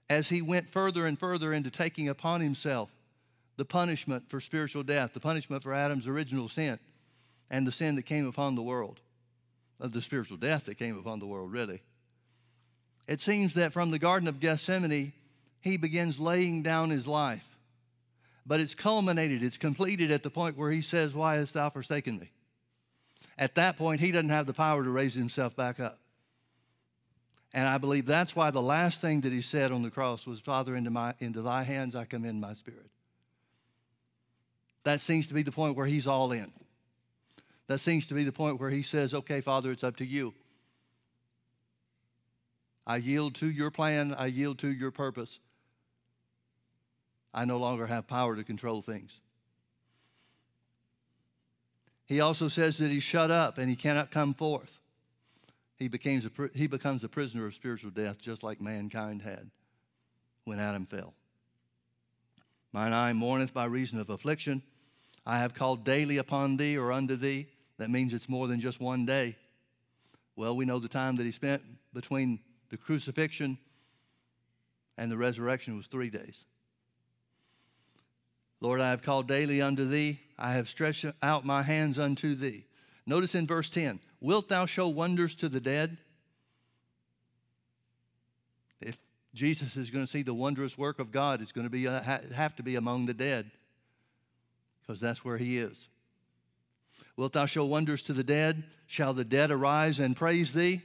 as 0.10 0.30
he 0.30 0.42
went 0.42 0.70
further 0.70 1.06
and 1.06 1.20
further 1.20 1.54
into 1.54 1.70
taking 1.70 2.10
upon 2.10 2.42
himself 2.42 2.90
the 3.58 3.66
punishment 3.66 4.30
for 4.30 4.40
spiritual 4.40 4.84
death, 4.84 5.14
the 5.14 5.20
punishment 5.20 5.64
for 5.64 5.74
Adam's 5.74 6.08
original 6.08 6.48
sin, 6.48 6.80
and 7.50 7.68
the 7.68 7.72
sin 7.72 7.96
that 7.96 8.04
came 8.04 8.28
upon 8.28 8.56
the 8.56 8.62
world, 8.62 9.00
of 9.80 9.92
the 9.92 10.02
spiritual 10.02 10.38
death 10.38 10.66
that 10.66 10.76
came 10.76 10.98
upon 10.98 11.20
the 11.20 11.26
world, 11.26 11.52
really 11.52 11.82
it 13.10 13.22
seems 13.22 13.56
that 13.56 13.74
from 13.74 13.90
the 13.90 13.98
Garden 13.98 14.28
of 14.28 14.40
Gethsemane, 14.40 15.14
he 15.62 15.78
begins 15.78 16.20
laying 16.20 16.62
down 16.62 16.92
his 16.92 17.08
life. 17.08 17.44
But 18.46 18.60
it's 18.60 18.76
culminated, 18.76 19.42
it's 19.42 19.58
completed 19.58 20.12
at 20.12 20.22
the 20.22 20.30
point 20.30 20.56
where 20.56 20.70
he 20.70 20.84
says, 20.84 21.16
Why 21.16 21.38
hast 21.38 21.56
thou 21.56 21.72
forsaken 21.72 22.20
me? 22.20 22.30
At 23.36 23.56
that 23.56 23.78
point, 23.78 24.00
he 24.00 24.12
doesn't 24.12 24.30
have 24.30 24.46
the 24.46 24.54
power 24.54 24.84
to 24.84 24.90
raise 24.92 25.16
himself 25.16 25.56
back 25.56 25.80
up. 25.80 25.98
And 27.54 27.68
I 27.68 27.78
believe 27.78 28.06
that's 28.06 28.36
why 28.36 28.52
the 28.52 28.62
last 28.62 29.02
thing 29.02 29.22
that 29.22 29.32
he 29.32 29.42
said 29.42 29.72
on 29.72 29.82
the 29.82 29.90
cross 29.90 30.28
was, 30.28 30.40
Father, 30.40 30.76
into, 30.76 30.92
my, 30.92 31.16
into 31.20 31.42
thy 31.42 31.64
hands 31.64 31.96
I 31.96 32.06
commend 32.06 32.40
my 32.42 32.54
spirit. 32.54 32.90
That 34.84 35.02
seems 35.02 35.28
to 35.28 35.34
be 35.34 35.42
the 35.42 35.52
point 35.52 35.76
where 35.76 35.88
he's 35.88 36.08
all 36.08 36.32
in. 36.32 36.52
That 37.68 37.80
seems 37.80 38.08
to 38.08 38.14
be 38.14 38.24
the 38.24 38.32
point 38.32 38.60
where 38.60 38.70
he 38.70 38.84
says, 38.84 39.14
Okay, 39.14 39.42
Father, 39.42 39.72
it's 39.72 39.84
up 39.84 39.98
to 39.98 40.06
you. 40.06 40.34
I 42.86 42.98
yield 42.98 43.36
to 43.36 43.48
your 43.48 43.70
plan, 43.70 44.16
I 44.18 44.28
yield 44.28 44.60
to 44.60 44.68
your 44.68 44.92
purpose. 44.92 45.40
I 47.32 47.46
no 47.46 47.58
longer 47.58 47.86
have 47.86 48.08
power 48.08 48.36
to 48.36 48.44
control 48.44 48.82
things. 48.82 49.20
He 52.06 52.22
also 52.22 52.48
says 52.48 52.80
that 52.80 52.90
he's 52.90 53.04
shut 53.04 53.30
up 53.30 53.60
and 53.60 53.70
he 53.70 53.76
cannot 53.76 54.10
come 54.10 54.34
forth. 54.34 54.79
He, 55.80 55.88
becomes 55.88 56.26
a, 56.26 56.32
he 56.54 56.68
becomes 56.68 57.04
a 57.04 57.10
prisoner 57.10 57.46
of 57.46 57.56
spiritual 57.56 57.92
death, 57.92 58.20
just 58.20 58.44
like 58.44 58.60
mankind 58.60 59.22
had 59.22 59.50
when 60.44 60.60
Adam 60.60 60.86
fell. 60.86 61.14
Mine 62.74 62.94
eye 62.94 63.14
mourneth 63.14 63.54
by 63.54 63.66
reason 63.66 64.00
of 64.00 64.10
affliction. 64.10 64.62
I 65.26 65.40
have 65.40 65.54
called 65.54 65.86
daily 65.86 66.18
upon 66.18 66.58
thee 66.58 66.78
or 66.78 66.92
unto 66.92 67.16
thee. 67.16 67.48
That 67.78 67.90
means 67.90 68.14
it's 68.14 68.30
more 68.30 68.48
than 68.48 68.60
just 68.60 68.80
one 68.80 69.06
day. 69.06 69.38
Well, 70.36 70.56
we 70.56 70.66
know 70.66 70.80
the 70.80 70.88
time 70.88 71.16
that 71.16 71.26
he 71.26 71.32
spent 71.32 71.64
between 71.94 72.40
the 72.70 72.78
crucifixion 72.78 73.58
and 74.98 75.12
the 75.12 75.18
resurrection 75.18 75.78
was 75.78 75.88
three 75.88 76.10
days. 76.10 76.44
Lord, 78.62 78.82
I 78.82 78.90
have 78.90 79.02
called 79.02 79.28
daily 79.28 79.62
unto 79.62 79.88
thee. 79.88 80.20
I 80.38 80.54
have 80.54 80.68
stretched 80.68 81.06
out 81.24 81.46
my 81.46 81.64
hands 81.64 81.98
unto 81.98 82.36
thee. 82.36 82.66
Notice 83.10 83.34
in 83.34 83.48
verse 83.48 83.72
10 83.72 84.00
Wilt 84.22 84.50
thou 84.50 84.68
show 84.68 84.88
wonders 84.88 85.34
to 85.38 85.50
the 85.50 85.60
dead? 85.60 85.98
If 88.80 89.00
Jesus 89.34 89.76
is 89.76 89.90
going 89.90 90.06
to 90.06 90.12
see 90.12 90.22
the 90.22 90.34
wondrous 90.34 90.78
work 90.78 91.00
of 91.00 91.12
God, 91.12 91.42
it's 91.42 91.52
going 91.52 91.66
to 91.66 91.72
be, 91.72 91.86
have 91.86 92.56
to 92.58 92.64
be 92.64 92.76
among 92.76 93.08
the 93.08 93.16
dead 93.16 93.50
because 94.82 95.00
that's 95.00 95.26
where 95.26 95.38
he 95.38 95.58
is. 95.58 95.88
Wilt 97.18 97.34
thou 97.34 97.48
show 97.48 97.66
wonders 97.66 98.04
to 98.04 98.14
the 98.14 98.24
dead? 98.24 98.64
Shall 98.86 99.16
the 99.16 99.26
dead 99.26 99.50
arise 99.50 99.98
and 99.98 100.16
praise 100.16 100.54
thee? 100.54 100.84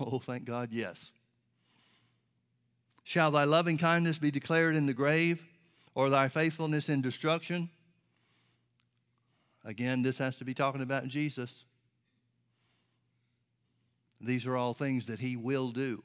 Oh, 0.00 0.20
thank 0.20 0.44
God, 0.44 0.70
yes. 0.72 1.10
Shall 3.02 3.32
thy 3.32 3.44
loving 3.44 3.76
kindness 3.76 4.18
be 4.18 4.30
declared 4.30 4.74
in 4.74 4.86
the 4.86 4.94
grave, 4.94 5.44
or 5.94 6.10
thy 6.10 6.28
faithfulness 6.28 6.88
in 6.88 7.02
destruction? 7.02 7.70
Again, 9.64 10.02
this 10.02 10.18
has 10.18 10.36
to 10.36 10.44
be 10.44 10.54
talking 10.54 10.82
about 10.82 11.06
Jesus. 11.06 11.64
These 14.20 14.46
are 14.46 14.56
all 14.56 14.74
things 14.74 15.06
that 15.06 15.18
he 15.18 15.36
will 15.36 15.70
do, 15.70 16.02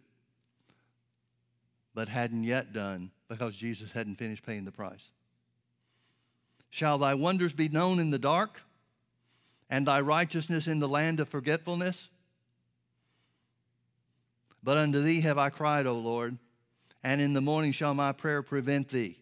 but 1.93 2.08
hadn't 2.08 2.43
yet 2.43 2.74
done 2.74 3.12
because 3.28 3.56
Jesus 3.56 3.91
hadn't 3.91 4.17
finished 4.17 4.46
paying 4.46 4.65
the 4.65 4.72
price. 4.72 5.10
Shall 6.70 6.98
thy 6.98 7.13
wonders 7.13 7.54
be 7.54 7.70
known 7.70 8.00
in 8.00 8.10
the 8.10 8.20
dark, 8.20 8.62
and 9.70 9.88
thy 9.88 10.02
righteousness 10.02 10.67
in 10.67 10.80
the 10.80 10.88
land 10.88 11.20
of 11.20 11.30
forgetfulness? 11.30 12.10
But 14.63 14.78
unto 14.78 15.02
thee 15.02 15.22
have 15.22 15.38
I 15.38 15.50
cried, 15.50 15.88
O 15.88 15.98
Lord, 15.98 16.38
and 17.04 17.22
in 17.22 17.34
the 17.34 17.41
morning 17.41 17.72
shall 17.72 17.93
my 17.93 18.12
prayer 18.12 18.41
prevent 18.41 18.89
thee. 18.89 19.17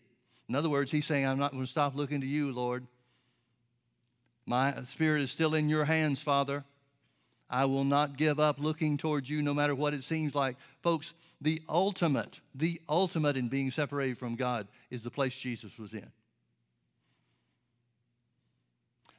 In 0.48 0.56
other 0.56 0.69
words, 0.69 0.91
he's 0.91 1.06
saying, 1.06 1.26
I'm 1.26 1.39
not 1.39 1.52
going 1.52 1.63
to 1.63 1.69
stop 1.69 1.95
looking 1.95 2.21
to 2.21 2.28
you, 2.28 2.52
Lord. 2.52 2.86
My 4.45 4.73
spirit 4.88 5.21
is 5.21 5.31
still 5.31 5.55
in 5.55 5.69
your 5.69 5.86
hands, 5.86 6.21
Father. 6.21 6.63
I 7.49 7.65
will 7.65 7.84
not 7.84 8.17
give 8.17 8.39
up 8.39 8.60
looking 8.60 8.97
towards 8.97 9.29
you 9.29 9.41
no 9.41 9.53
matter 9.53 9.75
what 9.75 9.93
it 9.93 10.03
seems 10.03 10.36
like. 10.36 10.58
Folks, 10.81 11.13
the 11.41 11.62
ultimate, 11.69 12.39
the 12.53 12.81
ultimate 12.89 13.38
in 13.38 13.49
being 13.49 13.71
separated 13.71 14.17
from 14.17 14.36
God 14.36 14.67
is 14.89 15.03
the 15.03 15.12
place 15.12 15.36
Jesus 15.36 15.77
was 15.77 15.93
in. 15.93 16.12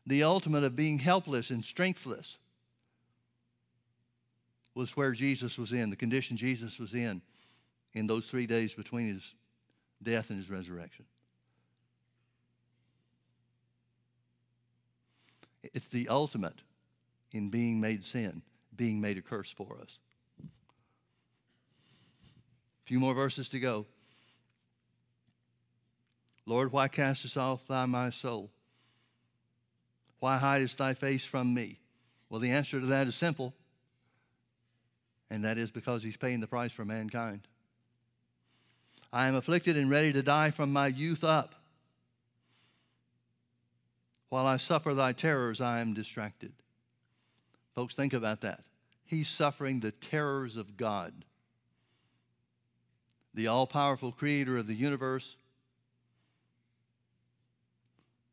The 0.06 0.22
ultimate 0.22 0.64
of 0.64 0.76
being 0.76 0.98
helpless 0.98 1.50
and 1.50 1.64
strengthless 1.64 2.38
was 4.74 4.96
where 4.96 5.12
Jesus 5.12 5.58
was 5.58 5.72
in, 5.72 5.90
the 5.90 5.96
condition 5.96 6.36
Jesus 6.36 6.78
was 6.78 6.94
in 6.94 7.22
in 7.94 8.06
those 8.06 8.26
three 8.26 8.46
days 8.46 8.74
between 8.74 9.14
his 9.14 9.34
death 10.02 10.30
and 10.30 10.38
his 10.38 10.50
resurrection. 10.50 11.04
It's 15.74 15.86
the 15.86 16.08
ultimate 16.08 16.60
in 17.32 17.50
being 17.50 17.80
made 17.80 18.04
sin, 18.04 18.42
being 18.74 19.00
made 19.00 19.18
a 19.18 19.22
curse 19.22 19.50
for 19.50 19.78
us. 19.80 19.98
A 20.42 20.46
few 22.84 23.00
more 23.00 23.14
verses 23.14 23.48
to 23.50 23.58
go. 23.58 23.86
Lord, 26.46 26.70
why 26.70 26.86
castest 26.88 27.36
off 27.36 27.66
thy 27.66 27.86
my 27.86 28.10
soul? 28.10 28.50
Why 30.20 30.38
hidest 30.38 30.78
thy 30.78 30.94
face 30.94 31.24
from 31.24 31.52
me? 31.52 31.80
Well, 32.30 32.40
the 32.40 32.52
answer 32.52 32.80
to 32.80 32.86
that 32.86 33.08
is 33.08 33.14
simple, 33.14 33.54
and 35.28 35.44
that 35.44 35.58
is 35.58 35.70
because 35.70 36.02
he's 36.02 36.16
paying 36.16 36.40
the 36.40 36.46
price 36.46 36.72
for 36.72 36.84
mankind. 36.84 37.48
I 39.12 39.26
am 39.26 39.34
afflicted 39.34 39.76
and 39.76 39.90
ready 39.90 40.12
to 40.12 40.22
die 40.22 40.50
from 40.52 40.72
my 40.72 40.86
youth 40.86 41.24
up. 41.24 41.55
While 44.28 44.46
I 44.46 44.56
suffer 44.56 44.94
thy 44.94 45.12
terrors, 45.12 45.60
I 45.60 45.80
am 45.80 45.94
distracted. 45.94 46.52
Folks, 47.74 47.94
think 47.94 48.12
about 48.12 48.40
that. 48.40 48.64
He's 49.04 49.28
suffering 49.28 49.80
the 49.80 49.92
terrors 49.92 50.56
of 50.56 50.76
God, 50.76 51.12
the 53.34 53.46
all 53.46 53.66
powerful 53.66 54.10
creator 54.10 54.56
of 54.56 54.66
the 54.66 54.74
universe, 54.74 55.36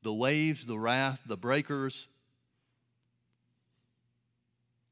the 0.02 0.14
waves, 0.14 0.66
the 0.66 0.80
wrath, 0.80 1.22
the 1.26 1.38
breakers, 1.38 2.08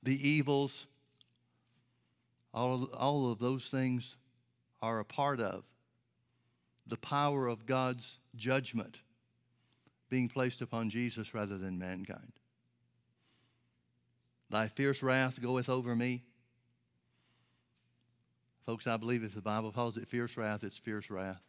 the 0.04 0.28
evils, 0.28 0.86
all 2.54 2.86
all 2.94 3.32
of 3.32 3.40
those 3.40 3.66
things 3.66 4.16
are 4.82 5.00
a 5.00 5.06
part 5.06 5.40
of 5.40 5.64
the 6.86 6.98
power 6.98 7.48
of 7.48 7.66
God's 7.66 8.18
judgment 8.36 8.98
being 10.12 10.28
placed 10.28 10.62
upon 10.62 10.90
Jesus 10.90 11.34
rather 11.34 11.58
than 11.58 11.80
mankind. 11.80 12.34
Thy 14.50 14.68
fierce 14.68 15.02
wrath 15.02 15.42
goeth 15.42 15.70
over 15.70 15.96
me. 15.96 16.22
Folks, 18.66 18.86
I 18.86 18.98
believe 18.98 19.24
if 19.24 19.34
the 19.34 19.42
Bible 19.42 19.72
calls 19.72 19.96
it 19.96 20.10
fierce 20.10 20.36
wrath, 20.36 20.66
it's 20.66 20.78
fierce 20.78 21.10
wrath. 21.10 21.42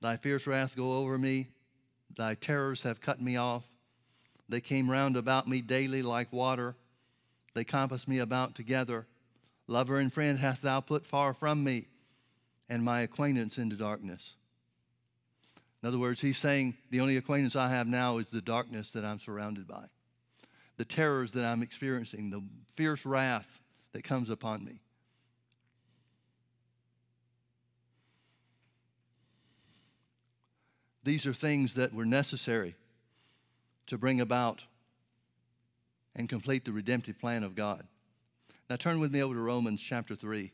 Thy 0.00 0.16
fierce 0.16 0.46
wrath 0.48 0.74
go 0.74 0.94
over 0.94 1.16
me. 1.16 1.50
Thy 2.16 2.34
terrors 2.34 2.82
have 2.82 3.00
cut 3.00 3.22
me 3.22 3.36
off. 3.36 3.62
They 4.48 4.60
came 4.60 4.90
round 4.90 5.16
about 5.16 5.46
me 5.46 5.60
daily 5.60 6.02
like 6.02 6.32
water. 6.32 6.74
They 7.54 7.62
compass 7.62 8.08
me 8.08 8.18
about 8.18 8.56
together. 8.56 9.06
Lover 9.68 10.00
and 10.00 10.12
friend 10.12 10.36
hast 10.40 10.62
thou 10.62 10.80
put 10.80 11.06
far 11.06 11.32
from 11.32 11.62
me, 11.62 11.86
and 12.68 12.82
my 12.82 13.02
acquaintance 13.02 13.56
into 13.56 13.76
darkness. 13.76 14.34
In 15.82 15.88
other 15.88 15.98
words, 15.98 16.20
he's 16.20 16.38
saying 16.38 16.76
the 16.90 17.00
only 17.00 17.16
acquaintance 17.16 17.56
I 17.56 17.70
have 17.70 17.86
now 17.86 18.18
is 18.18 18.26
the 18.26 18.42
darkness 18.42 18.90
that 18.90 19.04
I'm 19.04 19.18
surrounded 19.18 19.66
by, 19.66 19.86
the 20.76 20.84
terrors 20.84 21.32
that 21.32 21.44
I'm 21.44 21.62
experiencing, 21.62 22.30
the 22.30 22.42
fierce 22.76 23.06
wrath 23.06 23.60
that 23.92 24.04
comes 24.04 24.28
upon 24.28 24.64
me. 24.64 24.80
These 31.02 31.26
are 31.26 31.32
things 31.32 31.74
that 31.74 31.94
were 31.94 32.04
necessary 32.04 32.76
to 33.86 33.96
bring 33.96 34.20
about 34.20 34.62
and 36.14 36.28
complete 36.28 36.66
the 36.66 36.72
redemptive 36.72 37.18
plan 37.18 37.42
of 37.42 37.54
God. 37.54 37.86
Now 38.68 38.76
turn 38.76 39.00
with 39.00 39.10
me 39.10 39.22
over 39.22 39.34
to 39.34 39.40
Romans 39.40 39.80
chapter 39.80 40.14
3. 40.14 40.52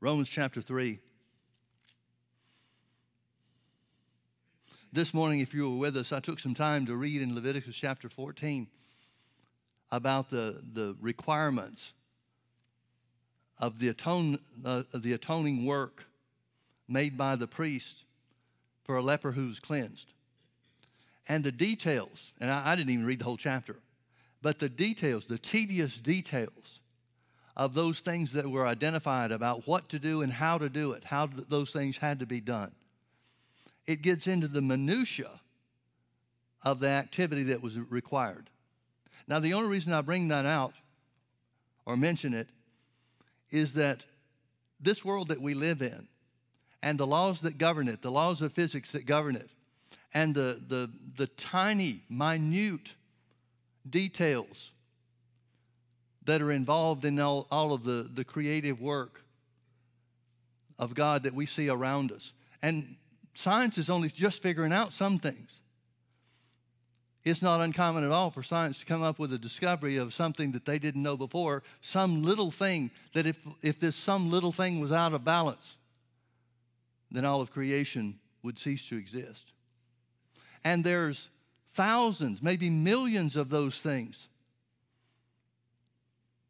Romans 0.00 0.28
chapter 0.28 0.62
3. 0.62 0.98
This 4.94 5.14
morning, 5.14 5.40
if 5.40 5.54
you 5.54 5.70
were 5.70 5.78
with 5.78 5.96
us, 5.96 6.12
I 6.12 6.20
took 6.20 6.38
some 6.38 6.52
time 6.52 6.84
to 6.84 6.94
read 6.94 7.22
in 7.22 7.34
Leviticus 7.34 7.74
chapter 7.74 8.10
14 8.10 8.66
about 9.90 10.28
the, 10.28 10.62
the 10.74 10.94
requirements 11.00 11.94
of 13.58 13.78
the, 13.78 13.88
atone, 13.88 14.38
uh, 14.62 14.82
the 14.92 15.14
atoning 15.14 15.64
work 15.64 16.04
made 16.88 17.16
by 17.16 17.36
the 17.36 17.46
priest 17.46 18.04
for 18.84 18.96
a 18.96 19.02
leper 19.02 19.32
who's 19.32 19.58
cleansed. 19.60 20.12
And 21.26 21.42
the 21.42 21.52
details, 21.52 22.34
and 22.38 22.50
I, 22.50 22.72
I 22.72 22.76
didn't 22.76 22.90
even 22.90 23.06
read 23.06 23.20
the 23.20 23.24
whole 23.24 23.38
chapter, 23.38 23.76
but 24.42 24.58
the 24.58 24.68
details, 24.68 25.24
the 25.24 25.38
tedious 25.38 25.96
details 25.96 26.80
of 27.56 27.72
those 27.72 28.00
things 28.00 28.32
that 28.32 28.46
were 28.46 28.66
identified 28.66 29.32
about 29.32 29.66
what 29.66 29.88
to 29.88 29.98
do 29.98 30.20
and 30.20 30.30
how 30.30 30.58
to 30.58 30.68
do 30.68 30.92
it, 30.92 31.02
how 31.02 31.30
those 31.48 31.70
things 31.70 31.96
had 31.96 32.20
to 32.20 32.26
be 32.26 32.42
done 32.42 32.72
it 33.86 34.02
gets 34.02 34.26
into 34.26 34.48
the 34.48 34.62
minutia 34.62 35.40
of 36.62 36.78
the 36.78 36.88
activity 36.88 37.44
that 37.44 37.62
was 37.62 37.78
required. 37.78 38.48
Now, 39.26 39.40
the 39.40 39.54
only 39.54 39.68
reason 39.68 39.92
I 39.92 40.00
bring 40.00 40.28
that 40.28 40.46
out 40.46 40.74
or 41.84 41.96
mention 41.96 42.34
it 42.34 42.48
is 43.50 43.74
that 43.74 44.02
this 44.80 45.04
world 45.04 45.28
that 45.28 45.40
we 45.40 45.54
live 45.54 45.82
in 45.82 46.08
and 46.82 46.98
the 46.98 47.06
laws 47.06 47.40
that 47.40 47.58
govern 47.58 47.88
it, 47.88 48.02
the 48.02 48.10
laws 48.10 48.42
of 48.42 48.52
physics 48.52 48.92
that 48.92 49.06
govern 49.06 49.36
it, 49.36 49.50
and 50.14 50.34
the, 50.34 50.60
the, 50.68 50.90
the 51.16 51.26
tiny, 51.26 52.02
minute 52.08 52.94
details 53.88 54.70
that 56.24 56.40
are 56.42 56.52
involved 56.52 57.04
in 57.04 57.18
all, 57.18 57.46
all 57.50 57.72
of 57.72 57.84
the, 57.84 58.08
the 58.14 58.24
creative 58.24 58.80
work 58.80 59.22
of 60.78 60.94
God 60.94 61.24
that 61.24 61.34
we 61.34 61.46
see 61.46 61.68
around 61.68 62.12
us. 62.12 62.32
And 62.60 62.96
science 63.34 63.78
is 63.78 63.90
only 63.90 64.08
just 64.08 64.42
figuring 64.42 64.72
out 64.72 64.92
some 64.92 65.18
things. 65.18 65.60
It's 67.24 67.42
not 67.42 67.60
uncommon 67.60 68.02
at 68.02 68.10
all 68.10 68.30
for 68.30 68.42
science 68.42 68.80
to 68.80 68.86
come 68.86 69.02
up 69.02 69.18
with 69.18 69.32
a 69.32 69.38
discovery 69.38 69.96
of 69.96 70.12
something 70.12 70.52
that 70.52 70.64
they 70.64 70.78
didn't 70.78 71.02
know 71.02 71.16
before, 71.16 71.62
some 71.80 72.22
little 72.22 72.50
thing 72.50 72.90
that 73.12 73.26
if, 73.26 73.38
if 73.62 73.78
this 73.78 73.94
some 73.94 74.30
little 74.30 74.50
thing 74.50 74.80
was 74.80 74.90
out 74.90 75.12
of 75.12 75.24
balance, 75.24 75.76
then 77.12 77.24
all 77.24 77.40
of 77.40 77.52
creation 77.52 78.18
would 78.42 78.58
cease 78.58 78.88
to 78.88 78.96
exist. 78.96 79.52
And 80.64 80.82
there's 80.82 81.28
thousands, 81.74 82.42
maybe 82.42 82.70
millions 82.70 83.36
of 83.36 83.50
those 83.50 83.76
things 83.76 84.26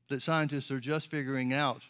that 0.09 0.23
scientists 0.23 0.71
are 0.71 0.81
just 0.81 1.11
figuring 1.11 1.53
out 1.53 1.83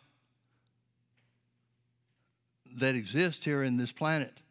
that 2.75 2.95
exist 2.95 3.45
here 3.45 3.63
in 3.63 3.77
this 3.77 3.93
planet 3.93 4.42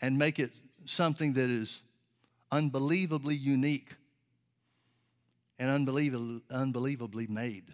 and 0.00 0.18
make 0.18 0.38
it 0.38 0.50
something 0.84 1.34
that 1.34 1.50
is 1.50 1.82
unbelievably 2.50 3.36
unique 3.36 3.94
and 5.58 5.70
unbelievably, 5.70 6.42
unbelievably 6.50 7.26
made. 7.26 7.64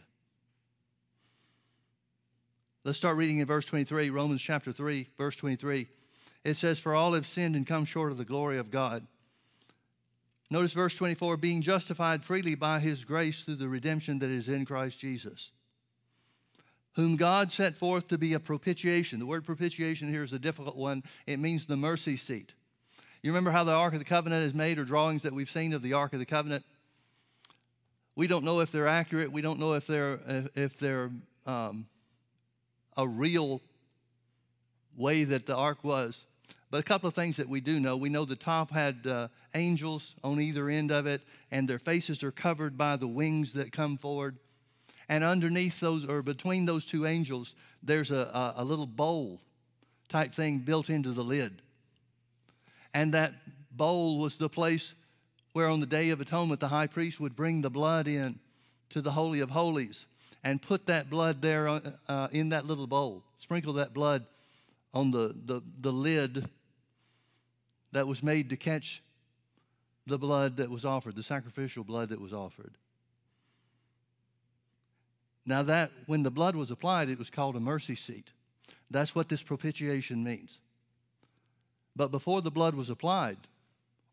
Let's 2.85 2.99
start 2.99 3.17
reading 3.17 3.39
in 3.39 3.47
verse 3.47 3.65
23, 3.65 4.11
Romans 4.11 4.41
chapter 4.41 4.73
3, 4.73 5.09
verse 5.19 5.37
23. 5.37 5.89
It 6.45 6.57
says, 6.57 6.79
For 6.79 6.95
all 6.95 7.15
have 7.15 7.27
sinned 7.27 7.57
and 7.57 7.67
come 7.67 7.85
short 7.85 8.13
of 8.13 8.19
the 8.19 8.25
glory 8.25 8.59
of 8.59 8.71
God. 8.71 9.07
Notice 10.51 10.73
verse 10.73 10.95
24 10.95 11.37
being 11.37 11.63
justified 11.63 12.23
freely 12.23 12.55
by 12.55 12.79
his 12.79 13.05
grace 13.05 13.43
through 13.43 13.57
the 13.57 13.69
redemption 13.69 14.21
that 14.21 14.31
is 14.31 14.49
in 14.49 14.65
Christ 14.65 15.01
Jesus, 15.01 15.51
whom 16.97 17.17
God 17.17 17.53
set 17.53 17.77
forth 17.77 18.09
to 18.09 18.19
be 18.19 18.33
a 18.33 18.41
propitiation. 18.41 19.19
The 19.19 19.27
word 19.27 19.45
propitiation 19.45 20.09
here 20.09 20.23
is 20.23 20.33
a 20.33 20.39
difficult 20.39 20.77
one, 20.77 21.05
it 21.27 21.39
means 21.39 21.67
the 21.67 21.77
mercy 21.77 22.17
seat. 22.17 22.55
You 23.23 23.31
remember 23.31 23.51
how 23.51 23.65
the 23.65 23.73
Ark 23.73 23.93
of 23.93 23.99
the 23.99 24.05
Covenant 24.05 24.45
is 24.45 24.55
made, 24.55 24.79
or 24.79 24.85
drawings 24.85 25.23
that 25.23 25.33
we've 25.33 25.51
seen 25.51 25.73
of 25.73 25.83
the 25.83 25.93
Ark 25.93 26.13
of 26.13 26.19
the 26.19 26.27
Covenant? 26.27 26.65
We 28.15 28.27
don't 28.27 28.45
know 28.45 28.61
if 28.61 28.73
they're 28.73 28.89
accurate. 28.89 29.31
We 29.31 29.43
don't 29.43 29.59
know 29.59 29.75
if 29.75 29.87
they're 29.87 30.21
if 30.55 30.79
they're 30.79 31.11
um, 31.45 31.87
a 32.97 33.07
real 33.07 33.61
way 34.97 35.25
that 35.25 35.45
the 35.45 35.55
ark 35.55 35.85
was. 35.85 36.25
But 36.71 36.81
a 36.81 36.83
couple 36.83 37.09
of 37.09 37.15
things 37.15 37.37
that 37.37 37.49
we 37.49 37.61
do 37.61 37.79
know. 37.79 37.97
We 37.97 38.09
know 38.09 38.25
the 38.25 38.37
top 38.37 38.71
had 38.71 39.07
uh, 39.07 39.29
angels 39.55 40.15
on 40.25 40.41
either 40.41 40.69
end 40.69 40.91
of 40.91 41.07
it, 41.07 41.21
and 41.51 41.69
their 41.69 41.79
faces 41.79 42.25
are 42.25 42.33
covered 42.33 42.79
by 42.79 42.97
the 42.97 43.07
wings 43.07 43.53
that 43.53 43.71
come 43.71 43.99
forward. 43.99 44.39
And 45.09 45.23
underneath 45.23 45.79
those, 45.81 46.05
or 46.05 46.23
between 46.23 46.67
those 46.67 46.85
two 46.85 47.07
angels, 47.07 47.55
there's 47.83 48.11
a, 48.11 48.17
a, 48.17 48.55
a 48.59 48.65
little 48.65 48.87
bowl 48.87 49.41
type 50.09 50.35
thing 50.35 50.59
built 50.59 50.91
into 50.91 51.13
the 51.13 51.23
lid. 51.23 51.63
And 52.93 53.15
that 53.15 53.35
bowl 53.71 54.19
was 54.19 54.37
the 54.37 54.49
place 54.49 54.95
where 55.53 55.69
on 55.69 55.81
the 55.81 55.87
Day 55.87 56.11
of 56.11 56.21
Atonement 56.21 56.61
the 56.61 56.69
high 56.69 56.87
priest 56.87 57.21
would 57.21 57.37
bring 57.37 57.63
the 57.63 57.71
blood 57.71 58.09
in 58.09 58.39
to 58.91 59.01
the 59.01 59.13
Holy 59.13 59.41
of 59.41 59.51
Holies 59.51 60.07
and 60.45 60.61
put 60.61 60.87
that 60.87 61.11
blood 61.11 61.43
there 61.43 61.69
uh, 61.69 61.81
uh, 62.09 62.29
in 62.31 62.51
that 62.51 62.67
little 62.67 62.87
bowl. 62.87 63.23
Sprinkle 63.39 63.75
that 63.75 63.93
blood 63.93 64.25
on 64.95 65.11
the, 65.11 65.35
the, 65.45 65.61
the 65.81 65.93
lid 65.93 66.49
that 67.93 68.07
was 68.07 68.23
made 68.23 68.51
to 68.51 68.57
catch 68.57 69.03
the 70.07 70.19
blood 70.19 70.59
that 70.59 70.71
was 70.71 70.85
offered, 70.85 71.17
the 71.17 71.23
sacrificial 71.23 71.85
blood 71.85 72.11
that 72.11 72.21
was 72.21 72.33
offered. 72.33 72.77
Now, 75.47 75.63
that 75.63 75.93
when 76.07 76.25
the 76.25 76.31
blood 76.31 76.57
was 76.57 76.73
applied, 76.73 77.09
it 77.09 77.19
was 77.19 77.31
called 77.31 77.55
a 77.55 77.61
mercy 77.61 77.95
seat. 77.95 78.29
That's 78.91 79.15
what 79.15 79.29
this 79.29 79.43
propitiation 79.43 80.25
means. 80.25 80.59
But 81.95 82.11
before 82.11 82.43
the 82.43 82.51
blood 82.51 82.75
was 82.75 82.91
applied, 82.91 83.39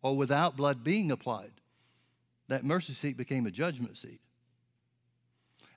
or 0.03 0.15
without 0.15 0.55
blood 0.55 0.83
being 0.83 1.11
applied, 1.11 1.51
that 2.49 2.63
mercy 2.63 2.93
seat 2.93 3.17
became 3.17 3.47
a 3.47 3.51
judgment 3.51 3.97
seat. 3.97 4.19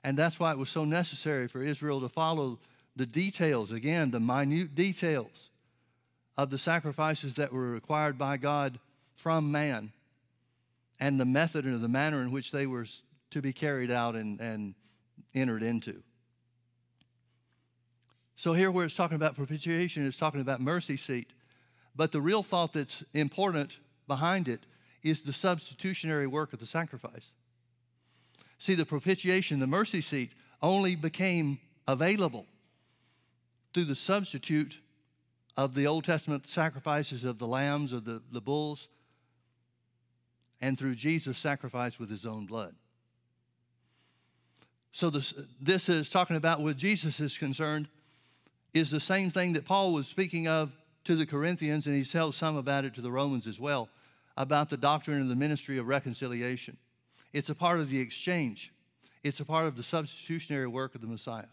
And 0.03 0.17
that's 0.17 0.39
why 0.39 0.51
it 0.51 0.57
was 0.57 0.69
so 0.69 0.85
necessary 0.85 1.47
for 1.47 1.61
Israel 1.61 2.01
to 2.01 2.09
follow 2.09 2.59
the 2.95 3.05
details, 3.05 3.71
again, 3.71 4.11
the 4.11 4.19
minute 4.19 4.75
details 4.75 5.49
of 6.37 6.49
the 6.49 6.57
sacrifices 6.57 7.35
that 7.35 7.51
were 7.51 7.71
required 7.71 8.17
by 8.17 8.37
God 8.37 8.79
from 9.15 9.51
man 9.51 9.91
and 10.99 11.19
the 11.19 11.25
method 11.25 11.65
and 11.65 11.83
the 11.83 11.87
manner 11.87 12.21
in 12.21 12.31
which 12.31 12.51
they 12.51 12.67
were 12.67 12.85
to 13.31 13.41
be 13.41 13.53
carried 13.53 13.91
out 13.91 14.15
and, 14.15 14.39
and 14.39 14.75
entered 15.33 15.63
into. 15.63 16.03
So, 18.35 18.53
here 18.53 18.71
where 18.71 18.85
it's 18.85 18.95
talking 18.95 19.15
about 19.15 19.35
propitiation, 19.35 20.05
it's 20.05 20.17
talking 20.17 20.41
about 20.41 20.61
mercy 20.61 20.97
seat. 20.97 21.31
But 21.95 22.11
the 22.11 22.21
real 22.21 22.43
thought 22.43 22.73
that's 22.73 23.03
important 23.13 23.77
behind 24.07 24.47
it 24.47 24.65
is 25.01 25.21
the 25.21 25.33
substitutionary 25.33 26.27
work 26.27 26.53
of 26.53 26.59
the 26.59 26.67
sacrifice. 26.67 27.31
See, 28.59 28.75
the 28.75 28.85
propitiation, 28.85 29.59
the 29.59 29.67
mercy 29.67 30.01
seat, 30.01 30.31
only 30.61 30.95
became 30.95 31.59
available 31.87 32.45
through 33.73 33.85
the 33.85 33.95
substitute 33.95 34.77
of 35.55 35.73
the 35.73 35.87
Old 35.87 36.03
Testament 36.03 36.47
sacrifices 36.47 37.23
of 37.23 37.39
the 37.39 37.47
lambs 37.47 37.91
of 37.91 38.05
the, 38.05 38.21
the 38.31 38.41
bulls 38.41 38.87
and 40.61 40.77
through 40.77 40.95
Jesus' 40.95 41.37
sacrifice 41.37 41.99
with 41.99 42.09
his 42.09 42.25
own 42.25 42.45
blood. 42.45 42.75
So 44.97 45.11
this, 45.11 45.35
this 45.61 45.89
is 45.89 46.09
talking 46.09 46.37
about 46.37 46.59
what 46.59 46.75
Jesus 46.75 47.19
is 47.19 47.37
concerned 47.37 47.87
is 48.73 48.89
the 48.89 48.99
same 48.99 49.29
thing 49.29 49.53
that 49.53 49.63
Paul 49.63 49.93
was 49.93 50.07
speaking 50.07 50.47
of 50.47 50.71
to 51.03 51.15
the 51.15 51.27
Corinthians, 51.27 51.85
and 51.85 51.93
he 51.93 52.03
tells 52.03 52.35
some 52.35 52.57
about 52.57 52.83
it 52.83 52.95
to 52.95 53.01
the 53.01 53.11
Romans 53.11 53.45
as 53.45 53.59
well, 53.59 53.89
about 54.37 54.71
the 54.71 54.75
doctrine 54.75 55.21
of 55.21 55.27
the 55.27 55.35
ministry 55.35 55.77
of 55.77 55.87
reconciliation. 55.87 56.77
It's 57.31 57.49
a 57.49 57.53
part 57.53 57.79
of 57.79 57.91
the 57.91 57.99
exchange. 57.99 58.73
It's 59.23 59.39
a 59.39 59.45
part 59.45 59.67
of 59.67 59.75
the 59.75 59.83
substitutionary 59.83 60.65
work 60.65 60.95
of 60.95 61.01
the 61.01 61.07
Messiah. 61.07 61.45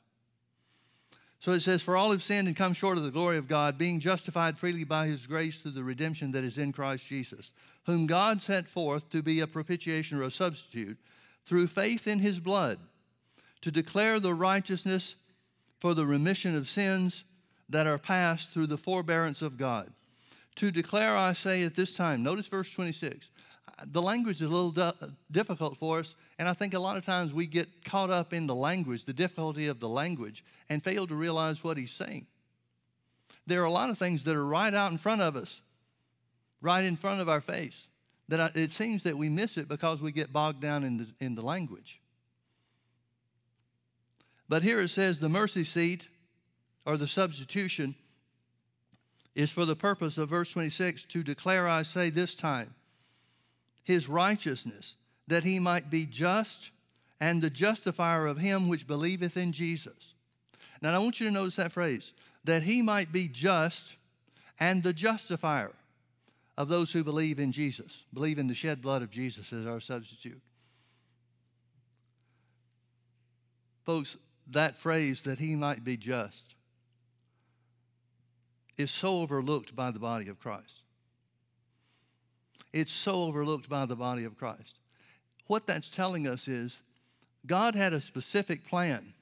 So 1.39 1.53
it 1.53 1.61
says, 1.61 1.83
For 1.83 1.99
all 1.99 2.13
have 2.13 2.23
sinned 2.23 2.49
and 2.49 2.57
come 2.57 2.73
short 2.73 2.97
of 2.97 3.05
the 3.05 3.11
glory 3.11 3.37
of 3.37 3.47
God, 3.47 3.77
being 3.77 4.01
justified 4.01 4.59
freely 4.59 4.85
by 4.85 5.07
his 5.07 5.27
grace 5.27 5.61
through 5.61 5.73
the 5.73 5.85
redemption 5.85 6.33
that 6.33 6.45
is 6.45 6.57
in 6.57 6.73
Christ 6.73 7.05
Jesus, 7.05 7.53
whom 7.85 8.07
God 8.07 8.43
sent 8.43 8.71
forth 8.71 9.11
to 9.11 9.21
be 9.21 9.41
a 9.41 9.47
propitiation 9.47 10.19
or 10.19 10.23
a 10.23 10.31
substitute 10.31 10.97
through 11.45 11.67
faith 11.67 12.09
in 12.09 12.21
his 12.21 12.41
blood, 12.41 12.79
to 13.65 13.71
declare 13.71 14.21
the 14.21 14.35
righteousness 14.35 15.15
for 15.81 15.95
the 15.95 16.05
remission 16.05 16.55
of 16.55 16.69
sins 16.69 17.25
that 17.71 17.87
are 17.87 17.97
past 17.97 18.51
through 18.51 18.67
the 18.67 18.77
forbearance 18.77 19.41
of 19.41 19.57
God. 19.57 19.91
To 20.57 20.71
declare, 20.71 21.17
I 21.17 21.33
say 21.33 21.63
at 21.63 21.75
this 21.75 21.95
time, 21.95 22.23
notice 22.23 22.47
verse 22.47 22.71
26. 22.71 23.27
The 23.87 24.03
language 24.03 24.43
is 24.43 24.51
a 24.51 24.55
little 24.55 24.93
difficult 25.31 25.79
for 25.79 26.01
us, 26.01 26.15
and 26.39 26.47
I 26.47 26.53
think 26.53 26.75
a 26.75 26.79
lot 26.79 26.99
of 26.99 27.07
times 27.07 27.33
we 27.33 27.47
get 27.47 27.87
caught 27.87 28.11
up 28.11 28.35
in 28.35 28.47
the 28.47 28.55
language, 28.55 29.07
the 29.07 29.15
difficulty 29.15 29.67
of 29.69 29.81
the 29.81 29.89
language, 29.89 30.45
and 30.69 30.85
fail 30.85 31.07
to 31.07 31.15
realize 31.15 31.65
what 31.65 31.79
he's 31.79 31.91
saying. 31.91 32.27
There 33.47 33.63
are 33.63 33.67
a 33.67 33.71
lot 33.71 33.89
of 33.89 33.97
things 33.97 34.25
that 34.25 34.37
are 34.37 34.45
right 34.45 34.75
out 34.75 34.93
in 34.93 34.99
front 34.99 35.23
of 35.23 35.37
us, 35.37 35.63
right 36.61 36.85
in 36.85 36.97
front 36.97 37.23
of 37.23 37.31
our 37.31 37.41
face, 37.41 37.89
that 38.29 38.55
it 38.55 38.73
seems 38.73 39.05
that 39.05 39.17
we 39.17 39.31
miss 39.31 39.57
it 39.57 39.69
because 39.69 40.03
we 40.03 40.13
get 40.13 40.35
bogged 40.35 40.61
down 40.61 40.85
in 40.85 40.99
the, 40.99 41.07
in 41.25 41.35
the 41.35 41.43
language. 41.43 41.99
But 44.49 44.63
here 44.63 44.81
it 44.81 44.89
says 44.89 45.19
the 45.19 45.29
mercy 45.29 45.65
seat 45.65 46.09
or 46.85 46.97
the 46.97 47.09
substitution 47.09 47.95
is 49.35 49.51
for 49.51 49.65
the 49.65 49.77
purpose 49.77 50.19
of 50.19 50.29
verse 50.29 50.51
26 50.51 51.05
to 51.05 51.23
declare, 51.23 51.67
I 51.67 51.83
say 51.83 52.11
this 52.11 52.35
time, 52.35 52.75
his 53.83 54.09
righteousness, 54.09 54.97
that 55.27 55.45
he 55.45 55.59
might 55.59 55.91
be 55.91 56.07
just 56.07 56.71
and 57.21 57.43
the 57.43 57.51
justifier 57.51 58.27
of 58.27 58.39
him 58.39 58.69
which 58.69 58.87
believeth 58.87 59.37
in 59.37 59.53
Jesus. 59.53 60.15
Now, 60.83 60.95
I 60.95 60.99
want 60.99 61.21
you 61.21 61.27
to 61.27 61.33
notice 61.33 61.57
that 61.57 61.73
phrase 61.73 62.13
that 62.45 62.63
he 62.63 62.83
might 62.83 63.11
be 63.11 63.27
just 63.27 63.97
and 64.61 64.83
the 64.83 64.93
justifier 64.93 65.73
of 66.57 66.69
those 66.69 66.93
who 66.93 67.03
believe 67.03 67.39
in 67.39 67.53
Jesus, 67.53 68.05
believe 68.13 68.39
in 68.39 68.47
the 68.47 68.55
shed 68.55 68.83
blood 68.83 69.03
of 69.03 69.11
Jesus 69.11 69.53
as 69.53 69.67
our 69.67 69.81
substitute. 69.81 70.41
Folks, 73.85 74.17
that 74.49 74.77
phrase 74.77 75.23
that 75.23 75.39
he 75.39 75.57
might 75.57 75.85
be 75.85 75.97
just 75.97 76.55
is 78.77 78.91
so 78.91 79.21
overlooked 79.21 79.75
by 79.75 79.91
the 79.91 79.99
body 79.99 80.29
of 80.29 80.41
Christ. 80.41 80.83
It's 82.73 82.93
so 82.93 83.23
overlooked 83.23 83.69
by 83.69 83.87
the 83.87 83.97
body 83.97 84.25
of 84.25 84.37
Christ. 84.37 84.79
What 85.47 85.67
that's 85.67 85.89
telling 85.89 86.27
us 86.27 86.49
is 86.49 86.81
God 87.47 87.75
had 87.75 87.93
a 87.93 88.01
specific 88.01 88.67
plan 88.67 89.15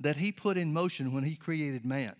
that 0.00 0.16
he 0.16 0.32
put 0.32 0.56
in 0.56 0.72
motion 0.72 1.12
when 1.12 1.24
he 1.24 1.36
created 1.36 1.84
man. 1.84 2.14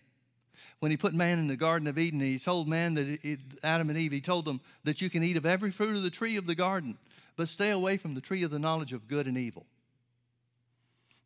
When 0.78 0.90
he 0.90 0.96
put 0.96 1.14
man 1.14 1.38
in 1.38 1.46
the 1.46 1.56
Garden 1.56 1.88
of 1.88 1.98
Eden, 1.98 2.20
he 2.20 2.38
told 2.38 2.68
man 2.68 2.94
that 2.94 3.24
it, 3.24 3.40
Adam 3.62 3.88
and 3.88 3.98
Eve, 3.98 4.12
he 4.12 4.20
told 4.20 4.44
them 4.44 4.60
that 4.84 5.00
you 5.00 5.08
can 5.08 5.22
eat 5.22 5.36
of 5.36 5.46
every 5.46 5.70
fruit 5.70 5.96
of 5.96 6.02
the 6.02 6.10
tree 6.10 6.36
of 6.36 6.46
the 6.46 6.54
garden, 6.54 6.98
but 7.36 7.48
stay 7.48 7.70
away 7.70 7.96
from 7.96 8.14
the 8.14 8.20
tree 8.20 8.42
of 8.42 8.50
the 8.50 8.58
knowledge 8.58 8.92
of 8.92 9.08
good 9.08 9.26
and 9.26 9.38
evil. 9.38 9.66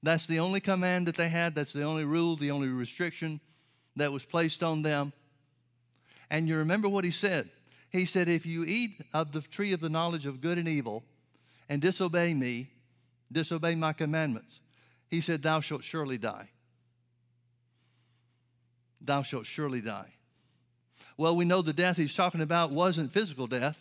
That's 0.03 0.27
the 0.27 0.39
only 0.41 0.61
command 0.61 1.07
that 1.09 1.17
they 1.17 1.29
had. 1.29 1.55
That's 1.55 1.73
the 1.73 1.83
only 1.83 2.05
rule, 2.05 2.37
the 2.37 2.51
only 2.51 2.69
restriction 2.69 3.41
that 3.97 4.13
was 4.13 4.25
placed 4.25 4.63
on 4.63 4.83
them. 4.83 5.13
And 6.31 6.49
you 6.49 6.57
remember 6.57 6.89
what 6.89 7.05
he 7.05 7.11
said? 7.11 7.51
He 7.91 8.07
said, 8.07 8.29
If 8.29 8.47
you 8.47 8.65
eat 8.65 9.03
of 9.13 9.33
the 9.33 9.41
tree 9.41 9.73
of 9.73 9.81
the 9.81 9.91
knowledge 9.91 10.27
of 10.27 10.41
good 10.41 10.59
and 10.59 10.69
evil 10.69 11.05
and 11.69 11.83
disobey 11.83 12.35
me, 12.35 12.71
disobey 13.31 13.75
my 13.75 13.93
commandments, 13.93 14.61
he 15.09 15.21
said, 15.21 15.43
Thou 15.43 15.61
shalt 15.61 15.85
surely 15.85 16.17
die. 16.17 16.49
Thou 19.01 19.23
shalt 19.23 19.47
surely 19.47 19.81
die. 19.81 20.13
Well, 21.17 21.37
we 21.37 21.45
know 21.45 21.63
the 21.63 21.73
death 21.73 21.97
he's 21.97 22.15
talking 22.15 22.41
about 22.41 22.71
wasn't 22.71 23.13
physical 23.13 23.47
death 23.47 23.79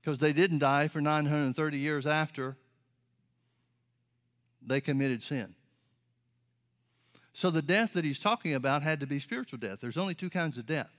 because 0.00 0.18
they 0.18 0.32
didn't 0.32 0.58
die 0.58 0.86
for 0.86 1.00
930 1.00 1.78
years 1.78 2.06
after 2.06 2.56
they 4.66 4.80
committed 4.80 5.22
sin. 5.22 5.54
So 7.32 7.50
the 7.50 7.62
death 7.62 7.92
that 7.92 8.04
he's 8.04 8.18
talking 8.18 8.54
about 8.54 8.82
had 8.82 9.00
to 9.00 9.06
be 9.06 9.20
spiritual 9.20 9.58
death. 9.58 9.78
There's 9.80 9.98
only 9.98 10.14
two 10.14 10.30
kinds 10.30 10.58
of 10.58 10.66
death 10.66 10.90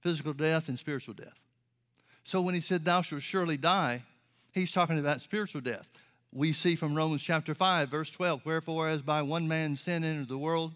physical 0.00 0.32
death 0.32 0.68
and 0.68 0.78
spiritual 0.78 1.14
death. 1.14 1.38
So 2.22 2.40
when 2.40 2.54
he 2.54 2.60
said, 2.60 2.84
Thou 2.84 3.02
shalt 3.02 3.22
surely 3.22 3.56
die, 3.56 4.02
he's 4.52 4.70
talking 4.70 4.98
about 4.98 5.20
spiritual 5.20 5.60
death. 5.60 5.88
We 6.32 6.52
see 6.52 6.76
from 6.76 6.94
Romans 6.94 7.22
chapter 7.22 7.54
5, 7.54 7.88
verse 7.88 8.10
12, 8.10 8.44
Wherefore, 8.44 8.88
as 8.88 9.02
by 9.02 9.22
one 9.22 9.48
man 9.48 9.76
sin 9.76 10.04
entered 10.04 10.28
the 10.28 10.38
world, 10.38 10.72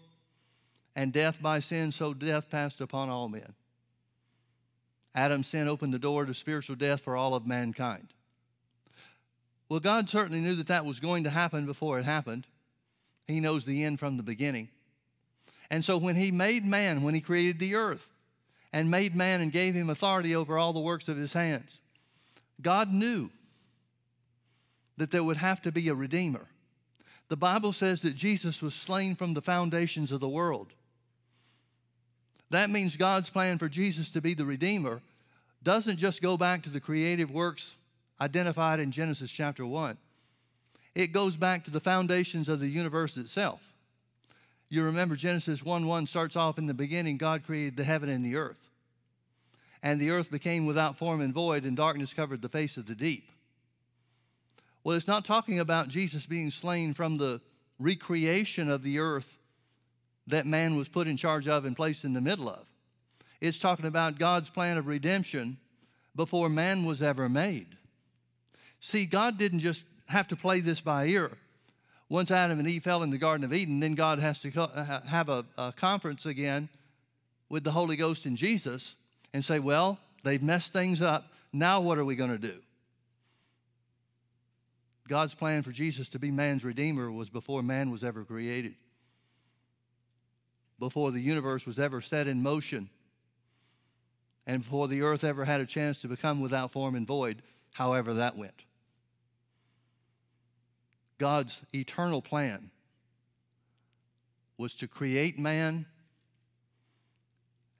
and 0.95 1.13
death 1.13 1.41
by 1.41 1.59
sin, 1.59 1.91
so 1.91 2.13
death 2.13 2.49
passed 2.49 2.81
upon 2.81 3.09
all 3.09 3.29
men. 3.29 3.53
Adam's 5.13 5.47
sin 5.47 5.67
opened 5.67 5.93
the 5.93 5.99
door 5.99 6.25
to 6.25 6.33
spiritual 6.33 6.75
death 6.75 7.01
for 7.01 7.15
all 7.15 7.35
of 7.35 7.45
mankind. 7.45 8.07
Well, 9.71 9.79
God 9.79 10.09
certainly 10.09 10.41
knew 10.41 10.55
that 10.55 10.67
that 10.67 10.85
was 10.85 10.99
going 10.99 11.23
to 11.23 11.29
happen 11.29 11.65
before 11.65 11.97
it 11.97 12.03
happened. 12.03 12.45
He 13.25 13.39
knows 13.39 13.63
the 13.63 13.85
end 13.85 13.99
from 13.99 14.17
the 14.17 14.21
beginning. 14.21 14.67
And 15.69 15.85
so 15.85 15.95
when 15.95 16.17
He 16.17 16.29
made 16.29 16.65
man, 16.65 17.03
when 17.03 17.15
He 17.15 17.21
created 17.21 17.57
the 17.57 17.75
earth 17.75 18.05
and 18.73 18.91
made 18.91 19.15
man 19.15 19.39
and 19.39 19.49
gave 19.49 19.73
him 19.73 19.89
authority 19.89 20.35
over 20.35 20.57
all 20.57 20.73
the 20.73 20.81
works 20.81 21.07
of 21.07 21.15
His 21.15 21.31
hands, 21.31 21.77
God 22.61 22.91
knew 22.91 23.29
that 24.97 25.09
there 25.09 25.23
would 25.23 25.37
have 25.37 25.61
to 25.61 25.71
be 25.71 25.87
a 25.87 25.95
Redeemer. 25.95 26.47
The 27.29 27.37
Bible 27.37 27.71
says 27.71 28.01
that 28.01 28.13
Jesus 28.13 28.61
was 28.61 28.73
slain 28.73 29.15
from 29.15 29.35
the 29.35 29.41
foundations 29.41 30.11
of 30.11 30.19
the 30.19 30.27
world. 30.27 30.73
That 32.49 32.69
means 32.69 32.97
God's 32.97 33.29
plan 33.29 33.57
for 33.57 33.69
Jesus 33.69 34.09
to 34.09 34.19
be 34.19 34.33
the 34.33 34.43
Redeemer 34.43 35.01
doesn't 35.63 35.95
just 35.95 36.21
go 36.21 36.35
back 36.35 36.61
to 36.63 36.69
the 36.69 36.81
creative 36.81 37.31
works 37.31 37.75
identified 38.21 38.79
in 38.79 38.91
Genesis 38.91 39.31
chapter 39.31 39.65
1. 39.65 39.97
It 40.93 41.07
goes 41.07 41.35
back 41.35 41.65
to 41.65 41.71
the 41.71 41.79
foundations 41.79 42.47
of 42.47 42.59
the 42.59 42.67
universe 42.67 43.17
itself. 43.17 43.61
You 44.69 44.83
remember 44.83 45.15
Genesis 45.15 45.63
1 45.63 45.85
1 45.85 46.05
starts 46.05 46.35
off 46.35 46.57
in 46.57 46.67
the 46.67 46.73
beginning, 46.73 47.17
God 47.17 47.43
created 47.43 47.75
the 47.75 47.83
heaven 47.83 48.07
and 48.07 48.23
the 48.23 48.35
earth. 48.35 48.69
And 49.83 49.99
the 49.99 50.11
earth 50.11 50.29
became 50.29 50.67
without 50.67 50.95
form 50.95 51.21
and 51.21 51.33
void, 51.33 51.65
and 51.65 51.75
darkness 51.75 52.13
covered 52.13 52.41
the 52.41 52.49
face 52.49 52.77
of 52.77 52.85
the 52.85 52.93
deep. 52.93 53.31
Well, 54.83 54.95
it's 54.95 55.07
not 55.07 55.25
talking 55.25 55.59
about 55.59 55.87
Jesus 55.87 56.25
being 56.25 56.51
slain 56.51 56.93
from 56.93 57.17
the 57.17 57.41
recreation 57.79 58.69
of 58.69 58.83
the 58.83 58.99
earth 58.99 59.37
that 60.27 60.45
man 60.45 60.75
was 60.75 60.87
put 60.87 61.07
in 61.07 61.17
charge 61.17 61.47
of 61.47 61.65
and 61.65 61.75
placed 61.75 62.05
in 62.05 62.13
the 62.13 62.21
middle 62.21 62.47
of. 62.47 62.65
It's 63.39 63.57
talking 63.57 63.85
about 63.85 64.19
God's 64.19 64.51
plan 64.51 64.77
of 64.77 64.85
redemption 64.85 65.57
before 66.15 66.47
man 66.47 66.85
was 66.85 67.01
ever 67.01 67.27
made. 67.27 67.75
See, 68.81 69.05
God 69.05 69.37
didn't 69.37 69.59
just 69.59 69.83
have 70.07 70.27
to 70.29 70.35
play 70.35 70.59
this 70.59 70.81
by 70.81 71.05
ear. 71.05 71.31
Once 72.09 72.29
Adam 72.29 72.59
and 72.59 72.67
Eve 72.67 72.83
fell 72.83 73.03
in 73.03 73.11
the 73.11 73.17
Garden 73.17 73.45
of 73.45 73.53
Eden, 73.53 73.79
then 73.79 73.93
God 73.93 74.19
has 74.19 74.39
to 74.39 74.61
uh, 74.61 75.01
have 75.05 75.29
a, 75.29 75.45
a 75.57 75.71
conference 75.71 76.25
again 76.25 76.67
with 77.47 77.63
the 77.63 77.71
Holy 77.71 77.95
Ghost 77.95 78.25
and 78.25 78.35
Jesus 78.35 78.95
and 79.33 79.45
say, 79.45 79.59
Well, 79.59 79.97
they've 80.23 80.41
messed 80.41 80.73
things 80.73 81.01
up. 81.01 81.31
Now 81.53 81.79
what 81.79 81.97
are 81.97 82.03
we 82.03 82.15
going 82.15 82.31
to 82.31 82.37
do? 82.37 82.59
God's 85.07 85.35
plan 85.35 85.61
for 85.61 85.71
Jesus 85.71 86.09
to 86.09 86.19
be 86.19 86.31
man's 86.31 86.65
redeemer 86.65 87.11
was 87.11 87.29
before 87.29 87.61
man 87.61 87.91
was 87.91 88.03
ever 88.03 88.23
created, 88.23 88.75
before 90.79 91.11
the 91.11 91.19
universe 91.19 91.65
was 91.65 91.77
ever 91.77 92.01
set 92.01 92.27
in 92.27 92.41
motion, 92.41 92.89
and 94.47 94.63
before 94.63 94.87
the 94.87 95.01
earth 95.01 95.23
ever 95.23 95.45
had 95.45 95.61
a 95.61 95.65
chance 95.65 95.99
to 95.99 96.07
become 96.07 96.41
without 96.41 96.71
form 96.71 96.95
and 96.95 97.05
void, 97.05 97.41
however 97.73 98.15
that 98.15 98.37
went. 98.37 98.63
God's 101.21 101.61
eternal 101.71 102.19
plan 102.19 102.71
was 104.57 104.73
to 104.73 104.87
create 104.87 105.37
man 105.37 105.85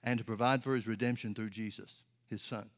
and 0.04 0.16
to 0.20 0.24
provide 0.24 0.62
for 0.62 0.76
his 0.76 0.86
redemption 0.86 1.34
through 1.34 1.50
Jesus, 1.50 1.92
his 2.30 2.40
son. 2.40 2.70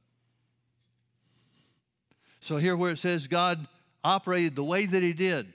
So, 2.41 2.57
here 2.57 2.79
where 2.79 2.93
it 2.93 2.99
says 2.99 3.27
God 3.27 3.69
operated 4.03 4.57
the 4.57 4.65
way 4.65 4.87
that 4.87 5.03
he 5.03 5.13
did, 5.13 5.53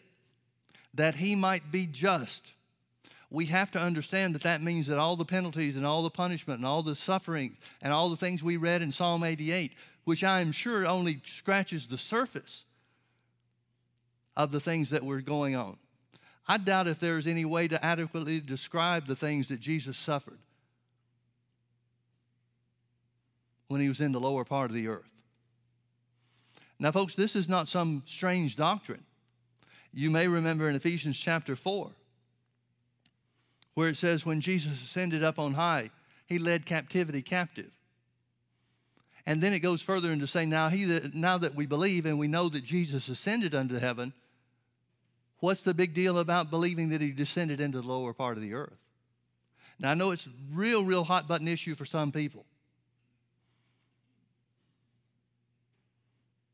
that 0.93 1.15
he 1.15 1.35
might 1.35 1.71
be 1.71 1.87
just, 1.87 2.51
we 3.31 3.47
have 3.47 3.71
to 3.71 3.79
understand 3.79 4.35
that 4.35 4.43
that 4.43 4.61
means 4.61 4.85
that 4.85 4.99
all 4.99 5.15
the 5.15 5.25
penalties 5.25 5.75
and 5.75 5.87
all 5.87 6.03
the 6.03 6.11
punishment 6.11 6.59
and 6.59 6.67
all 6.67 6.83
the 6.83 6.93
suffering 6.93 7.57
and 7.81 7.91
all 7.91 8.11
the 8.11 8.15
things 8.15 8.43
we 8.43 8.57
read 8.57 8.83
in 8.83 8.91
Psalm 8.91 9.23
88, 9.23 9.73
which 10.03 10.23
I 10.23 10.41
am 10.41 10.51
sure 10.51 10.85
only 10.85 11.19
scratches 11.25 11.87
the 11.87 11.97
surface 11.97 12.65
of 14.39 14.51
the 14.51 14.59
things 14.61 14.91
that 14.91 15.03
were 15.03 15.19
going 15.19 15.57
on. 15.57 15.75
I 16.47 16.57
doubt 16.57 16.87
if 16.87 16.97
there's 16.97 17.27
any 17.27 17.43
way 17.43 17.67
to 17.67 17.85
adequately 17.85 18.39
describe 18.39 19.05
the 19.05 19.15
things 19.15 19.49
that 19.49 19.59
Jesus 19.59 19.97
suffered 19.97 20.39
when 23.67 23.81
he 23.81 23.89
was 23.89 23.99
in 23.99 24.13
the 24.13 24.19
lower 24.19 24.45
part 24.45 24.71
of 24.71 24.75
the 24.75 24.87
earth. 24.87 25.11
Now, 26.79 26.93
folks, 26.93 27.15
this 27.15 27.35
is 27.35 27.49
not 27.49 27.67
some 27.67 28.01
strange 28.05 28.55
doctrine. 28.55 29.03
You 29.93 30.09
may 30.09 30.29
remember 30.29 30.69
in 30.69 30.75
Ephesians 30.75 31.17
chapter 31.17 31.57
4, 31.57 31.91
where 33.73 33.89
it 33.89 33.97
says, 33.97 34.25
When 34.25 34.39
Jesus 34.39 34.81
ascended 34.81 35.21
up 35.21 35.37
on 35.37 35.53
high, 35.53 35.89
he 36.27 36.39
led 36.39 36.65
captivity 36.65 37.21
captive. 37.21 37.71
And 39.25 39.43
then 39.43 39.51
it 39.51 39.59
goes 39.59 39.81
further 39.81 40.13
into 40.13 40.27
saying, 40.27 40.49
now, 40.49 40.69
he 40.69 40.85
that, 40.85 41.13
now 41.13 41.37
that 41.37 41.55
we 41.55 41.65
believe 41.65 42.05
and 42.05 42.17
we 42.17 42.29
know 42.29 42.47
that 42.47 42.63
Jesus 42.63 43.09
ascended 43.09 43.53
unto 43.53 43.77
heaven, 43.77 44.13
What's 45.39 45.63
the 45.63 45.73
big 45.73 45.93
deal 45.93 46.19
about 46.19 46.49
believing 46.49 46.89
that 46.89 47.01
he 47.01 47.11
descended 47.11 47.61
into 47.61 47.81
the 47.81 47.87
lower 47.87 48.13
part 48.13 48.37
of 48.37 48.43
the 48.43 48.53
earth? 48.53 48.77
Now, 49.79 49.91
I 49.91 49.93
know 49.93 50.11
it's 50.11 50.27
a 50.27 50.31
real, 50.51 50.83
real 50.83 51.05
hot 51.05 51.27
button 51.27 51.47
issue 51.47 51.75
for 51.75 51.85
some 51.85 52.11
people. 52.11 52.45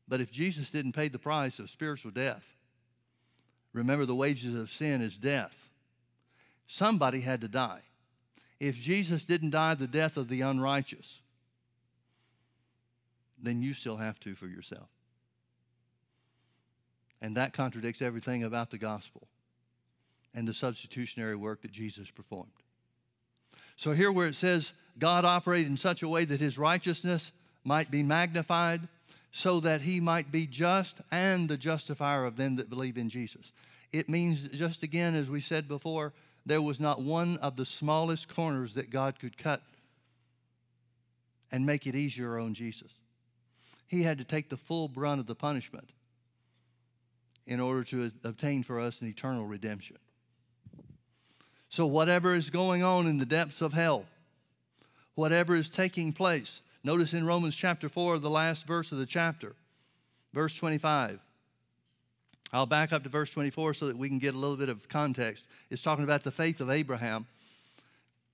But 0.08 0.20
if 0.20 0.30
Jesus 0.30 0.70
didn't 0.70 0.92
pay 0.92 1.08
the 1.08 1.18
price 1.18 1.58
of 1.58 1.68
spiritual 1.68 2.12
death, 2.12 2.44
remember 3.72 4.06
the 4.06 4.14
wages 4.14 4.54
of 4.54 4.70
sin 4.70 5.02
is 5.02 5.16
death. 5.16 5.54
Somebody 6.68 7.20
had 7.20 7.40
to 7.40 7.48
die. 7.48 7.80
If 8.60 8.76
Jesus 8.76 9.24
didn't 9.24 9.50
die 9.50 9.74
the 9.74 9.88
death 9.88 10.16
of 10.16 10.28
the 10.28 10.42
unrighteous, 10.42 11.20
then 13.42 13.62
you 13.62 13.74
still 13.74 13.96
have 13.96 14.18
to 14.20 14.34
for 14.34 14.46
yourself. 14.46 14.88
And 17.20 17.36
that 17.36 17.52
contradicts 17.52 18.02
everything 18.02 18.44
about 18.44 18.70
the 18.70 18.78
gospel 18.78 19.28
and 20.34 20.46
the 20.46 20.54
substitutionary 20.54 21.36
work 21.36 21.62
that 21.62 21.72
Jesus 21.72 22.10
performed. 22.10 22.50
So, 23.76 23.92
here 23.92 24.12
where 24.12 24.26
it 24.26 24.34
says 24.34 24.72
God 24.98 25.24
operated 25.24 25.70
in 25.70 25.76
such 25.76 26.02
a 26.02 26.08
way 26.08 26.24
that 26.24 26.40
his 26.40 26.58
righteousness 26.58 27.32
might 27.64 27.90
be 27.90 28.02
magnified, 28.02 28.88
so 29.32 29.60
that 29.60 29.82
he 29.82 30.00
might 30.00 30.32
be 30.32 30.46
just 30.46 31.00
and 31.10 31.48
the 31.48 31.56
justifier 31.58 32.24
of 32.24 32.36
them 32.36 32.56
that 32.56 32.70
believe 32.70 32.96
in 32.96 33.10
Jesus. 33.10 33.52
It 33.92 34.08
means, 34.08 34.44
just 34.44 34.82
again, 34.82 35.14
as 35.14 35.28
we 35.28 35.40
said 35.40 35.68
before, 35.68 36.14
there 36.46 36.62
was 36.62 36.80
not 36.80 37.02
one 37.02 37.36
of 37.38 37.56
the 37.56 37.66
smallest 37.66 38.28
corners 38.34 38.74
that 38.74 38.88
God 38.88 39.18
could 39.18 39.36
cut 39.36 39.62
and 41.50 41.66
make 41.66 41.86
it 41.86 41.94
easier 41.94 42.38
on 42.38 42.54
Jesus. 42.54 42.90
He 43.88 44.02
had 44.02 44.18
to 44.18 44.24
take 44.24 44.48
the 44.48 44.56
full 44.56 44.88
brunt 44.88 45.20
of 45.20 45.26
the 45.26 45.34
punishment 45.34 45.90
in 47.46 47.60
order 47.60 47.84
to 47.84 48.10
obtain 48.24 48.62
for 48.62 48.80
us 48.80 49.00
an 49.00 49.08
eternal 49.08 49.46
redemption. 49.46 49.96
So, 51.68 51.86
whatever 51.86 52.34
is 52.34 52.50
going 52.50 52.82
on 52.82 53.06
in 53.06 53.18
the 53.18 53.26
depths 53.26 53.60
of 53.60 53.72
hell, 53.72 54.06
whatever 55.14 55.54
is 55.54 55.68
taking 55.68 56.12
place, 56.12 56.60
notice 56.84 57.12
in 57.12 57.26
Romans 57.26 57.54
chapter 57.54 57.88
4, 57.88 58.18
the 58.18 58.30
last 58.30 58.66
verse 58.66 58.92
of 58.92 58.98
the 58.98 59.06
chapter, 59.06 59.54
verse 60.32 60.54
25. 60.54 61.20
I'll 62.52 62.66
back 62.66 62.92
up 62.92 63.02
to 63.02 63.08
verse 63.08 63.30
24 63.30 63.74
so 63.74 63.86
that 63.88 63.98
we 63.98 64.08
can 64.08 64.18
get 64.18 64.34
a 64.34 64.38
little 64.38 64.56
bit 64.56 64.68
of 64.68 64.88
context. 64.88 65.44
It's 65.68 65.82
talking 65.82 66.04
about 66.04 66.22
the 66.22 66.30
faith 66.30 66.60
of 66.60 66.70
Abraham, 66.70 67.26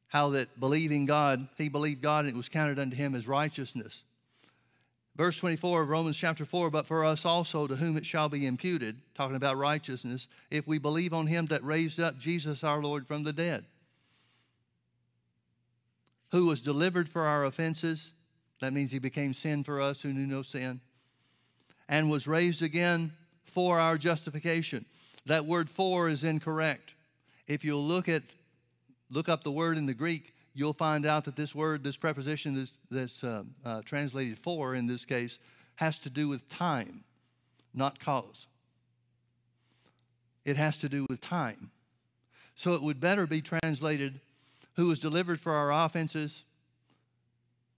how 0.08 0.30
that 0.30 0.60
believing 0.60 1.06
God, 1.06 1.48
he 1.56 1.70
believed 1.70 2.02
God 2.02 2.26
and 2.26 2.34
it 2.34 2.36
was 2.36 2.50
counted 2.50 2.78
unto 2.78 2.94
him 2.94 3.14
as 3.14 3.26
righteousness. 3.26 4.02
Verse 5.14 5.36
24 5.38 5.82
of 5.82 5.88
Romans 5.90 6.16
chapter 6.16 6.44
4, 6.44 6.70
but 6.70 6.86
for 6.86 7.04
us 7.04 7.26
also 7.26 7.66
to 7.66 7.76
whom 7.76 7.98
it 7.98 8.06
shall 8.06 8.30
be 8.30 8.46
imputed, 8.46 8.96
talking 9.14 9.36
about 9.36 9.58
righteousness, 9.58 10.26
if 10.50 10.66
we 10.66 10.78
believe 10.78 11.12
on 11.12 11.26
him 11.26 11.46
that 11.46 11.62
raised 11.62 12.00
up 12.00 12.18
Jesus 12.18 12.64
our 12.64 12.82
Lord 12.82 13.06
from 13.06 13.22
the 13.22 13.32
dead, 13.32 13.66
who 16.30 16.46
was 16.46 16.62
delivered 16.62 17.10
for 17.10 17.26
our 17.26 17.44
offenses, 17.44 18.12
that 18.62 18.72
means 18.72 18.90
he 18.90 18.98
became 18.98 19.34
sin 19.34 19.64
for 19.64 19.82
us 19.82 20.00
who 20.00 20.14
knew 20.14 20.26
no 20.26 20.40
sin, 20.40 20.80
and 21.90 22.10
was 22.10 22.26
raised 22.26 22.62
again 22.62 23.12
for 23.44 23.78
our 23.78 23.98
justification. 23.98 24.86
That 25.26 25.44
word 25.44 25.68
for 25.68 26.08
is 26.08 26.24
incorrect. 26.24 26.94
If 27.46 27.64
you'll 27.64 27.86
look 27.86 28.08
at 28.08 28.22
look 29.10 29.28
up 29.28 29.44
the 29.44 29.52
word 29.52 29.76
in 29.76 29.84
the 29.84 29.92
Greek, 29.92 30.31
you'll 30.54 30.72
find 30.72 31.06
out 31.06 31.24
that 31.24 31.36
this 31.36 31.54
word, 31.54 31.82
this 31.82 31.96
preposition 31.96 32.54
that's, 32.54 32.72
that's 32.90 33.24
uh, 33.24 33.42
uh, 33.64 33.82
translated 33.82 34.38
for 34.38 34.74
in 34.74 34.86
this 34.86 35.04
case, 35.04 35.38
has 35.76 35.98
to 36.00 36.10
do 36.10 36.28
with 36.28 36.48
time, 36.48 37.04
not 37.74 37.98
cause. 37.98 38.46
It 40.44 40.56
has 40.56 40.78
to 40.78 40.88
do 40.88 41.06
with 41.08 41.20
time. 41.20 41.70
So 42.54 42.74
it 42.74 42.82
would 42.82 43.00
better 43.00 43.26
be 43.26 43.40
translated, 43.40 44.20
who 44.74 44.88
was 44.88 44.98
delivered 44.98 45.40
for 45.40 45.52
our 45.52 45.72
offenses. 45.72 46.42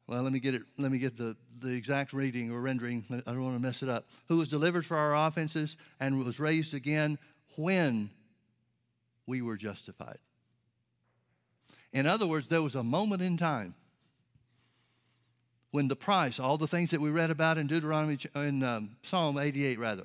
Well, 0.07 0.23
let 0.23 0.33
me 0.33 0.41
get 0.41 0.55
it, 0.55 0.63
let 0.77 0.91
me 0.91 0.99
get 0.99 1.17
the, 1.17 1.37
the 1.61 1.73
exact 1.73 2.13
reading 2.13 2.51
or 2.51 2.61
rendering. 2.61 3.05
I 3.11 3.31
don't 3.31 3.43
want 3.43 3.57
to 3.57 3.63
mess 3.63 3.83
it 3.83 3.89
up. 3.89 4.07
Who 4.29 4.39
was 4.39 4.49
delivered 4.49 4.85
for 4.85 4.97
our 4.97 5.15
offenses 5.27 5.77
and 6.01 6.23
was 6.25 6.41
raised 6.41 6.75
again 6.75 7.19
when 7.57 8.11
we 9.27 9.41
were 9.41 9.57
justified. 9.57 10.19
In 11.95 12.09
other 12.09 12.27
words, 12.27 12.49
there 12.49 12.61
was 12.61 12.75
a 12.75 12.83
moment 12.83 13.23
in 13.23 13.37
time 13.39 13.75
when 15.71 15.87
the 15.87 15.97
price, 15.97 16.41
all 16.41 16.59
the 16.59 16.67
things 16.67 16.91
that 16.91 17.01
we 17.01 17.09
read 17.09 17.31
about 17.31 17.57
in 17.57 17.69
Deuteronomy, 17.69 18.19
in 18.35 18.63
um, 18.65 18.97
Psalm 19.03 19.39
88, 19.39 19.79
rather, 19.79 20.05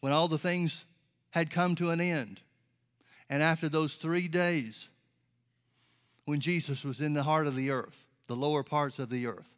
when 0.00 0.12
all 0.12 0.26
the 0.26 0.38
things 0.38 0.84
had 1.30 1.50
come 1.50 1.74
to 1.76 1.90
an 1.90 2.00
end, 2.00 2.40
and 3.28 3.42
after 3.42 3.68
those 3.68 3.94
three 3.94 4.26
days, 4.26 4.88
when 6.24 6.40
Jesus 6.40 6.82
was 6.82 7.00
in 7.00 7.12
the 7.12 7.22
heart 7.22 7.46
of 7.46 7.54
the 7.54 7.70
earth, 7.70 8.04
the 8.26 8.36
lower 8.36 8.62
parts 8.62 8.98
of 8.98 9.10
the 9.10 9.26
earth, 9.26 9.48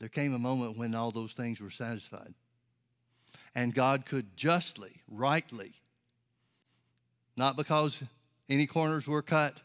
there 0.00 0.08
came 0.08 0.34
a 0.34 0.38
moment 0.38 0.76
when 0.76 0.94
all 0.94 1.12
those 1.12 1.34
things 1.34 1.60
were 1.60 1.70
satisfied. 1.70 2.34
And 3.54 3.72
God 3.72 4.06
could 4.06 4.36
justly, 4.36 5.02
rightly, 5.08 5.72
not 7.36 7.56
because 7.56 8.02
any 8.48 8.66
corners 8.66 9.06
were 9.06 9.22
cut, 9.22 9.60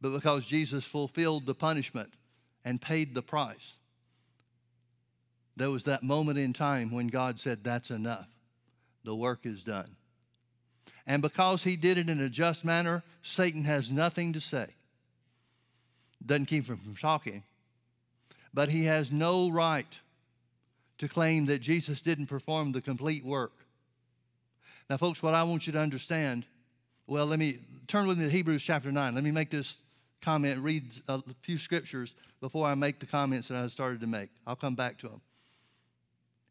but 0.00 0.10
because 0.10 0.44
Jesus 0.44 0.84
fulfilled 0.84 1.46
the 1.46 1.54
punishment 1.54 2.12
and 2.64 2.80
paid 2.80 3.14
the 3.14 3.22
price. 3.22 3.74
There 5.56 5.70
was 5.70 5.84
that 5.84 6.02
moment 6.02 6.38
in 6.38 6.52
time 6.52 6.90
when 6.90 7.08
God 7.08 7.38
said, 7.38 7.62
That's 7.62 7.90
enough. 7.90 8.28
The 9.04 9.14
work 9.14 9.40
is 9.44 9.62
done. 9.62 9.96
And 11.06 11.20
because 11.20 11.64
he 11.64 11.76
did 11.76 11.98
it 11.98 12.08
in 12.08 12.20
a 12.20 12.28
just 12.28 12.64
manner, 12.64 13.02
Satan 13.22 13.64
has 13.64 13.90
nothing 13.90 14.32
to 14.34 14.40
say. 14.40 14.68
Doesn't 16.24 16.46
keep 16.46 16.68
him 16.68 16.76
from 16.76 16.94
talking. 16.94 17.42
But 18.54 18.68
he 18.68 18.84
has 18.84 19.10
no 19.10 19.50
right 19.50 19.98
to 20.98 21.08
claim 21.08 21.46
that 21.46 21.58
Jesus 21.58 22.00
didn't 22.00 22.26
perform 22.26 22.72
the 22.72 22.80
complete 22.80 23.24
work. 23.24 23.52
Now, 24.88 24.96
folks, 24.98 25.22
what 25.22 25.34
I 25.34 25.42
want 25.42 25.66
you 25.66 25.72
to 25.72 25.80
understand 25.80 26.44
well, 27.06 27.26
let 27.26 27.38
me 27.38 27.58
turn 27.86 28.06
with 28.06 28.18
me 28.18 28.24
to 28.24 28.30
Hebrews 28.30 28.62
chapter 28.62 28.92
9. 28.92 29.14
Let 29.14 29.24
me 29.24 29.30
make 29.30 29.50
this 29.50 29.78
comment, 30.20 30.60
read 30.60 30.84
a 31.08 31.22
few 31.42 31.58
scriptures 31.58 32.14
before 32.40 32.66
I 32.66 32.74
make 32.74 33.00
the 33.00 33.06
comments 33.06 33.48
that 33.48 33.56
I 33.56 33.66
started 33.68 34.00
to 34.00 34.06
make. 34.06 34.30
I'll 34.46 34.56
come 34.56 34.74
back 34.74 34.98
to 34.98 35.08
them. 35.08 35.20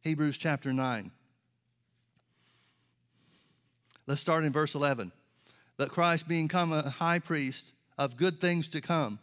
Hebrews 0.02 0.38
chapter 0.38 0.74
9. 0.74 1.12
Let's 4.08 4.22
start 4.22 4.44
in 4.44 4.52
verse 4.52 4.76
11. 4.76 5.12
That 5.78 5.90
Christ 5.90 6.28
being 6.28 6.48
come 6.48 6.74
a 6.74 6.90
high 6.90 7.20
priest 7.20 7.66
of 7.98 8.18
good 8.18 8.42
things 8.42 8.68
to 8.70 8.82
come, 8.82 9.20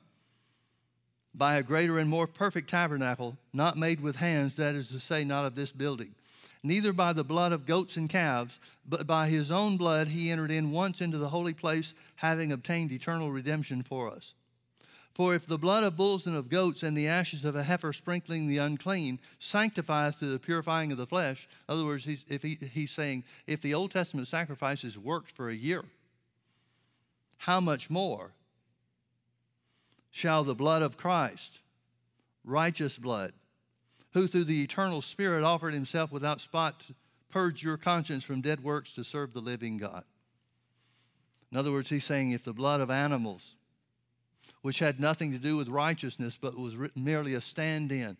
by 1.35 1.57
a 1.57 1.62
greater 1.62 1.99
and 1.99 2.09
more 2.09 2.26
perfect 2.26 2.70
tabernacle, 2.70 3.37
not 3.53 3.76
made 3.76 4.01
with 4.01 4.16
hands, 4.16 4.57
that 4.57 4.74
is 4.74 4.89
to 4.89 4.99
say, 4.99 5.24
not 5.24 5.45
of 5.45 5.55
this 5.55 5.72
building 5.72 6.14
neither 6.63 6.93
by 6.93 7.13
the 7.13 7.25
blood 7.25 7.53
of 7.53 7.67
goats 7.67 7.97
and 7.97 8.09
calves, 8.09 8.59
but 8.87 9.07
by 9.07 9.29
his 9.29 9.51
own 9.51 9.77
blood 9.77 10.09
he 10.09 10.31
entered 10.31 10.51
in 10.51 10.71
once 10.71 11.01
into 11.01 11.19
the 11.19 11.29
holy 11.29 11.55
place, 11.55 11.95
having 12.17 12.53
obtained 12.53 12.93
eternal 12.93 13.31
redemption 13.31 13.83
for 13.83 14.11
us. 14.11 14.35
For 15.19 15.35
if 15.35 15.47
the 15.47 15.59
blood 15.59 15.83
of 15.83 15.97
bulls 15.97 16.27
and 16.27 16.37
of 16.37 16.49
goats 16.49 16.85
and 16.85 16.97
the 16.97 17.09
ashes 17.09 17.45
of 17.45 17.57
a 17.57 17.65
heifer 17.65 17.93
sprinkling 17.93 18.47
the 18.47 18.59
unclean 18.59 19.19
sanctifieth 19.41 20.21
to 20.21 20.27
the 20.27 20.39
purifying 20.39 20.93
of 20.93 20.99
the 20.99 21.09
flesh, 21.09 21.49
in 21.69 21.73
other 21.73 21.85
words, 21.85 22.05
he's, 22.05 22.25
if 22.29 22.43
he, 22.43 22.57
he's 22.73 22.93
saying, 22.93 23.25
if 23.49 23.61
the 23.61 23.75
Old 23.75 23.91
Testament 23.91 24.29
sacrifices 24.29 24.97
worked 24.97 25.33
for 25.33 25.51
a 25.51 25.55
year, 25.57 25.85
how 27.39 27.61
much 27.61 27.91
more 27.91 28.31
shall 30.11 30.45
the 30.45 30.55
blood 30.55 30.83
of 30.83 30.97
Christ, 30.97 31.59
righteous 32.45 32.97
blood, 32.97 33.33
who 34.13 34.27
through 34.27 34.45
the 34.45 34.63
eternal 34.63 35.03
Spirit 35.03 35.45
offered 35.45 35.75
himself 35.75 36.11
without 36.11 36.41
spot 36.41 36.81
to 36.81 36.95
purge 37.31 37.63
your 37.63 37.77
conscience 37.77 38.25
from 38.25 38.41
dead 38.41 38.63
works 38.63 38.93
to 38.95 39.05
serve 39.05 39.33
the 39.33 39.41
living 39.41 39.77
God. 39.77 40.05
In 41.51 41.59
other 41.59 41.73
words, 41.73 41.89
he's 41.89 42.05
saying 42.05 42.31
if 42.31 42.43
the 42.43 42.53
blood 42.53 42.81
of 42.81 42.91
animals, 42.91 43.55
which 44.63 44.79
had 44.79 45.01
nothing 45.01 45.33
to 45.33 45.39
do 45.39 45.57
with 45.57 45.69
righteousness 45.69 46.39
but 46.41 46.59
was 46.59 46.77
written 46.77 47.05
merely 47.05 47.35
a 47.35 47.41
stand 47.41 47.93
in 47.93 48.17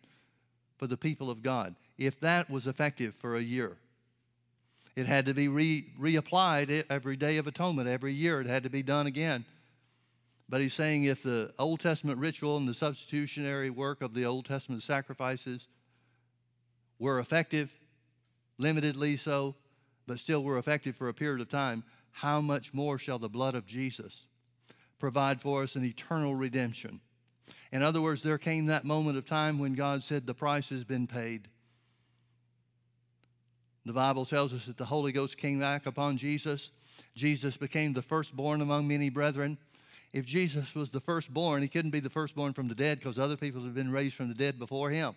for 0.77 0.87
the 0.87 0.97
people 0.97 1.31
of 1.31 1.43
God, 1.43 1.75
if 1.99 2.21
that 2.21 2.49
was 2.49 2.67
effective 2.67 3.15
for 3.17 3.37
a 3.37 3.43
year, 3.43 3.77
it 4.95 5.07
had 5.07 5.27
to 5.27 5.35
be 5.35 5.49
re- 5.49 5.87
reapplied 5.99 6.85
every 6.91 7.17
day 7.17 7.37
of 7.37 7.47
atonement, 7.47 7.89
every 7.89 8.13
year. 8.13 8.41
It 8.41 8.47
had 8.47 8.65
to 8.65 8.71
be 8.71 8.83
done 8.83 9.07
again. 9.07 9.45
But 10.49 10.61
he's 10.61 10.75
saying 10.75 11.05
if 11.05 11.23
the 11.23 11.53
Old 11.59 11.81
Testament 11.81 12.19
ritual 12.19 12.57
and 12.57 12.69
the 12.69 12.75
substitutionary 12.75 13.71
work 13.71 14.03
of 14.03 14.15
the 14.15 14.25
Old 14.25 14.47
Testament 14.47 14.83
sacrifices 14.83 15.69
were 16.99 17.19
effective, 17.19 17.73
limitedly 18.61 19.19
so, 19.19 19.55
but 20.07 20.19
still 20.19 20.43
were 20.43 20.59
effective 20.59 20.97
for 20.97 21.09
a 21.09 21.15
period 21.15 21.41
of 21.41 21.49
time, 21.49 21.85
how 22.11 22.41
much 22.41 22.75
more 22.75 22.99
shall 22.99 23.19
the 23.19 23.29
blood 23.29 23.55
of 23.55 23.67
Jesus 23.67 24.27
provide 24.99 25.41
for 25.41 25.63
us 25.63 25.77
an 25.77 25.85
eternal 25.85 26.35
redemption? 26.35 27.01
In 27.71 27.83
other 27.83 28.01
words, 28.01 28.23
there 28.23 28.39
came 28.39 28.67
that 28.67 28.85
moment 28.85 29.19
of 29.19 29.27
time 29.27 29.59
when 29.59 29.75
God 29.75 30.03
said, 30.03 30.27
The 30.27 30.35
price 30.35 30.71
has 30.71 30.85
been 30.85 31.07
paid. 31.07 31.49
The 33.85 33.93
Bible 33.93 34.25
tells 34.25 34.53
us 34.53 34.67
that 34.67 34.77
the 34.77 34.85
Holy 34.85 35.13
Ghost 35.13 35.37
came 35.37 35.61
back 35.61 35.87
upon 35.87 36.17
Jesus. 36.17 36.71
Jesus 37.15 37.57
became 37.57 37.93
the 37.93 38.03
firstborn 38.03 38.61
among 38.61 38.89
many 38.89 39.09
brethren. 39.09 39.57
If 40.13 40.25
Jesus 40.25 40.75
was 40.75 40.91
the 40.91 41.01
firstborn, 41.01 41.63
he 41.63 41.69
couldn't 41.69 41.91
be 41.91 42.01
the 42.01 42.11
firstborn 42.11 42.53
from 42.53 42.69
the 42.69 42.75
dead 42.75 42.99
because 42.99 43.19
other 43.19 43.37
people 43.37 43.63
had 43.63 43.75
been 43.75 43.93
raised 43.93 44.15
from 44.15 44.29
the 44.29 44.35
dead 44.35 44.59
before 44.59 44.91
him. 44.91 45.15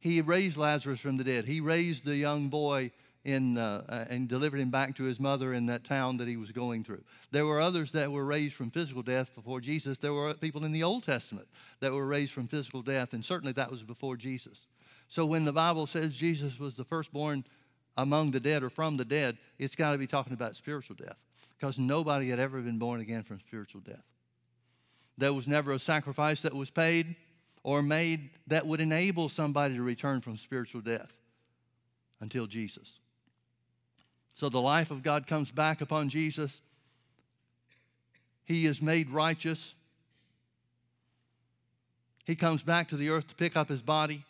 He 0.00 0.20
raised 0.20 0.56
Lazarus 0.56 1.00
from 1.00 1.16
the 1.16 1.24
dead. 1.24 1.44
He 1.44 1.60
raised 1.60 2.04
the 2.04 2.16
young 2.16 2.48
boy 2.48 2.92
in, 3.24 3.58
uh, 3.58 3.84
uh, 3.88 4.04
and 4.08 4.28
delivered 4.28 4.60
him 4.60 4.70
back 4.70 4.96
to 4.96 5.04
his 5.04 5.18
mother 5.18 5.52
in 5.52 5.66
that 5.66 5.84
town 5.84 6.16
that 6.18 6.28
he 6.28 6.36
was 6.36 6.52
going 6.52 6.84
through. 6.84 7.02
There 7.30 7.46
were 7.46 7.60
others 7.60 7.92
that 7.92 8.10
were 8.10 8.24
raised 8.24 8.54
from 8.54 8.70
physical 8.70 9.02
death 9.02 9.34
before 9.34 9.60
Jesus. 9.60 9.98
There 9.98 10.12
were 10.12 10.32
people 10.34 10.64
in 10.64 10.72
the 10.72 10.84
Old 10.84 11.04
Testament 11.04 11.48
that 11.80 11.92
were 11.92 12.06
raised 12.06 12.32
from 12.32 12.48
physical 12.48 12.82
death, 12.82 13.12
and 13.12 13.24
certainly 13.24 13.52
that 13.52 13.70
was 13.70 13.82
before 13.82 14.16
Jesus. 14.16 14.66
So 15.08 15.26
when 15.26 15.44
the 15.44 15.52
Bible 15.52 15.86
says 15.86 16.16
Jesus 16.16 16.58
was 16.58 16.74
the 16.74 16.84
firstborn 16.84 17.44
among 17.96 18.30
the 18.30 18.40
dead 18.40 18.62
or 18.62 18.70
from 18.70 18.96
the 18.96 19.04
dead, 19.04 19.38
it's 19.58 19.74
got 19.74 19.92
to 19.92 19.98
be 19.98 20.06
talking 20.06 20.32
about 20.32 20.56
spiritual 20.56 20.96
death 20.96 21.16
because 21.58 21.78
nobody 21.78 22.28
had 22.28 22.38
ever 22.38 22.60
been 22.60 22.78
born 22.78 23.00
again 23.00 23.24
from 23.24 23.40
spiritual 23.40 23.80
death. 23.80 24.04
There 25.16 25.32
was 25.32 25.48
never 25.48 25.72
a 25.72 25.78
sacrifice 25.78 26.42
that 26.42 26.54
was 26.54 26.70
paid 26.70 27.16
or 27.62 27.82
made 27.82 28.30
that 28.46 28.66
would 28.66 28.80
enable 28.80 29.28
somebody 29.28 29.74
to 29.74 29.82
return 29.82 30.20
from 30.20 30.36
spiritual 30.36 30.80
death 30.80 31.12
until 32.20 32.46
Jesus. 32.46 32.98
So 34.34 34.48
the 34.48 34.60
life 34.60 34.90
of 34.90 35.02
God 35.02 35.26
comes 35.26 35.50
back 35.50 35.80
upon 35.80 36.08
Jesus. 36.08 36.60
He 38.44 38.66
is 38.66 38.80
made 38.80 39.10
righteous. 39.10 39.74
He 42.24 42.36
comes 42.36 42.62
back 42.62 42.88
to 42.90 42.96
the 42.96 43.10
earth 43.10 43.28
to 43.28 43.34
pick 43.34 43.56
up 43.56 43.68
his 43.68 43.82
body. 43.82 44.24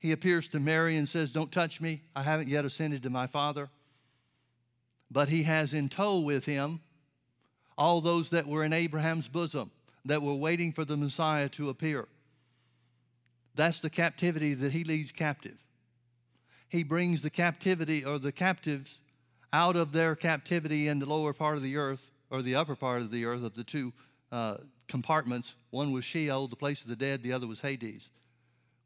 He 0.00 0.12
appears 0.12 0.48
to 0.48 0.60
Mary 0.60 0.96
and 0.96 1.08
says, 1.08 1.30
Don't 1.30 1.52
touch 1.52 1.80
me. 1.80 2.02
I 2.14 2.22
haven't 2.22 2.48
yet 2.48 2.64
ascended 2.64 3.02
to 3.04 3.10
my 3.10 3.26
Father. 3.26 3.70
But 5.10 5.28
he 5.28 5.44
has 5.44 5.74
in 5.74 5.88
tow 5.88 6.18
with 6.18 6.44
him 6.44 6.80
all 7.78 8.00
those 8.00 8.30
that 8.30 8.46
were 8.46 8.64
in 8.64 8.72
Abraham's 8.72 9.28
bosom, 9.28 9.70
that 10.04 10.22
were 10.22 10.34
waiting 10.34 10.72
for 10.72 10.84
the 10.84 10.96
Messiah 10.96 11.48
to 11.50 11.68
appear. 11.68 12.06
That's 13.54 13.80
the 13.80 13.90
captivity 13.90 14.54
that 14.54 14.72
he 14.72 14.84
leads 14.84 15.12
captive. 15.12 15.58
He 16.68 16.82
brings 16.82 17.22
the 17.22 17.30
captivity 17.30 18.04
or 18.04 18.18
the 18.18 18.32
captives 18.32 19.00
out 19.52 19.76
of 19.76 19.92
their 19.92 20.16
captivity 20.16 20.88
in 20.88 20.98
the 20.98 21.06
lower 21.06 21.32
part 21.32 21.56
of 21.56 21.62
the 21.62 21.76
earth 21.76 22.10
or 22.30 22.42
the 22.42 22.56
upper 22.56 22.74
part 22.74 23.00
of 23.00 23.12
the 23.12 23.24
earth, 23.24 23.44
of 23.44 23.54
the 23.54 23.62
two 23.62 23.92
uh, 24.32 24.56
compartments. 24.88 25.54
One 25.70 25.92
was 25.92 26.04
Sheol, 26.04 26.48
the 26.48 26.56
place 26.56 26.82
of 26.82 26.88
the 26.88 26.96
dead, 26.96 27.22
the 27.22 27.32
other 27.32 27.46
was 27.46 27.60
Hades, 27.60 28.08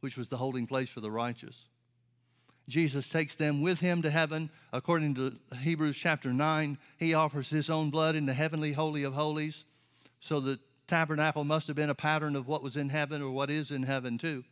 which 0.01 0.19
was 0.19 0.29
the 0.29 0.37
holding 0.37 0.67
place 0.67 0.91
for 0.91 1.01
the 1.01 1.11
righteous. 1.11 1.65
Jesus 2.69 3.09
takes 3.09 3.35
them 3.35 3.63
with 3.63 3.81
him 3.81 4.03
to 4.03 4.11
heaven. 4.11 4.51
According 4.75 5.15
to 5.15 5.37
Hebrews 5.63 5.97
chapter 5.97 6.35
9, 6.35 6.77
he 6.99 7.15
offers 7.15 7.49
his 7.49 7.71
own 7.71 7.89
blood 7.89 8.15
in 8.15 8.27
the 8.27 8.35
heavenly 8.35 8.73
holy 8.73 9.05
of 9.05 9.15
holies. 9.15 9.65
So 10.21 10.41
the 10.41 10.61
tabernacle 10.87 11.45
must 11.45 11.67
have 11.69 11.77
been 11.77 11.89
a 11.89 11.95
pattern 11.95 12.37
of 12.37 12.47
what 12.47 12.63
was 12.63 12.77
in 12.77 12.91
heaven 12.91 13.23
or 13.23 13.31
what 13.31 13.49
is 13.49 13.71
in 13.71 13.85
heaven, 13.85 14.19
too. 14.19 14.45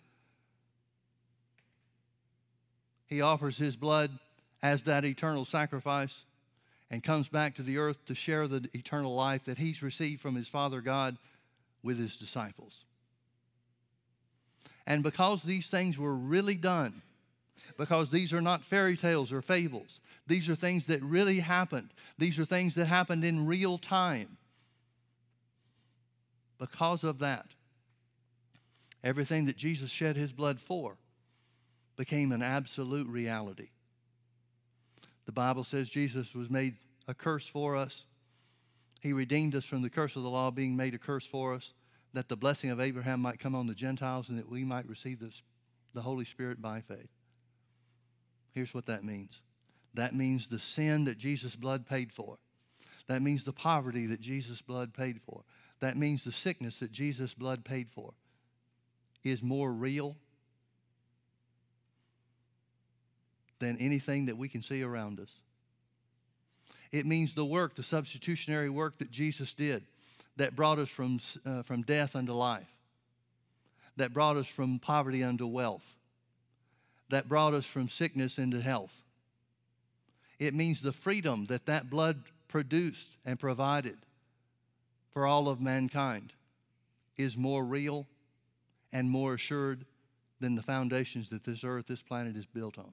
He 3.07 3.21
offers 3.21 3.57
his 3.57 3.77
blood 3.77 4.19
as 4.63 4.83
that 4.85 5.05
eternal 5.05 5.45
sacrifice 5.45 6.15
and 6.91 7.03
comes 7.03 7.29
back 7.29 7.55
to 7.57 7.63
the 7.63 7.79
earth 7.79 8.05
to 8.07 8.15
share 8.15 8.49
the 8.49 8.69
eternal 8.73 9.15
life 9.15 9.45
that 9.45 9.59
he's 9.59 9.83
received 9.83 10.21
from 10.21 10.35
his 10.35 10.49
Father 10.49 10.81
God 10.81 11.17
with 11.83 11.99
his 11.99 12.17
disciples. 12.17 12.85
And 14.87 15.03
because 15.03 15.43
these 15.43 15.67
things 15.67 15.99
were 15.99 16.15
really 16.15 16.55
done, 16.55 17.03
because 17.77 18.11
these 18.11 18.33
are 18.33 18.41
not 18.41 18.63
fairy 18.63 18.97
tales 18.97 19.33
or 19.33 19.43
fables, 19.43 20.01
these 20.27 20.49
are 20.49 20.55
things 20.55 20.87
that 20.87 21.03
really 21.03 21.41
happened, 21.41 21.91
these 22.19 22.39
are 22.39 22.45
things 22.45 22.75
that 22.77 22.87
happened 22.87 23.25
in 23.25 23.47
real 23.47 23.79
time. 23.79 24.37
Because 26.59 27.05
of 27.05 27.19
that, 27.19 27.47
everything 29.05 29.45
that 29.47 29.57
Jesus 29.57 29.91
shed 29.91 30.17
his 30.17 30.33
blood 30.33 30.61
for 30.61 30.97
became 31.97 32.33
an 32.33 32.43
absolute 32.43 33.09
reality. 33.09 33.69
The 35.25 35.33
Bible 35.33 35.65
says 35.65 35.89
Jesus 35.89 36.35
was 36.35 36.49
made 36.49 36.77
a 37.09 37.15
curse 37.15 37.47
for 37.47 37.77
us. 37.77 38.05
He 39.01 39.13
redeemed 39.13 39.55
us 39.55 39.65
from 39.65 39.83
the 39.83 39.91
curse 39.91 40.17
of 40.17 40.23
the 40.23 40.31
law, 40.31 40.51
being 40.51 40.77
made 40.77 40.95
a 40.95 40.99
curse 40.99 41.27
for 41.27 41.55
us, 41.55 41.73
that 42.13 42.29
the 42.29 42.37
blessing 42.37 42.71
of 42.71 42.81
Abraham 42.81 43.21
might 43.21 43.39
come 43.39 43.55
on 43.55 43.67
the 43.67 43.75
Gentiles 43.75 44.29
and 44.29 44.39
that 44.39 44.51
we 44.51 44.65
might 44.65 44.89
receive 44.89 45.21
this, 45.21 45.43
the 45.95 46.03
Holy 46.03 46.25
Spirit 46.25 46.63
by 46.63 46.81
faith. 46.81 47.11
Here's 48.53 48.73
what 48.73 48.87
that 48.87 49.05
means 49.05 49.41
that 49.95 50.15
means 50.15 50.47
the 50.47 50.59
sin 50.59 51.07
that 51.07 51.17
Jesus' 51.17 51.57
blood 51.57 51.87
paid 51.87 52.13
for. 52.13 52.39
That 53.07 53.23
means 53.23 53.45
the 53.45 53.53
poverty 53.53 54.07
that 54.07 54.21
Jesus' 54.21 54.61
blood 54.61 54.93
paid 54.93 55.21
for. 55.23 55.43
That 55.81 55.97
means 55.97 56.23
the 56.23 56.33
sickness 56.33 56.79
that 56.81 56.93
Jesus' 56.93 57.35
blood 57.35 57.65
paid 57.65 57.89
for 57.91 58.13
is 59.25 59.43
more 59.43 59.73
real 59.73 60.17
than 63.59 63.79
anything 63.79 64.27
that 64.27 64.37
we 64.37 64.49
can 64.49 64.63
see 64.63 64.83
around 64.83 65.21
us. 65.21 65.31
It 66.93 67.07
means 67.07 67.35
the 67.35 67.45
work, 67.45 67.75
the 67.75 67.83
substitutionary 67.83 68.71
work 68.71 68.99
that 68.99 69.11
Jesus 69.11 69.55
did 69.55 69.85
that 70.37 70.55
brought 70.55 70.79
us 70.79 70.89
from, 70.89 71.21
uh, 71.45 71.63
from 71.63 71.83
death 71.83 72.15
unto 72.15 72.33
life, 72.33 72.69
that 73.97 74.13
brought 74.13 74.37
us 74.37 74.47
from 74.47 74.79
poverty 74.79 75.25
unto 75.25 75.47
wealth, 75.47 75.85
that 77.09 77.29
brought 77.29 77.55
us 77.55 77.65
from 77.65 77.89
sickness 77.89 78.39
into 78.39 78.61
health. 78.61 78.93
It 80.39 80.55
means 80.55 80.83
the 80.83 80.93
freedom 80.93 81.47
that 81.47 81.67
that 81.67 81.89
blood 81.89 82.23
produced 82.49 83.17
and 83.25 83.41
provided 83.41 83.97
for 85.13 85.27
all 85.27 85.49
of 85.49 85.61
mankind 85.61 86.33
is 87.17 87.37
more 87.37 87.65
real 87.65 88.07
and 88.93 89.11
more 89.11 89.35
assured 89.35 89.87
than 90.41 90.55
the 90.55 90.63
foundations 90.63 91.31
that 91.31 91.45
this 91.45 91.65
earth, 91.65 91.87
this 91.87 92.03
planet 92.03 92.37
is 92.37 92.45
built 92.45 92.79
on. 92.79 92.93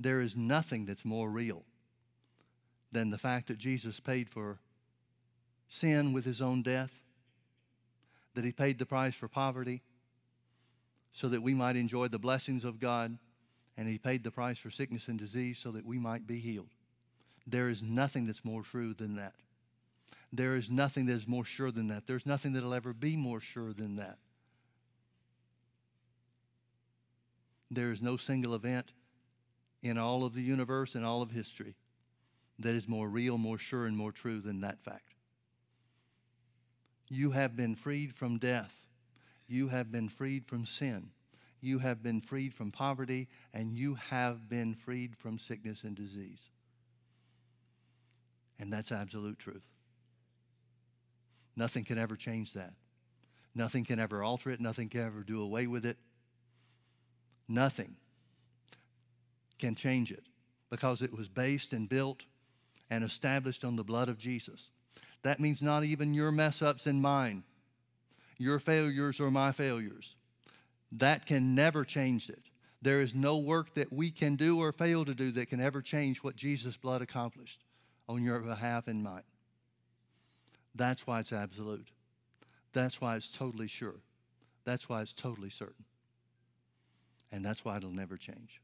There 0.00 0.22
is 0.22 0.34
nothing 0.34 0.86
that's 0.86 1.04
more 1.04 1.30
real 1.30 1.62
than 2.90 3.10
the 3.10 3.18
fact 3.18 3.48
that 3.48 3.58
Jesus 3.58 4.00
paid 4.00 4.30
for 4.30 4.58
sin 5.68 6.14
with 6.14 6.24
his 6.24 6.40
own 6.40 6.62
death, 6.62 6.90
that 8.34 8.44
he 8.44 8.50
paid 8.50 8.78
the 8.78 8.86
price 8.86 9.14
for 9.14 9.28
poverty 9.28 9.82
so 11.12 11.28
that 11.28 11.42
we 11.42 11.52
might 11.52 11.76
enjoy 11.76 12.08
the 12.08 12.18
blessings 12.18 12.64
of 12.64 12.80
God, 12.80 13.18
and 13.76 13.86
he 13.86 13.98
paid 13.98 14.24
the 14.24 14.30
price 14.30 14.58
for 14.58 14.70
sickness 14.70 15.06
and 15.08 15.18
disease 15.18 15.58
so 15.58 15.70
that 15.72 15.84
we 15.84 15.98
might 15.98 16.26
be 16.26 16.38
healed. 16.40 16.70
There 17.46 17.68
is 17.68 17.82
nothing 17.82 18.26
that's 18.26 18.44
more 18.44 18.62
true 18.62 18.94
than 18.94 19.16
that. 19.16 19.34
There 20.32 20.56
is 20.56 20.70
nothing 20.70 21.06
that 21.06 21.12
is 21.14 21.28
more 21.28 21.44
sure 21.44 21.70
than 21.70 21.88
that. 21.88 22.06
There's 22.06 22.24
nothing 22.24 22.54
that'll 22.54 22.72
ever 22.72 22.94
be 22.94 23.16
more 23.16 23.40
sure 23.40 23.72
than 23.74 23.96
that. 23.96 24.16
There 27.70 27.90
is 27.92 28.00
no 28.00 28.16
single 28.16 28.54
event 28.54 28.86
in 29.82 29.98
all 29.98 30.24
of 30.24 30.34
the 30.34 30.42
universe 30.42 30.94
and 30.94 31.04
all 31.04 31.22
of 31.22 31.30
history 31.30 31.74
that 32.58 32.74
is 32.74 32.86
more 32.86 33.08
real, 33.08 33.38
more 33.38 33.58
sure, 33.58 33.86
and 33.86 33.96
more 33.96 34.12
true 34.12 34.40
than 34.40 34.60
that 34.60 34.80
fact. 34.80 35.14
You 37.08 37.30
have 37.32 37.56
been 37.56 37.74
freed 37.74 38.14
from 38.14 38.38
death. 38.38 38.74
You 39.48 39.68
have 39.68 39.90
been 39.90 40.08
freed 40.08 40.46
from 40.46 40.66
sin. 40.66 41.10
You 41.60 41.78
have 41.78 42.02
been 42.02 42.20
freed 42.20 42.54
from 42.54 42.70
poverty, 42.70 43.28
and 43.52 43.76
you 43.76 43.94
have 43.94 44.48
been 44.48 44.74
freed 44.74 45.16
from 45.16 45.38
sickness 45.38 45.82
and 45.82 45.96
disease. 45.96 46.40
And 48.58 48.72
that's 48.72 48.92
absolute 48.92 49.38
truth. 49.38 49.64
Nothing 51.56 51.84
can 51.84 51.98
ever 51.98 52.16
change 52.16 52.52
that. 52.52 52.74
Nothing 53.54 53.84
can 53.84 53.98
ever 53.98 54.22
alter 54.22 54.50
it. 54.50 54.60
Nothing 54.60 54.88
can 54.88 55.00
ever 55.00 55.22
do 55.22 55.42
away 55.42 55.66
with 55.66 55.84
it. 55.84 55.96
Nothing 57.48 57.96
can 59.60 59.74
change 59.74 60.10
it 60.10 60.24
because 60.70 61.02
it 61.02 61.16
was 61.16 61.28
based 61.28 61.72
and 61.72 61.88
built 61.88 62.24
and 62.90 63.04
established 63.04 63.64
on 63.64 63.76
the 63.76 63.84
blood 63.84 64.08
of 64.08 64.18
Jesus. 64.18 64.70
That 65.22 65.40
means 65.40 65.62
not 65.62 65.84
even 65.84 66.14
your 66.14 66.32
mess 66.32 66.62
ups 66.62 66.86
and 66.86 67.00
mine, 67.00 67.44
your 68.38 68.58
failures 68.58 69.20
or 69.20 69.30
my 69.30 69.52
failures. 69.52 70.14
That 70.92 71.26
can 71.26 71.54
never 71.54 71.84
change 71.84 72.28
it. 72.28 72.42
There 72.82 73.00
is 73.00 73.14
no 73.14 73.38
work 73.38 73.74
that 73.74 73.92
we 73.92 74.10
can 74.10 74.36
do 74.36 74.58
or 74.60 74.72
fail 74.72 75.04
to 75.04 75.14
do 75.14 75.30
that 75.32 75.50
can 75.50 75.60
ever 75.60 75.82
change 75.82 76.22
what 76.22 76.34
Jesus' 76.34 76.76
blood 76.76 77.02
accomplished 77.02 77.62
on 78.08 78.24
your 78.24 78.40
behalf 78.40 78.88
and 78.88 79.02
mine. 79.02 79.22
That's 80.74 81.06
why 81.06 81.20
it's 81.20 81.32
absolute. 81.32 81.88
That's 82.72 83.00
why 83.00 83.16
it's 83.16 83.28
totally 83.28 83.68
sure. 83.68 84.00
That's 84.64 84.88
why 84.88 85.02
it's 85.02 85.12
totally 85.12 85.50
certain. 85.50 85.84
And 87.30 87.44
that's 87.44 87.64
why 87.64 87.76
it'll 87.76 87.90
never 87.90 88.16
change. 88.16 88.60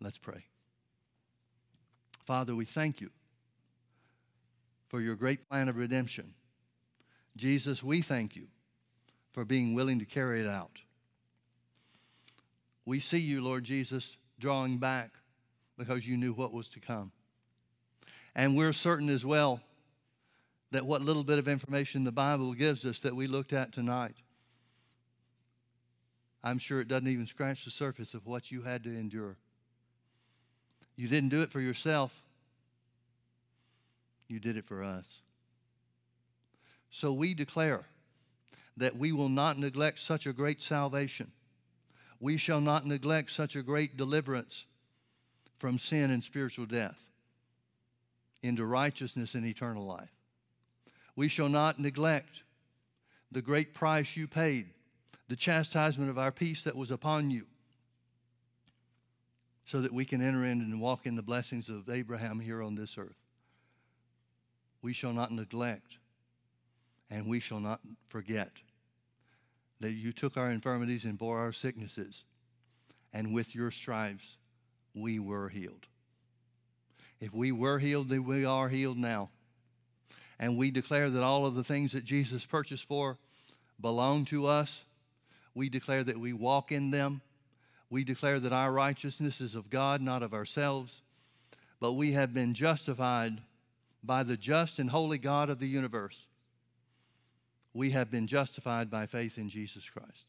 Let's 0.00 0.18
pray. 0.18 0.46
Father, 2.24 2.54
we 2.54 2.64
thank 2.64 3.00
you 3.00 3.10
for 4.88 5.00
your 5.00 5.14
great 5.14 5.48
plan 5.48 5.68
of 5.68 5.76
redemption. 5.76 6.34
Jesus, 7.36 7.82
we 7.82 8.00
thank 8.00 8.36
you 8.36 8.46
for 9.32 9.44
being 9.44 9.74
willing 9.74 9.98
to 9.98 10.04
carry 10.04 10.40
it 10.40 10.48
out. 10.48 10.78
We 12.86 13.00
see 13.00 13.18
you, 13.18 13.42
Lord 13.42 13.64
Jesus, 13.64 14.16
drawing 14.38 14.78
back 14.78 15.10
because 15.76 16.06
you 16.06 16.16
knew 16.16 16.32
what 16.32 16.52
was 16.52 16.68
to 16.70 16.80
come. 16.80 17.12
And 18.34 18.56
we're 18.56 18.72
certain 18.72 19.08
as 19.08 19.24
well 19.24 19.60
that 20.70 20.86
what 20.86 21.02
little 21.02 21.24
bit 21.24 21.38
of 21.38 21.48
information 21.48 22.04
the 22.04 22.12
Bible 22.12 22.52
gives 22.52 22.84
us 22.84 23.00
that 23.00 23.14
we 23.14 23.26
looked 23.26 23.52
at 23.52 23.72
tonight, 23.72 24.16
I'm 26.42 26.58
sure 26.58 26.80
it 26.80 26.88
doesn't 26.88 27.08
even 27.08 27.26
scratch 27.26 27.64
the 27.64 27.70
surface 27.70 28.12
of 28.12 28.26
what 28.26 28.50
you 28.50 28.62
had 28.62 28.84
to 28.84 28.90
endure. 28.90 29.38
You 30.96 31.08
didn't 31.08 31.30
do 31.30 31.42
it 31.42 31.50
for 31.50 31.60
yourself, 31.60 32.12
you 34.28 34.40
did 34.40 34.56
it 34.56 34.66
for 34.66 34.82
us. 34.82 35.06
So 36.90 37.12
we 37.12 37.34
declare 37.34 37.84
that 38.76 38.96
we 38.96 39.12
will 39.12 39.28
not 39.28 39.58
neglect 39.58 39.98
such 40.00 40.26
a 40.26 40.32
great 40.32 40.62
salvation. 40.62 41.32
We 42.20 42.36
shall 42.36 42.60
not 42.60 42.86
neglect 42.86 43.30
such 43.30 43.56
a 43.56 43.62
great 43.62 43.96
deliverance 43.96 44.66
from 45.58 45.78
sin 45.78 46.10
and 46.10 46.22
spiritual 46.22 46.66
death 46.66 47.00
into 48.42 48.64
righteousness 48.64 49.34
and 49.34 49.44
eternal 49.44 49.84
life. 49.84 50.12
We 51.16 51.28
shall 51.28 51.48
not 51.48 51.78
neglect 51.78 52.42
the 53.32 53.42
great 53.42 53.74
price 53.74 54.16
you 54.16 54.28
paid, 54.28 54.66
the 55.28 55.36
chastisement 55.36 56.10
of 56.10 56.18
our 56.18 56.30
peace 56.30 56.62
that 56.62 56.76
was 56.76 56.90
upon 56.90 57.30
you, 57.30 57.46
so 59.66 59.80
that 59.80 59.92
we 59.92 60.04
can 60.04 60.20
enter 60.20 60.44
in 60.44 60.60
and 60.60 60.80
walk 60.80 61.06
in 61.06 61.16
the 61.16 61.22
blessings 61.22 61.68
of 61.68 61.88
Abraham 61.88 62.40
here 62.40 62.62
on 62.62 62.74
this 62.74 62.96
earth. 62.98 63.16
We 64.82 64.92
shall 64.92 65.12
not 65.12 65.32
neglect 65.32 65.98
and 67.10 67.26
we 67.26 67.40
shall 67.40 67.60
not 67.60 67.80
forget 68.08 68.50
that 69.80 69.92
you 69.92 70.12
took 70.12 70.36
our 70.36 70.50
infirmities 70.50 71.04
and 71.04 71.18
bore 71.18 71.38
our 71.38 71.52
sicknesses, 71.52 72.24
and 73.12 73.34
with 73.34 73.54
your 73.54 73.70
stripes 73.70 74.36
we 74.94 75.18
were 75.18 75.48
healed. 75.48 75.86
If 77.20 77.32
we 77.34 77.52
were 77.52 77.78
healed, 77.78 78.08
then 78.08 78.24
we 78.24 78.44
are 78.44 78.68
healed 78.68 78.98
now. 78.98 79.30
And 80.38 80.56
we 80.56 80.70
declare 80.70 81.10
that 81.10 81.22
all 81.22 81.46
of 81.46 81.54
the 81.54 81.64
things 81.64 81.92
that 81.92 82.04
Jesus 82.04 82.44
purchased 82.44 82.86
for 82.88 83.18
belong 83.80 84.24
to 84.26 84.46
us. 84.46 84.84
We 85.54 85.68
declare 85.68 86.02
that 86.04 86.18
we 86.18 86.32
walk 86.32 86.72
in 86.72 86.90
them 86.90 87.20
we 87.90 88.04
declare 88.04 88.40
that 88.40 88.52
our 88.52 88.72
righteousness 88.72 89.40
is 89.40 89.54
of 89.54 89.70
God, 89.70 90.00
not 90.00 90.22
of 90.22 90.34
ourselves. 90.34 91.02
but 91.84 91.92
we 91.92 92.12
have 92.12 92.32
been 92.32 92.54
justified 92.54 93.42
by 94.02 94.22
the 94.22 94.38
just 94.38 94.78
and 94.78 94.88
holy 94.88 95.18
God 95.18 95.50
of 95.50 95.58
the 95.58 95.66
universe. 95.66 96.26
We 97.74 97.90
have 97.90 98.10
been 98.10 98.26
justified 98.26 98.90
by 98.90 99.04
faith 99.04 99.36
in 99.36 99.50
Jesus 99.50 99.90
Christ. 99.90 100.24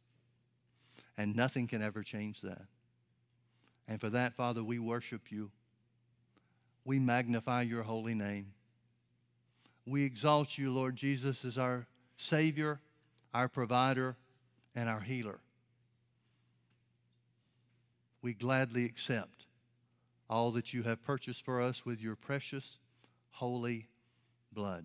And 1.18 1.34
nothing 1.34 1.68
can 1.68 1.82
ever 1.82 2.04
change 2.04 2.42
that. 2.42 2.64
And 3.88 4.02
for 4.02 4.10
that, 4.10 4.34
Father, 4.34 4.64
we 4.64 4.80
worship 4.80 5.32
you. 5.32 5.50
We 6.84 7.00
magnify 7.00 7.62
your 7.62 7.84
holy 7.84 8.16
name. 8.16 8.48
We 9.86 10.04
exalt 10.04 10.58
you, 10.58 10.74
Lord 10.74 10.98
Jesus, 10.98 11.46
as 11.46 11.58
our 11.58 11.88
Savior, 12.18 12.82
our 13.34 13.48
provider, 13.48 14.18
and 14.76 14.90
our 14.90 15.00
healer. 15.00 15.40
We 18.26 18.34
gladly 18.34 18.86
accept 18.86 19.46
all 20.32 20.50
that 20.54 20.74
you 20.74 20.82
have 20.82 21.04
purchased 21.04 21.46
for 21.46 21.62
us 21.62 21.86
with 21.86 22.02
your 22.02 22.16
precious, 22.16 22.80
holy 23.30 23.88
blood. 24.52 24.84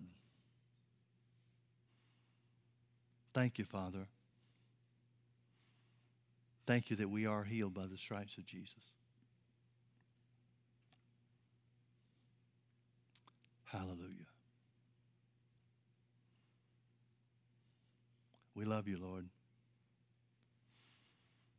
Thank 3.33 3.57
you, 3.57 3.65
Father. 3.65 4.05
Thank 6.67 6.91
you 6.91 6.95
that 6.97 7.09
we 7.09 7.25
are 7.25 7.43
healed 7.43 7.73
by 7.73 7.87
the 7.87 7.97
stripes 7.97 8.37
of 8.37 8.45
Jesus. 8.45 8.83
Hallelujah. 13.63 14.27
We 18.53 18.65
love 18.65 18.87
you, 18.87 18.99
Lord. 19.01 19.25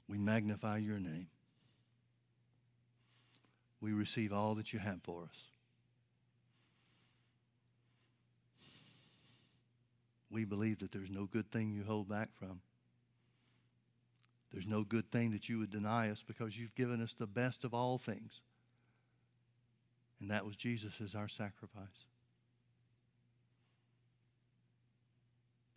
We 0.06 0.16
magnify 0.16 0.76
your 0.76 1.00
name. 1.00 1.26
We 3.82 3.92
receive 3.92 4.32
all 4.32 4.54
that 4.54 4.72
you 4.72 4.78
have 4.78 5.02
for 5.02 5.24
us. 5.24 5.36
We 10.30 10.44
believe 10.44 10.78
that 10.78 10.92
there's 10.92 11.10
no 11.10 11.26
good 11.26 11.50
thing 11.50 11.72
you 11.72 11.82
hold 11.82 12.08
back 12.08 12.28
from. 12.38 12.60
There's 14.52 14.68
no 14.68 14.84
good 14.84 15.10
thing 15.10 15.32
that 15.32 15.48
you 15.48 15.58
would 15.58 15.70
deny 15.70 16.10
us 16.10 16.22
because 16.24 16.56
you've 16.56 16.74
given 16.76 17.02
us 17.02 17.12
the 17.12 17.26
best 17.26 17.64
of 17.64 17.74
all 17.74 17.98
things. 17.98 18.40
And 20.20 20.30
that 20.30 20.46
was 20.46 20.56
Jesus 20.56 20.94
as 21.02 21.16
our 21.16 21.28
sacrifice. 21.28 22.06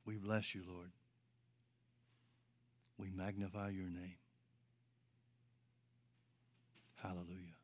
We 0.05 0.17
bless 0.17 0.53
you, 0.53 0.61
Lord. 0.67 0.91
We 2.99 3.09
magnify 3.09 3.69
your 3.69 3.89
name. 3.89 4.17
Hallelujah. 7.01 7.54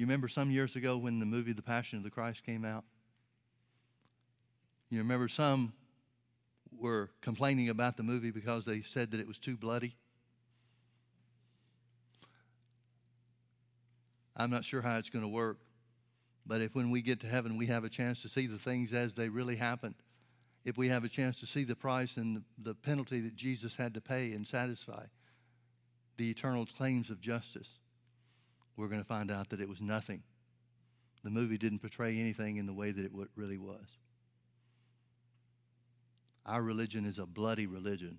You 0.00 0.06
remember 0.06 0.28
some 0.28 0.50
years 0.50 0.76
ago 0.76 0.96
when 0.96 1.18
the 1.18 1.26
movie 1.26 1.52
The 1.52 1.60
Passion 1.60 1.98
of 1.98 2.04
the 2.04 2.10
Christ 2.10 2.42
came 2.42 2.64
out? 2.64 2.84
You 4.88 4.96
remember 5.00 5.28
some 5.28 5.74
were 6.72 7.10
complaining 7.20 7.68
about 7.68 7.98
the 7.98 8.02
movie 8.02 8.30
because 8.30 8.64
they 8.64 8.80
said 8.80 9.10
that 9.10 9.20
it 9.20 9.28
was 9.28 9.36
too 9.36 9.58
bloody. 9.58 9.94
I'm 14.34 14.50
not 14.50 14.64
sure 14.64 14.80
how 14.80 14.96
it's 14.96 15.10
going 15.10 15.20
to 15.22 15.28
work, 15.28 15.58
but 16.46 16.62
if 16.62 16.74
when 16.74 16.90
we 16.90 17.02
get 17.02 17.20
to 17.20 17.26
heaven 17.26 17.58
we 17.58 17.66
have 17.66 17.84
a 17.84 17.90
chance 17.90 18.22
to 18.22 18.30
see 18.30 18.46
the 18.46 18.56
things 18.56 18.94
as 18.94 19.12
they 19.12 19.28
really 19.28 19.56
happened, 19.56 19.96
if 20.64 20.78
we 20.78 20.88
have 20.88 21.04
a 21.04 21.10
chance 21.10 21.38
to 21.40 21.46
see 21.46 21.64
the 21.64 21.76
price 21.76 22.16
and 22.16 22.42
the, 22.56 22.74
penalty 22.74 23.20
that 23.20 23.36
Jesus 23.36 23.76
had 23.76 23.92
to 23.92 24.00
pay 24.00 24.32
and 24.32 24.46
satisfy 24.46 25.04
the 26.16 26.30
eternal 26.30 26.64
claims 26.64 27.10
of 27.10 27.20
justice, 27.20 27.68
we're 28.76 28.88
going 28.88 29.00
to 29.00 29.06
find 29.06 29.30
out 29.30 29.50
that 29.50 29.60
it 29.60 29.68
was 29.68 29.80
nothing. 29.80 30.22
The 31.22 31.30
movie 31.30 31.58
didn't 31.58 31.80
portray 31.80 32.18
anything 32.18 32.56
in 32.56 32.66
the 32.66 32.72
way 32.72 32.92
that 32.92 33.04
it 33.04 33.12
really 33.36 33.58
was. 33.58 33.86
Our 36.46 36.62
religion 36.62 37.04
is 37.04 37.18
a 37.18 37.26
bloody 37.26 37.66
religion. 37.66 38.18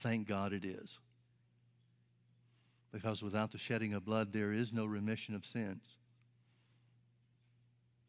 Thank 0.00 0.28
God 0.28 0.52
it 0.52 0.64
is. 0.64 0.98
Because 2.92 3.22
without 3.22 3.50
the 3.50 3.58
shedding 3.58 3.94
of 3.94 4.04
blood, 4.04 4.32
there 4.32 4.52
is 4.52 4.72
no 4.72 4.84
remission 4.84 5.34
of 5.34 5.44
sins. 5.44 5.82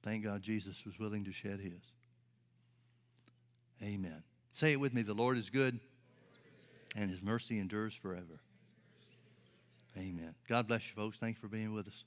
Thank 0.04 0.24
God 0.24 0.44
Jesus 0.44 0.86
was 0.86 1.00
willing 1.00 1.26
to 1.26 1.32
shed 1.32 1.60
his. 1.60 1.82
Amen. 3.82 4.22
Say 4.54 4.72
it 4.72 4.80
with 4.80 4.94
me 4.94 5.02
the 5.02 5.16
Lord 5.16 5.38
is 5.38 5.50
good, 5.50 5.80
and 6.96 7.10
his 7.10 7.22
mercy 7.24 7.58
endures 7.58 7.96
forever. 7.96 8.40
Amen. 9.98 10.36
God 10.48 10.68
bless 10.68 10.82
you, 10.88 10.94
folks. 10.96 11.18
Thanks 11.18 11.40
for 11.40 11.48
being 11.48 11.74
with 11.74 11.88
us. 11.88 12.04